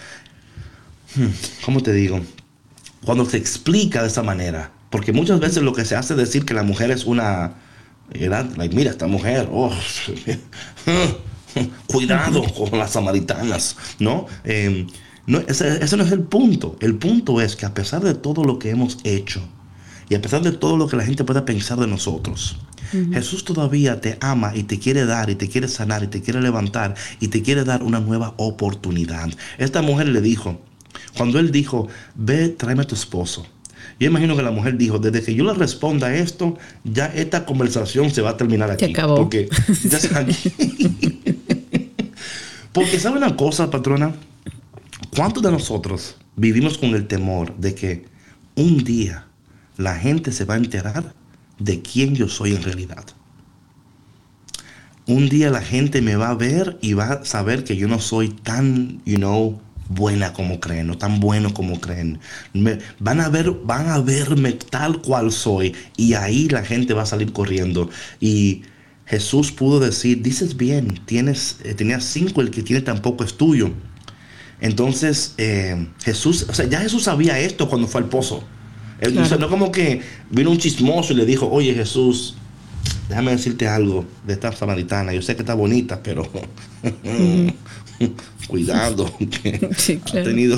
hmm, 1.16 1.28
¿cómo 1.64 1.82
te 1.82 1.94
digo? 1.94 2.22
Cuando 3.06 3.26
se 3.26 3.38
explica 3.38 4.02
de 4.02 4.08
esa 4.08 4.24
manera, 4.24 4.72
porque 4.90 5.14
muchas 5.14 5.40
veces 5.40 5.64
lo 5.64 5.74
que 5.74 5.86
se 5.86 5.96
hace 5.96 6.14
es 6.14 6.20
decir 6.20 6.46
que 6.46 6.54
la 6.54 6.64
mujer 6.64 6.92
es 6.92 7.06
una, 7.06 7.54
mira, 8.12 8.90
esta 8.90 9.08
mujer, 9.08 9.50
oh, 9.52 9.72
cuidado 11.88 12.44
con 12.58 12.78
las 12.78 12.92
samaritanas, 12.92 13.78
¿no? 14.00 14.28
No, 15.26 15.40
ese, 15.40 15.80
no 15.96 16.04
es 16.04 16.12
el 16.12 16.22
punto. 16.22 16.76
El 16.82 16.96
punto 16.96 17.40
es 17.40 17.56
que 17.56 17.66
a 17.66 17.74
pesar 17.74 18.04
de 18.04 18.14
todo 18.14 18.44
lo 18.44 18.60
que 18.60 18.70
hemos 18.70 18.98
hecho 19.04 19.42
y 20.10 20.16
a 20.16 20.22
pesar 20.22 20.42
de 20.42 20.52
todo 20.52 20.76
lo 20.76 20.88
que 20.88 20.98
la 20.98 21.06
gente 21.06 21.24
pueda 21.24 21.46
pensar 21.46 21.80
de 21.80 21.88
nosotros, 21.88 22.58
Jesús 23.12 23.44
todavía 23.44 24.02
te 24.02 24.18
ama 24.22 24.52
y 24.56 24.64
te 24.64 24.78
quiere 24.78 25.06
dar 25.06 25.30
y 25.30 25.36
te 25.36 25.48
quiere 25.50 25.68
sanar 25.68 26.04
y 26.04 26.08
te 26.08 26.22
quiere 26.22 26.42
levantar 26.42 26.94
y 27.20 27.30
te 27.30 27.42
quiere 27.42 27.64
dar 27.64 27.82
una 27.82 28.00
nueva 28.00 28.34
oportunidad. 28.38 29.30
Esta 29.58 29.82
mujer 29.82 30.10
le 30.10 30.22
dijo, 30.22 30.62
cuando 31.16 31.40
él 31.40 31.52
dijo, 31.52 31.88
ve, 32.16 32.50
tráeme 32.50 32.84
a 32.84 32.88
tu 32.88 32.96
esposo. 32.96 33.46
Yo 34.00 34.08
imagino 34.08 34.36
que 34.36 34.44
la 34.44 34.52
mujer 34.52 34.78
dijo, 34.78 35.00
desde 35.00 35.24
que 35.24 35.34
yo 35.34 35.44
le 35.44 35.54
responda 35.54 36.08
a 36.08 36.16
esto, 36.16 36.58
ya 36.84 37.06
esta 37.08 37.46
conversación 37.46 38.12
se 38.12 38.22
va 38.22 38.32
a 38.32 38.38
terminar 38.38 38.70
aquí. 38.72 38.86
Se 38.86 38.92
acabó. 38.92 39.16
Porque, 39.16 39.50
ya 39.84 40.00
porque 42.74 43.00
¿sabe 43.00 43.18
una 43.18 43.36
cosa, 43.36 43.70
patrona? 43.70 44.14
¿Cuántos 45.16 45.44
de 45.44 45.52
nosotros 45.52 46.18
vivimos 46.36 46.78
con 46.78 46.96
el 46.96 47.08
temor 47.08 47.56
de 47.58 47.76
que 47.76 48.06
un 48.56 48.84
día 48.84 49.28
la 49.78 49.96
gente 49.96 50.32
se 50.32 50.46
va 50.46 50.56
a 50.56 50.58
enterar 50.58 51.14
de 51.60 51.82
quién 51.82 52.16
yo 52.16 52.28
soy 52.28 52.56
en 52.56 52.64
realidad? 52.64 53.06
Un 55.06 55.30
día 55.30 55.50
la 55.50 55.62
gente 55.62 56.02
me 56.02 56.16
va 56.16 56.30
a 56.30 56.36
ver 56.36 56.78
y 56.82 56.94
va 56.94 57.06
a 57.06 57.26
saber 57.26 57.64
que 57.64 57.76
yo 57.76 57.88
no 57.88 58.00
soy 58.00 58.30
tan, 58.30 59.02
you 59.06 59.18
know, 59.18 59.60
buena 59.90 60.34
como 60.34 60.60
creen, 60.60 60.88
no 60.88 60.98
tan 60.98 61.20
bueno 61.20 61.54
como 61.54 61.80
creen. 61.80 62.20
van 63.00 63.20
a 63.20 63.30
ver, 63.30 63.52
van 63.52 63.90
a 63.90 64.00
verme 64.00 64.54
tal 64.54 65.02
cual 65.02 65.32
soy 65.32 65.76
y 65.98 66.14
ahí 66.14 66.48
la 66.50 66.64
gente 66.64 66.94
va 66.94 67.04
a 67.04 67.06
salir 67.06 67.34
corriendo 67.34 67.90
y 68.20 68.64
Jesús 69.06 69.52
pudo 69.52 69.80
decir, 69.80 70.22
dices 70.22 70.56
bien, 70.56 71.00
tienes, 71.06 71.58
eh, 71.64 71.74
tenías 71.74 72.06
cinco, 72.06 72.42
el 72.42 72.52
que 72.52 72.64
tiene 72.64 72.82
tampoco 72.82 73.24
es 73.24 73.36
tuyo. 73.36 73.72
Entonces, 74.62 75.34
eh, 75.38 75.88
Jesús, 76.04 76.46
o 76.50 76.54
sea, 76.54 76.66
ya 76.66 76.80
Jesús 76.80 77.04
sabía 77.04 77.38
esto 77.40 77.68
cuando 77.68 77.88
fue 77.88 78.02
al 78.02 78.08
pozo. 78.08 78.44
no 79.40 79.50
como 79.50 79.72
que 79.72 80.02
vino 80.30 80.52
un 80.52 80.58
chismoso 80.58 81.12
y 81.12 81.18
le 81.18 81.26
dijo, 81.26 81.50
oye 81.50 81.74
Jesús, 81.74 82.36
déjame 83.10 83.32
decirte 83.32 83.68
algo 83.68 84.06
de 84.26 84.34
esta 84.34 84.54
samaritana. 84.54 85.14
Yo 85.14 85.22
sé 85.22 85.36
que 85.36 85.42
está 85.42 85.54
bonita, 85.54 86.02
pero 86.02 86.30
cuidado, 88.48 89.14
que 89.42 89.70
ha 90.06 90.24
tenido. 90.24 90.58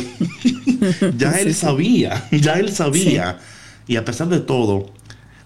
ya 1.18 1.32
él 1.40 1.56
sabía, 1.56 2.28
ya 2.32 2.54
él 2.54 2.72
sabía. 2.72 3.40
Y 3.88 3.96
a 3.96 4.06
pesar 4.06 4.30
de 4.30 4.40
todo, 4.40 4.92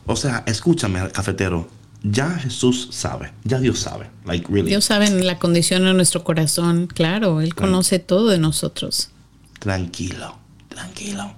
o 0.06 0.16
sea, 0.16 0.44
escúchame, 0.46 1.00
cafetero, 1.12 1.70
ya 2.04 2.30
Jesús 2.40 2.90
sabe, 2.92 3.32
ya 3.44 3.60
Dios 3.60 3.80
sabe. 3.80 4.10
Like 4.26 4.48
really. 4.52 4.70
Dios 4.70 4.86
sabe 4.86 5.10
la 5.10 5.38
condición 5.38 5.84
de 5.84 5.94
nuestro 5.94 6.24
corazón, 6.24 6.88
claro, 6.88 7.42
Él 7.42 7.56
conoce 7.56 8.00
todo 8.00 8.30
de 8.30 8.40
nosotros. 8.40 9.10
Tranquilo, 9.60 10.38
tranquilo. 10.70 11.34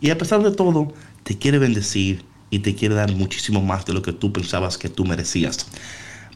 Y 0.00 0.10
a 0.10 0.18
pesar 0.18 0.42
de 0.42 0.50
todo, 0.50 0.92
te 1.22 1.38
quiere 1.38 1.58
bendecir 1.58 2.24
y 2.50 2.60
te 2.60 2.74
quiere 2.74 2.94
dar 2.94 3.12
muchísimo 3.12 3.62
más 3.62 3.84
de 3.84 3.92
lo 3.92 4.02
que 4.02 4.12
tú 4.12 4.32
pensabas 4.32 4.78
que 4.78 4.88
tú 4.88 5.04
merecías. 5.04 5.66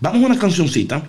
Vamos 0.01 0.23
a 0.23 0.27
una 0.27 0.39
cancioncita. 0.39 1.03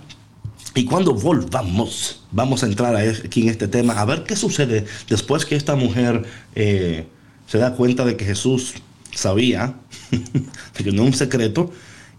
Y 0.75 0.85
cuando 0.85 1.13
volvamos, 1.13 2.23
vamos 2.31 2.63
a 2.63 2.67
entrar 2.67 2.95
aquí 2.95 3.41
en 3.41 3.49
este 3.49 3.67
tema, 3.67 3.93
a 3.93 4.05
ver 4.05 4.23
qué 4.23 4.35
sucede 4.35 4.85
después 5.09 5.45
que 5.45 5.55
esta 5.55 5.75
mujer 5.75 6.23
eh, 6.55 7.07
se 7.47 7.57
da 7.57 7.73
cuenta 7.73 8.05
de 8.05 8.15
que 8.15 8.25
Jesús 8.25 8.75
sabía, 9.11 9.75
de 10.11 10.83
que 10.83 10.91
no 10.91 11.03
es 11.03 11.07
un 11.07 11.13
secreto, 11.13 11.71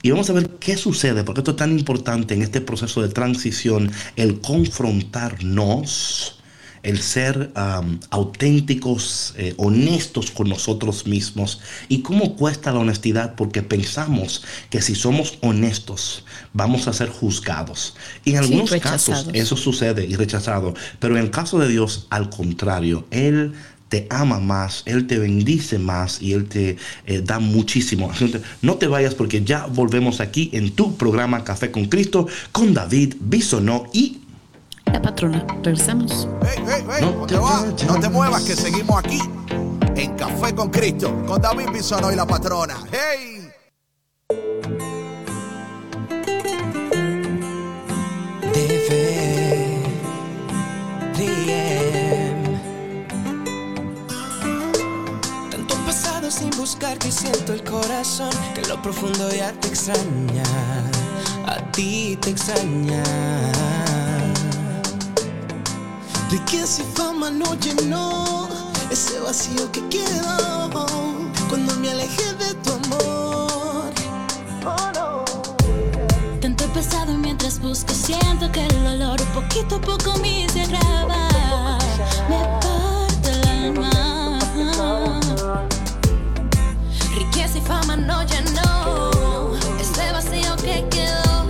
y 0.03 0.11
vamos 0.11 0.31
a 0.31 0.33
ver 0.33 0.49
qué 0.61 0.77
sucede, 0.77 1.25
porque 1.25 1.41
esto 1.41 1.53
es 1.53 1.57
tan 1.57 1.77
importante 1.79 2.35
en 2.35 2.43
este 2.43 2.61
proceso 2.61 3.03
de 3.03 3.09
transición, 3.09 3.91
el 4.17 4.41
confrontarnos, 4.41 6.39
el 6.83 7.01
ser 7.03 7.51
auténticos, 8.11 9.35
eh, 9.37 9.55
honestos 9.57 10.31
con 10.31 10.49
nosotros 10.49 11.07
mismos. 11.07 11.61
¿Y 11.89 12.03
cómo 12.03 12.37
cuesta 12.37 12.73
la 12.73 12.79
honestidad? 12.79 13.35
Porque 13.35 13.63
pensamos 13.63 14.45
que 14.71 14.81
si 14.81 14.95
somos 14.95 15.39
honestos 15.41 16.25
vamos 16.53 16.87
a 16.89 16.93
ser 16.93 17.09
juzgados. 17.09 17.95
Y 18.25 18.31
en 18.31 18.39
algunos 18.39 18.71
casos 18.81 19.27
eso 19.33 19.57
sucede 19.57 20.07
y 20.07 20.15
rechazado. 20.15 20.75
Pero 21.01 21.17
en 21.17 21.25
el 21.25 21.31
caso 21.31 21.59
de 21.59 21.69
Dios, 21.69 22.07
al 22.11 22.31
contrario, 22.31 23.07
Él 23.11 23.55
te 23.89 24.07
ama 24.11 24.39
más, 24.39 24.83
Él 24.87 25.07
te 25.07 25.19
bendice 25.19 25.79
más 25.79 26.21
y 26.21 26.33
Él 26.33 26.47
te 26.47 26.77
eh, 27.07 27.23
da 27.25 27.39
muchísimo. 27.39 28.11
No 28.63 28.77
te 28.77 28.87
vayas 28.87 29.15
porque 29.15 29.43
ya 29.45 29.67
volvemos 29.67 30.21
aquí 30.21 30.51
en 30.53 30.73
tu 30.73 30.97
programa 30.97 31.45
Café 31.45 31.71
con 31.71 31.87
Cristo 31.87 32.27
con 32.53 32.75
David 32.75 33.15
Bisonó 33.21 33.87
y 33.93 34.19
la 34.93 35.03
patrona. 35.03 35.47
Regresamos. 35.63 36.29
Hey, 36.43 36.63
hey, 36.67 36.85
hey, 36.91 37.03
no, 37.03 37.27
te, 37.27 37.87
no 37.87 38.01
te 38.01 38.09
muevas 38.09 38.43
que 38.43 38.57
seguimos 38.57 38.99
aquí 38.99 39.21
en 39.97 40.15
Café 40.17 40.55
con 40.55 40.71
Cristo 40.71 41.25
con 41.27 41.41
David 41.41 41.69
Bisonó 41.73 42.13
y 42.13 42.17
la 42.17 42.27
patrona. 42.27 42.77
¡Hey! 42.91 43.38
Que 56.79 57.11
siento 57.11 57.53
el 57.53 57.65
corazón 57.65 58.31
que 58.55 58.63
lo 58.69 58.81
profundo 58.81 59.29
ya 59.33 59.53
te 59.53 59.67
extraña, 59.67 60.45
a 61.47 61.57
ti 61.73 62.17
te 62.21 62.31
extraña. 62.31 63.03
Riqueza 66.31 66.83
y 66.83 66.97
fama 66.97 67.31
no 67.31 67.53
llenó 67.57 68.49
ese 68.91 69.19
vacío 69.19 69.71
que 69.73 69.89
quedó 69.89 70.71
cuando 71.49 71.75
me 71.77 71.91
alejé 71.91 72.33
de 72.35 72.55
tu 72.55 72.73
amor. 72.73 73.93
Oh, 74.65 75.25
Tanto 76.41 76.65
he 76.65 76.69
pasado 76.69 77.13
mientras 77.15 77.61
busco, 77.61 77.93
siento 77.93 78.53
que 78.53 78.65
el 78.65 78.85
dolor 78.85 79.21
poquito 79.35 79.77
a 79.77 79.81
poco 79.81 80.17
me 80.19 80.49
se 80.49 80.63
agrava. 80.63 81.29
Me 82.29 82.39
parte 82.61 83.31
el 83.33 83.49
alma 83.49 84.39
riqueza 87.19 87.59
y 87.59 87.61
fama 87.61 87.97
no 87.97 88.23
llenó 88.23 89.53
ese 89.81 90.13
vacío 90.13 90.57
que 90.57 90.85
quedó 90.89 91.47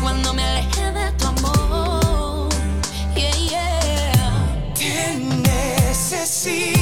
cuando 0.00 0.32
me 0.32 0.44
alejé 0.44 0.92
de 0.92 1.10
tu 1.12 1.26
amor. 1.26 2.48
Yeah, 3.14 3.34
yeah. 3.50 4.72
Te 4.74 5.16
necesito, 5.18 6.75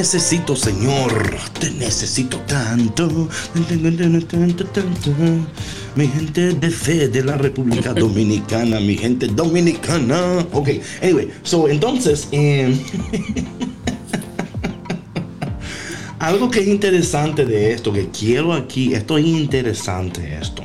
necesito, 0.00 0.56
Señor. 0.56 1.36
Te 1.60 1.70
necesito 1.72 2.38
tanto. 2.46 3.28
Mi 5.94 6.08
gente 6.08 6.54
de 6.54 6.70
fe 6.70 7.08
de 7.08 7.22
la 7.22 7.36
República 7.36 7.92
Dominicana, 8.04 8.80
mi 8.80 8.96
gente 8.96 9.26
dominicana. 9.26 10.38
Ok, 10.52 10.70
anyway, 11.02 11.28
so 11.42 11.68
entonces, 11.68 12.28
em, 12.32 12.78
algo 16.18 16.50
que 16.50 16.60
es 16.60 16.68
interesante 16.68 17.44
de 17.44 17.72
esto, 17.74 17.92
que 17.92 18.08
quiero 18.08 18.54
aquí, 18.54 18.94
esto 18.94 19.18
es 19.18 19.26
interesante 19.26 20.38
esto. 20.40 20.62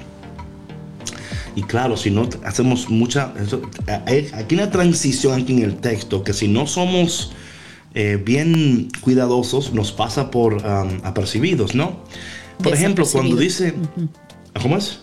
Y 1.58 1.64
claro, 1.64 1.98
si 1.98 2.10
no 2.10 2.30
hacemos 2.46 2.90
mucha... 2.90 3.34
eso- 3.42 3.62
hay- 4.06 4.30
aquí 4.34 4.56
una 4.56 4.72
transición 4.72 5.42
aquí 5.42 5.54
en 5.54 5.64
el 5.64 5.76
texto, 5.76 6.24
que 6.24 6.32
si 6.34 6.48
no 6.48 6.68
somos 6.68 7.32
eh, 7.96 8.22
bien 8.24 8.90
cuidadosos, 9.02 9.74
nos 9.74 9.92
pasa 9.92 10.30
por 10.30 10.54
um, 10.56 11.00
apercibidos, 11.04 11.74
¿no? 11.74 12.04
Por 12.62 12.74
ejemplo, 12.74 13.06
cuando 13.12 13.36
dice... 13.36 13.74
¿Cómo 14.62 14.78
es? 14.78 15.00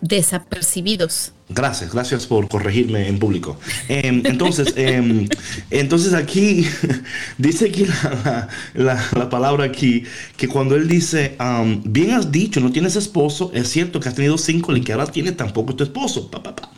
Desapercibidos. 0.00 1.32
Gracias, 1.48 1.92
gracias 1.92 2.26
por 2.26 2.46
corregirme 2.48 3.08
en 3.08 3.18
público. 3.18 3.58
Em, 3.88 4.22
entonces, 4.26 4.74
em, 4.76 5.28
entonces 5.70 6.12
aquí 6.14 6.66
dice 7.38 7.66
aquí 7.66 7.86
la, 7.86 8.48
la- 8.74 9.04
la 9.16 9.30
palabra 9.30 9.64
aquí 9.64 10.04
que 10.36 10.46
cuando 10.46 10.76
él 10.76 10.86
dice, 10.88 11.34
am, 11.38 11.82
bien 11.84 12.10
has 12.12 12.30
dicho, 12.30 12.60
no 12.60 12.70
tienes 12.70 12.96
esposo, 12.96 13.50
es 13.54 13.68
cierto 13.68 13.98
que 13.98 14.08
has 14.08 14.14
tenido 14.14 14.36
cinco 14.38 14.76
y 14.76 14.82
que 14.82 14.92
ahora 14.92 15.06
tienes 15.06 15.36
tampoco 15.36 15.74
tu 15.74 15.84
esposo. 15.84 16.30
Pa, 16.30 16.42
pa, 16.42 16.54
pa. 16.54 16.70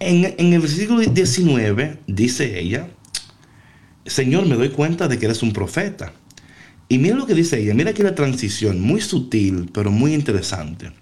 En, 0.00 0.34
en 0.36 0.52
el 0.52 0.60
versículo 0.60 1.00
19 1.00 2.00
dice 2.06 2.58
ella, 2.58 2.88
Señor, 4.06 4.46
me 4.46 4.56
doy 4.56 4.70
cuenta 4.70 5.08
de 5.08 5.18
que 5.18 5.26
eres 5.26 5.42
un 5.42 5.52
profeta. 5.52 6.12
Y 6.88 6.98
mira 6.98 7.16
lo 7.16 7.26
que 7.26 7.34
dice 7.34 7.60
ella, 7.60 7.74
mira 7.74 7.90
aquí 7.90 8.02
la 8.02 8.14
transición, 8.14 8.80
muy 8.80 9.00
sutil, 9.00 9.70
pero 9.72 9.90
muy 9.90 10.14
interesante. 10.14 10.92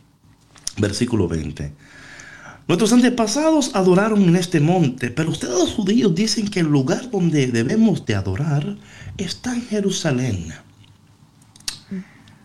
Versículo 0.79 1.29
20. 1.29 1.73
Nuestros 2.67 2.93
antepasados 2.95 3.75
adoraron 3.75 4.23
en 4.23 4.37
este 4.37 4.59
monte, 4.61 5.11
pero 5.11 5.31
ustedes 5.31 5.55
los 5.55 5.73
judíos 5.73 6.15
dicen 6.15 6.49
que 6.49 6.61
el 6.61 6.67
lugar 6.67 7.11
donde 7.11 7.49
debemos 7.49 8.07
de 8.07 8.15
adorar 8.15 8.79
está 9.19 9.55
en 9.55 9.67
Jerusalén. 9.67 10.55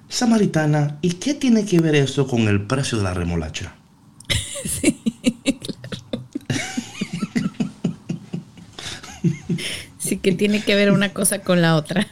Samaritana, 0.10 0.98
¿y 1.02 1.14
qué 1.14 1.34
tiene 1.34 1.64
que 1.64 1.80
ver 1.80 1.96
eso 1.96 2.28
con 2.28 2.42
el 2.50 2.66
precio 2.66 2.98
de 2.98 3.04
la 3.06 3.14
remolacha? 3.14 3.76
Sí 4.66 5.00
que 10.18 10.32
tiene 10.34 10.62
que 10.62 10.76
ver 10.76 10.92
una 10.92 11.10
cosa 11.10 11.40
con 11.40 11.62
la 11.62 11.76
otra. 11.76 12.08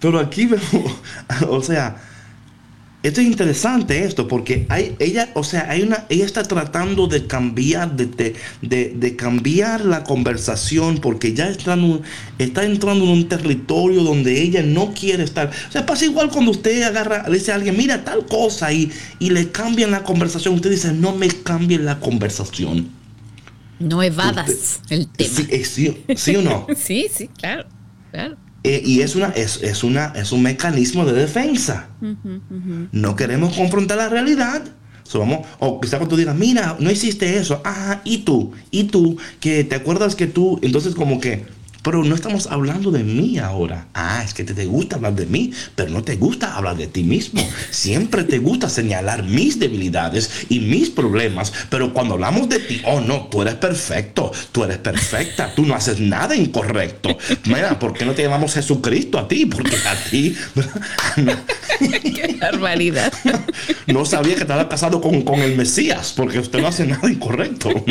Pero 0.00 0.18
aquí 0.20 0.46
vemos, 0.46 0.66
o 1.48 1.62
sea, 1.62 1.96
esto 3.02 3.20
es 3.20 3.26
interesante 3.28 4.04
esto, 4.04 4.26
porque 4.28 4.66
hay, 4.68 4.94
ella, 4.98 5.30
o 5.34 5.42
sea, 5.44 5.70
hay 5.70 5.82
una, 5.82 6.04
ella 6.08 6.24
está 6.26 6.42
tratando 6.42 7.06
de 7.06 7.26
cambiar, 7.26 7.96
de, 7.96 8.06
de, 8.06 8.34
de- 8.62 8.92
de 8.96 9.16
cambiar 9.16 9.84
la 9.84 10.02
conversación, 10.04 10.98
porque 10.98 11.32
ya 11.32 11.48
está, 11.48 11.74
en 11.74 11.84
un- 11.84 12.02
está 12.38 12.64
entrando 12.64 13.04
en 13.04 13.10
un 13.10 13.28
territorio 13.28 14.02
donde 14.02 14.42
ella 14.42 14.62
no 14.62 14.92
quiere 14.92 15.22
estar. 15.22 15.50
O 15.68 15.72
sea, 15.72 15.86
pasa 15.86 16.04
igual 16.04 16.30
cuando 16.30 16.50
usted 16.50 16.82
agarra, 16.82 17.28
le 17.28 17.38
dice 17.38 17.52
a 17.52 17.54
alguien, 17.54 17.76
mira 17.76 18.04
tal 18.04 18.26
cosa, 18.26 18.72
y, 18.72 18.90
y 19.18 19.30
le 19.30 19.50
cambian 19.50 19.92
la 19.92 20.02
conversación. 20.02 20.54
Usted 20.54 20.70
dice, 20.70 20.92
no 20.92 21.14
me 21.14 21.28
cambien 21.28 21.84
la 21.84 22.00
conversación. 22.00 22.88
No 23.78 24.02
evadas 24.02 24.80
el 24.88 25.08
tema. 25.08 25.30
Sí, 25.30 25.46
eh, 25.50 25.64
sí, 25.64 26.04
¿sí 26.16 26.36
o 26.36 26.42
no? 26.42 26.66
Sí, 26.76 27.06
sí, 27.12 27.28
claro, 27.28 27.66
claro. 28.10 28.36
Eh, 28.64 28.82
y 28.84 29.00
es, 29.02 29.14
una, 29.14 29.28
es, 29.28 29.62
es 29.62 29.84
una, 29.84 30.12
es 30.16 30.32
un 30.32 30.42
mecanismo 30.42 31.04
de 31.04 31.12
defensa. 31.12 31.88
No 32.90 33.14
queremos 33.14 33.54
confrontar 33.54 33.98
la 33.98 34.08
realidad. 34.08 34.64
So, 35.04 35.20
vamos, 35.20 35.46
o 35.60 35.80
quizá 35.80 35.98
cuando 35.98 36.16
tú 36.16 36.18
digas, 36.18 36.34
mira, 36.34 36.76
no 36.80 36.90
hiciste 36.90 37.36
eso. 37.36 37.62
Ah, 37.64 38.00
y 38.02 38.18
tú, 38.18 38.52
y 38.72 38.84
tú, 38.84 39.18
que 39.38 39.62
te 39.62 39.76
acuerdas 39.76 40.16
que 40.16 40.26
tú, 40.26 40.58
entonces 40.62 40.96
como 40.96 41.20
que, 41.20 41.46
pero 41.86 42.02
no 42.02 42.16
estamos 42.16 42.48
hablando 42.48 42.90
de 42.90 43.04
mí 43.04 43.38
ahora. 43.38 43.86
Ah, 43.94 44.20
es 44.24 44.34
que 44.34 44.42
te, 44.42 44.54
te 44.54 44.66
gusta 44.66 44.96
hablar 44.96 45.14
de 45.14 45.24
mí, 45.24 45.52
pero 45.76 45.88
no 45.88 46.02
te 46.02 46.16
gusta 46.16 46.56
hablar 46.56 46.76
de 46.76 46.88
ti 46.88 47.04
mismo. 47.04 47.48
Siempre 47.70 48.24
te 48.24 48.38
gusta 48.38 48.68
señalar 48.68 49.22
mis 49.22 49.60
debilidades 49.60 50.46
y 50.48 50.58
mis 50.58 50.90
problemas, 50.90 51.52
pero 51.70 51.94
cuando 51.94 52.14
hablamos 52.14 52.48
de 52.48 52.58
ti, 52.58 52.82
oh 52.86 53.00
no, 53.00 53.28
tú 53.30 53.42
eres 53.42 53.54
perfecto, 53.54 54.32
tú 54.50 54.64
eres 54.64 54.78
perfecta, 54.78 55.54
tú 55.54 55.64
no 55.64 55.76
haces 55.76 56.00
nada 56.00 56.34
incorrecto. 56.34 57.16
Mira, 57.44 57.78
¿por 57.78 57.92
qué 57.92 58.04
no 58.04 58.14
te 58.14 58.24
llamamos 58.24 58.54
Jesucristo 58.54 59.20
a 59.20 59.28
ti? 59.28 59.46
Porque 59.46 59.76
a 59.76 60.10
ti 60.10 60.36
Qué 61.78 62.36
barbaridad. 62.40 63.12
no 63.86 64.04
sabía 64.04 64.34
que 64.34 64.40
estaba 64.40 64.68
casado 64.68 65.00
con, 65.00 65.22
con 65.22 65.38
el 65.38 65.54
Mesías, 65.54 66.14
porque 66.16 66.40
usted 66.40 66.60
no 66.60 66.66
hace 66.66 66.84
nada 66.84 67.08
incorrecto. 67.08 67.70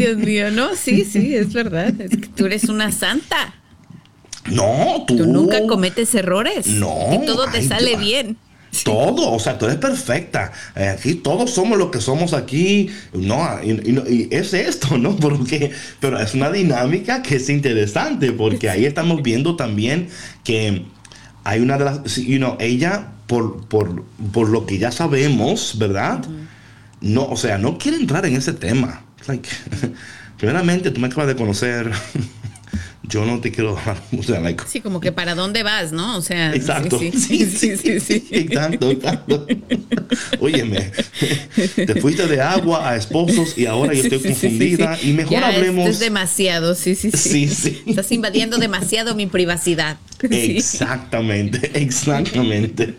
Dios 0.00 0.16
mío, 0.18 0.50
no, 0.50 0.74
sí, 0.76 1.04
sí, 1.04 1.34
es 1.34 1.52
verdad. 1.52 1.92
Es 2.00 2.10
que 2.10 2.26
tú 2.28 2.46
eres 2.46 2.64
una 2.64 2.90
santa. 2.92 3.54
No, 4.50 5.04
tú. 5.06 5.16
Tú 5.16 5.26
nunca 5.26 5.66
cometes 5.66 6.14
errores. 6.14 6.66
No, 6.66 6.94
Y 7.12 7.26
todo 7.26 7.44
te 7.50 7.58
ay, 7.58 7.68
sale 7.68 7.90
Dios. 7.90 8.00
bien. 8.00 8.36
Todo, 8.84 9.32
o 9.32 9.38
sea, 9.40 9.58
tú 9.58 9.64
eres 9.66 9.78
perfecta. 9.78 10.52
Eh, 10.76 10.88
Aquí 10.96 11.14
todos 11.16 11.50
somos 11.50 11.76
lo 11.76 11.90
que 11.90 12.00
somos 12.00 12.32
aquí. 12.34 12.88
No, 13.12 13.44
y, 13.62 13.70
y- 13.72 14.28
y 14.30 14.34
es 14.34 14.54
esto, 14.54 14.96
¿no? 14.98 15.16
Porque, 15.16 15.72
pero 15.98 16.18
es 16.20 16.34
una 16.34 16.50
dinámica 16.50 17.20
que 17.22 17.36
es 17.36 17.48
interesante, 17.50 18.32
porque 18.32 18.70
ahí 18.70 18.86
estamos 18.86 19.22
viendo 19.22 19.56
también 19.56 20.08
que 20.44 20.84
hay 21.44 21.60
una 21.60 21.78
de 21.78 21.84
las, 21.84 22.16
you 22.16 22.38
know, 22.38 22.56
ella, 22.60 23.08
por, 23.26 23.66
por, 23.66 24.04
por 24.32 24.48
lo 24.48 24.66
que 24.66 24.78
ya 24.78 24.92
sabemos, 24.92 25.74
¿verdad? 25.78 26.24
No, 27.00 27.24
o 27.24 27.36
sea, 27.36 27.58
no 27.58 27.76
quiere 27.78 27.96
entrar 27.98 28.24
en 28.26 28.36
ese 28.36 28.52
tema. 28.52 29.02
Like, 29.30 29.48
primeramente, 30.38 30.90
tú 30.90 31.00
me 31.00 31.06
acabas 31.06 31.28
de 31.28 31.36
conocer. 31.36 31.90
Yo 33.02 33.24
no 33.24 33.40
te 33.40 33.50
quiero. 33.50 33.76
O 34.18 34.22
sea, 34.22 34.38
like, 34.40 34.62
Sí, 34.68 34.80
como 34.80 35.00
que 35.00 35.10
para 35.10 35.34
dónde 35.34 35.62
vas, 35.64 35.90
¿no? 35.92 36.16
O 36.16 36.22
sea, 36.22 36.54
Exacto. 36.54 36.98
sí, 36.98 37.10
sí, 37.12 37.46
sí, 37.46 37.76
sí, 37.76 37.98
sí. 38.00 38.28
Exacto, 38.30 38.90
exacto. 38.90 39.46
Óyeme, 40.40 40.92
te 41.74 42.00
fuiste 42.00 42.26
de 42.26 42.40
agua 42.40 42.90
a 42.90 42.96
esposos 42.96 43.56
y 43.58 43.66
ahora 43.66 43.94
yo 43.94 44.02
estoy 44.02 44.18
confundida. 44.20 44.96
sí. 44.96 45.10
Y 45.10 45.12
mejor 45.14 45.32
Ya, 45.32 45.48
hablemos. 45.48 45.88
Es 45.88 45.98
demasiado, 45.98 46.74
sí, 46.74 46.94
sí, 46.94 47.10
Sí, 47.12 47.48
sí. 47.48 47.82
Estás 47.86 48.12
invadiendo 48.12 48.58
demasiado 48.58 49.14
mi 49.14 49.26
privacidad. 49.26 49.96
Exactamente, 50.22 51.70
exactamente. 51.82 52.94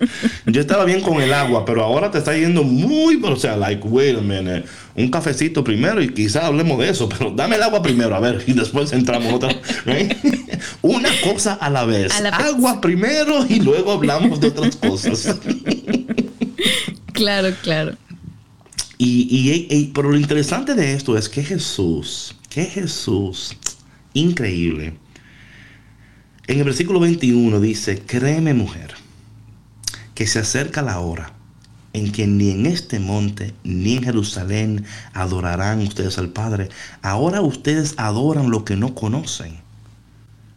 Yo 0.46 0.60
estaba 0.60 0.84
bien 0.84 1.00
con 1.00 1.20
el 1.20 1.32
agua, 1.32 1.64
pero 1.64 1.82
ahora 1.84 2.10
te 2.10 2.18
está 2.18 2.36
yendo 2.36 2.62
muy, 2.64 3.20
o 3.22 3.36
sea, 3.36 3.56
like, 3.56 3.86
wait 3.86 4.16
a 4.16 4.20
minute. 4.20 4.64
Un 4.96 5.10
cafecito 5.10 5.62
primero 5.64 6.02
y 6.02 6.12
quizás 6.12 6.44
hablemos 6.44 6.78
de 6.78 6.88
eso, 6.90 7.08
pero 7.08 7.30
dame 7.30 7.56
el 7.56 7.62
agua 7.62 7.82
primero, 7.82 8.14
a 8.14 8.20
ver, 8.20 8.42
y 8.46 8.52
después 8.52 8.92
entramos 8.92 9.32
otra. 9.32 9.50
¿eh? 9.86 10.16
Una 10.82 11.10
cosa 11.22 11.54
a 11.54 11.70
la 11.70 11.84
vez. 11.84 12.12
A 12.12 12.20
la 12.20 12.30
vez. 12.36 12.46
Agua 12.48 12.80
primero 12.80 13.44
y 13.48 13.60
luego 13.60 13.92
hablamos 13.92 14.40
de 14.40 14.48
otras 14.48 14.76
cosas. 14.76 15.36
Claro, 17.12 17.50
claro. 17.62 17.96
Y, 18.96 19.26
y- 19.30 19.66
y- 19.74 19.86
pero 19.94 20.10
lo 20.10 20.16
interesante 20.18 20.74
de 20.74 20.94
esto 20.94 21.18
es 21.18 21.28
que 21.28 21.42
Jesús, 21.42 22.34
que 22.48 22.64
Jesús, 22.64 23.56
increíble. 24.14 24.94
En 26.46 26.58
el 26.58 26.64
versículo 26.64 26.98
21 27.00 27.60
dice, 27.60 28.02
créeme 28.06 28.54
mujer, 28.54 28.94
que 30.20 30.26
se 30.26 30.40
acerca 30.40 30.82
la 30.82 31.00
hora 31.00 31.32
en 31.94 32.12
que 32.12 32.26
ni 32.26 32.50
en 32.50 32.66
este 32.66 33.00
monte 33.00 33.54
ni 33.64 33.96
en 33.96 34.02
Jerusalén 34.02 34.84
adorarán 35.14 35.80
ustedes 35.80 36.18
al 36.18 36.28
Padre. 36.28 36.68
Ahora 37.00 37.40
ustedes 37.40 37.94
adoran 37.96 38.50
lo 38.50 38.66
que 38.66 38.76
no 38.76 38.94
conocen. 38.94 39.60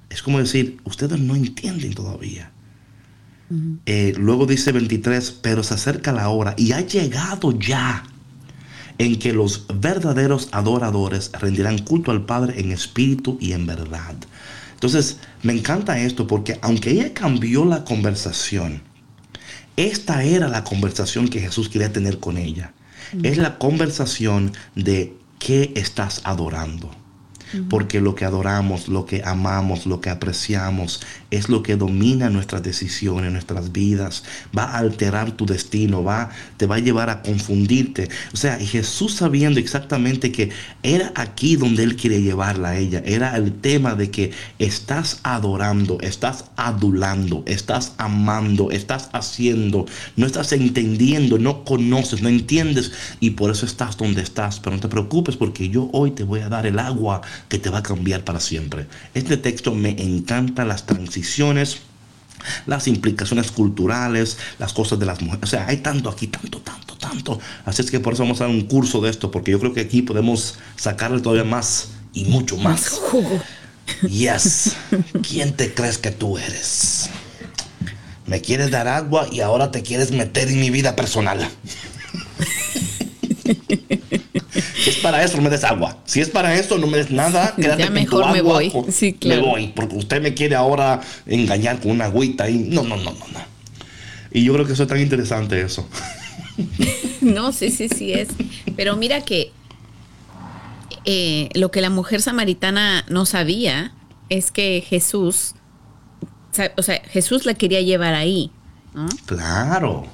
Es 0.09 0.21
como 0.21 0.39
decir, 0.39 0.81
ustedes 0.83 1.17
no 1.17 1.33
entienden 1.37 1.93
todavía. 1.93 2.51
Eh, 3.85 4.13
luego 4.17 4.45
dice 4.45 4.73
23, 4.73 5.31
pero 5.41 5.63
se 5.63 5.75
acerca 5.75 6.11
la 6.11 6.27
hora 6.27 6.55
y 6.57 6.73
ha 6.73 6.81
llegado 6.81 7.57
ya 7.57 8.03
en 8.97 9.17
que 9.17 9.31
los 9.31 9.65
verdaderos 9.73 10.49
adoradores 10.51 11.31
rendirán 11.39 11.77
culto 11.77 12.11
al 12.11 12.25
Padre 12.25 12.59
en 12.59 12.73
espíritu 12.73 13.37
y 13.39 13.53
en 13.53 13.65
verdad. 13.65 14.15
Entonces, 14.73 15.19
me 15.41 15.53
encanta 15.53 16.01
esto 16.01 16.27
porque 16.27 16.59
aunque 16.61 16.91
ella 16.91 17.13
cambió 17.13 17.63
la 17.63 17.85
conversación, 17.85 18.91
esta 19.77 20.23
era 20.23 20.47
la 20.47 20.63
conversación 20.63 21.27
que 21.27 21.39
Jesús 21.39 21.69
quería 21.69 21.91
tener 21.91 22.19
con 22.19 22.37
ella. 22.37 22.73
Es 23.21 23.37
la 23.37 23.57
conversación 23.57 24.53
de 24.75 25.15
qué 25.39 25.71
estás 25.75 26.21
adorando. 26.23 26.91
porque 27.69 28.01
lo 28.01 28.15
que 28.15 28.25
adoramos, 28.25 28.87
lo 28.87 29.05
que 29.05 29.21
amamos, 29.23 29.85
lo 29.85 30.01
que 30.01 30.09
apreciamos, 30.09 31.01
es 31.33 31.49
lo 31.49 31.63
que 31.63 31.75
domina 31.75 32.29
nuestras 32.29 32.61
decisiones, 32.61 33.31
nuestras 33.31 33.71
vidas, 33.71 34.23
va 34.55 34.65
a 34.65 34.77
alterar 34.77 35.31
tu 35.31 35.45
destino, 35.47 36.03
va, 36.03 36.29
te 36.57 36.67
va 36.67 36.75
a 36.75 36.79
llevar 36.79 37.09
a 37.09 37.23
confundirte. 37.23 38.07
O 38.33 38.37
sea, 38.37 38.57
Jesús 38.59 39.15
sabiendo 39.15 39.59
exactamente 39.59 40.31
que 40.31 40.51
era 40.83 41.11
aquí 41.15 41.55
donde 41.55 41.83
Él 41.83 41.95
quiere 41.95 42.21
llevarla 42.21 42.69
a 42.69 42.77
ella, 42.77 43.01
era 43.05 43.35
el 43.35 43.51
tema 43.51 43.95
de 43.95 44.11
que 44.11 44.31
estás 44.59 45.21
adorando, 45.23 45.97
estás 46.01 46.45
adulando, 46.55 47.43
estás 47.47 47.93
amando, 47.97 48.69
estás 48.69 49.09
haciendo, 49.13 49.87
no 50.15 50.27
estás 50.27 50.53
entendiendo, 50.53 51.39
no 51.39 51.63
conoces, 51.63 52.21
no 52.21 52.29
entiendes 52.29 52.91
y 53.19 53.31
por 53.31 53.49
eso 53.49 53.65
estás 53.65 53.97
donde 53.97 54.21
estás. 54.21 54.59
Pero 54.59 54.75
no 54.75 54.81
te 54.81 54.87
preocupes 54.87 55.35
porque 55.35 55.69
yo 55.69 55.89
hoy 55.93 56.11
te 56.11 56.23
voy 56.23 56.41
a 56.41 56.49
dar 56.49 56.67
el 56.67 56.77
agua 56.77 57.21
que 57.49 57.57
te 57.57 57.71
va 57.71 57.79
a 57.79 57.83
cambiar 57.83 58.23
para 58.23 58.39
siempre. 58.39 58.85
Este 59.15 59.37
texto 59.37 59.73
me 59.73 59.89
encanta 59.99 60.63
las 60.63 60.85
transiciones 60.85 61.22
las 62.65 62.87
implicaciones 62.87 63.51
culturales, 63.51 64.37
las 64.59 64.73
cosas 64.73 64.99
de 64.99 65.05
las 65.05 65.21
mujeres. 65.21 65.43
O 65.43 65.47
sea, 65.47 65.67
hay 65.67 65.77
tanto 65.77 66.09
aquí, 66.09 66.27
tanto, 66.27 66.59
tanto, 66.61 66.95
tanto. 66.97 67.39
Así 67.65 67.81
es 67.81 67.91
que 67.91 67.99
por 67.99 68.13
eso 68.13 68.23
vamos 68.23 68.41
a 68.41 68.45
dar 68.45 68.53
un 68.53 68.63
curso 68.63 69.01
de 69.01 69.09
esto, 69.09 69.31
porque 69.31 69.51
yo 69.51 69.59
creo 69.59 69.73
que 69.73 69.81
aquí 69.81 70.01
podemos 70.01 70.55
sacarle 70.75 71.21
todavía 71.21 71.43
más 71.43 71.89
y 72.13 72.25
mucho 72.25 72.57
más. 72.57 72.99
Yes. 74.07 74.75
¿Quién 75.27 75.53
te 75.53 75.73
crees 75.73 75.97
que 75.97 76.11
tú 76.11 76.37
eres? 76.37 77.09
Me 78.25 78.41
quieres 78.41 78.71
dar 78.71 78.87
agua 78.87 79.27
y 79.31 79.41
ahora 79.41 79.71
te 79.71 79.83
quieres 79.83 80.11
meter 80.11 80.47
en 80.47 80.59
mi 80.59 80.69
vida 80.69 80.95
personal. 80.95 81.47
Si 84.83 84.89
es 84.89 84.97
para 84.97 85.23
eso, 85.23 85.37
no 85.37 85.43
me 85.43 85.49
des 85.49 85.63
agua. 85.63 85.97
Si 86.03 86.19
es 86.19 86.29
para 86.29 86.55
eso, 86.55 86.77
no 86.77 86.87
me 86.87 86.97
des 86.97 87.09
nada. 87.09 87.55
ya 87.57 87.89
mejor 87.89 88.33
me 88.33 88.41
voy. 88.41 88.69
Sí, 88.91 89.13
claro. 89.13 89.41
Me 89.41 89.47
voy, 89.47 89.67
porque 89.73 89.95
usted 89.95 90.21
me 90.21 90.33
quiere 90.33 90.55
ahora 90.55 90.99
engañar 91.25 91.79
con 91.79 91.91
una 91.91 92.05
agüita 92.05 92.49
y 92.49 92.57
no, 92.57 92.83
no, 92.83 92.97
no, 92.97 93.13
no, 93.13 93.27
no. 93.31 93.39
Y 94.33 94.43
yo 94.43 94.53
creo 94.53 94.65
que 94.65 94.73
eso 94.73 94.83
es 94.83 94.89
tan 94.89 94.99
interesante 94.99 95.61
eso. 95.61 95.87
no, 97.21 97.53
sí, 97.53 97.71
sí, 97.71 97.87
sí 97.87 98.11
es. 98.11 98.27
Pero 98.75 98.97
mira 98.97 99.21
que 99.21 99.53
eh, 101.05 101.47
lo 101.53 101.71
que 101.71 101.79
la 101.79 101.89
mujer 101.89 102.21
samaritana 102.21 103.05
no 103.07 103.25
sabía 103.25 103.93
es 104.27 104.51
que 104.51 104.83
Jesús, 104.85 105.55
o 106.75 106.83
sea, 106.83 107.01
Jesús 107.09 107.45
la 107.45 107.53
quería 107.53 107.79
llevar 107.79 108.15
ahí. 108.15 108.51
Claro. 109.27 110.07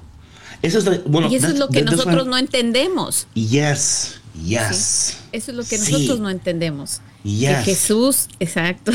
Eso 0.61 0.77
es, 0.77 1.03
bueno, 1.05 1.29
y 1.31 1.35
eso 1.35 1.47
es 1.47 1.57
lo 1.57 1.69
que 1.69 1.81
nosotros 1.81 2.27
no 2.27 2.37
entendemos. 2.37 3.27
Yes, 3.33 4.18
yes. 4.43 5.17
Eso 5.31 5.51
es 5.51 5.57
lo 5.57 5.63
que 5.63 5.77
nosotros 5.77 6.19
no 6.19 6.29
entendemos. 6.29 7.01
Que 7.23 7.53
Jesús, 7.65 8.27
exacto, 8.39 8.93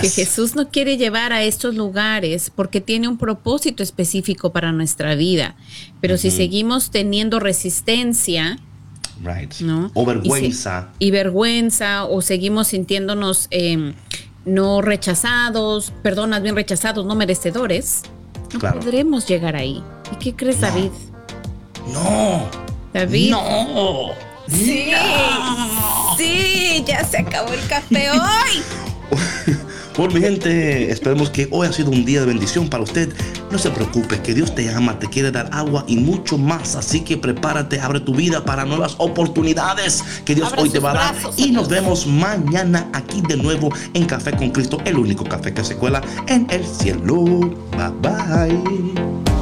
que 0.00 0.08
Jesús 0.08 0.54
no 0.54 0.68
quiere 0.70 0.96
llevar 0.96 1.32
a 1.32 1.42
estos 1.42 1.74
lugares 1.74 2.50
porque 2.54 2.80
tiene 2.80 3.08
un 3.08 3.18
propósito 3.18 3.82
específico 3.82 4.52
para 4.52 4.70
nuestra 4.70 5.16
vida. 5.16 5.56
Pero 6.00 6.16
si 6.18 6.30
seguimos 6.30 6.90
teniendo 6.90 7.40
resistencia, 7.40 8.58
¿no? 9.60 9.90
o 9.94 10.06
vergüenza. 10.06 10.90
Y, 10.98 11.10
vergüenza, 11.10 12.04
o 12.04 12.22
seguimos 12.22 12.68
sintiéndonos 12.68 13.48
em, 13.50 13.94
no 14.44 14.80
rechazados, 14.80 15.92
perdón, 16.02 16.30
más 16.30 16.42
bien 16.42 16.54
rechazados, 16.54 17.04
no 17.06 17.14
merecedores, 17.14 18.02
no 18.52 18.60
podremos 18.60 19.26
llegar 19.26 19.56
ahí. 19.56 19.82
¿Y 20.12 20.16
qué 20.16 20.34
crees, 20.34 20.60
David? 20.60 20.90
No. 21.92 22.73
David. 22.94 23.30
No. 23.32 24.12
Sí. 24.48 24.92
Sí, 26.16 26.84
ya 26.86 27.04
se 27.04 27.18
acabó 27.18 27.52
el 27.52 27.66
café 27.66 28.10
hoy. 28.10 28.62
Bueno, 29.96 30.14
mi 30.14 30.20
gente, 30.22 30.90
esperemos 30.90 31.30
que 31.30 31.46
hoy 31.52 31.68
ha 31.68 31.72
sido 31.72 31.90
un 31.90 32.04
día 32.04 32.18
de 32.18 32.26
bendición 32.26 32.68
para 32.68 32.82
usted. 32.82 33.14
No 33.52 33.58
se 33.58 33.70
preocupe, 33.70 34.20
que 34.20 34.34
Dios 34.34 34.52
te 34.52 34.68
ama, 34.74 34.98
te 34.98 35.06
quiere 35.06 35.30
dar 35.30 35.48
agua 35.52 35.84
y 35.86 35.94
mucho 35.98 36.36
más. 36.36 36.74
Así 36.74 37.02
que 37.02 37.16
prepárate, 37.16 37.78
abre 37.78 38.00
tu 38.00 38.12
vida 38.12 38.44
para 38.44 38.64
nuevas 38.64 38.96
oportunidades 38.98 40.02
que 40.24 40.34
Dios 40.34 40.52
hoy 40.56 40.68
te 40.68 40.80
va 40.80 40.90
a 40.90 40.94
dar. 40.94 41.14
Y 41.36 41.52
nos 41.52 41.68
vemos 41.68 42.08
mañana 42.08 42.90
aquí 42.92 43.22
de 43.28 43.36
nuevo 43.36 43.72
en 43.92 44.04
Café 44.04 44.32
con 44.32 44.50
Cristo, 44.50 44.78
el 44.84 44.98
único 44.98 45.22
café 45.22 45.54
que 45.54 45.62
se 45.62 45.76
cuela 45.76 46.02
en 46.26 46.48
el 46.50 46.66
cielo. 46.66 47.22
Bye 47.22 47.92
bye. 48.02 49.33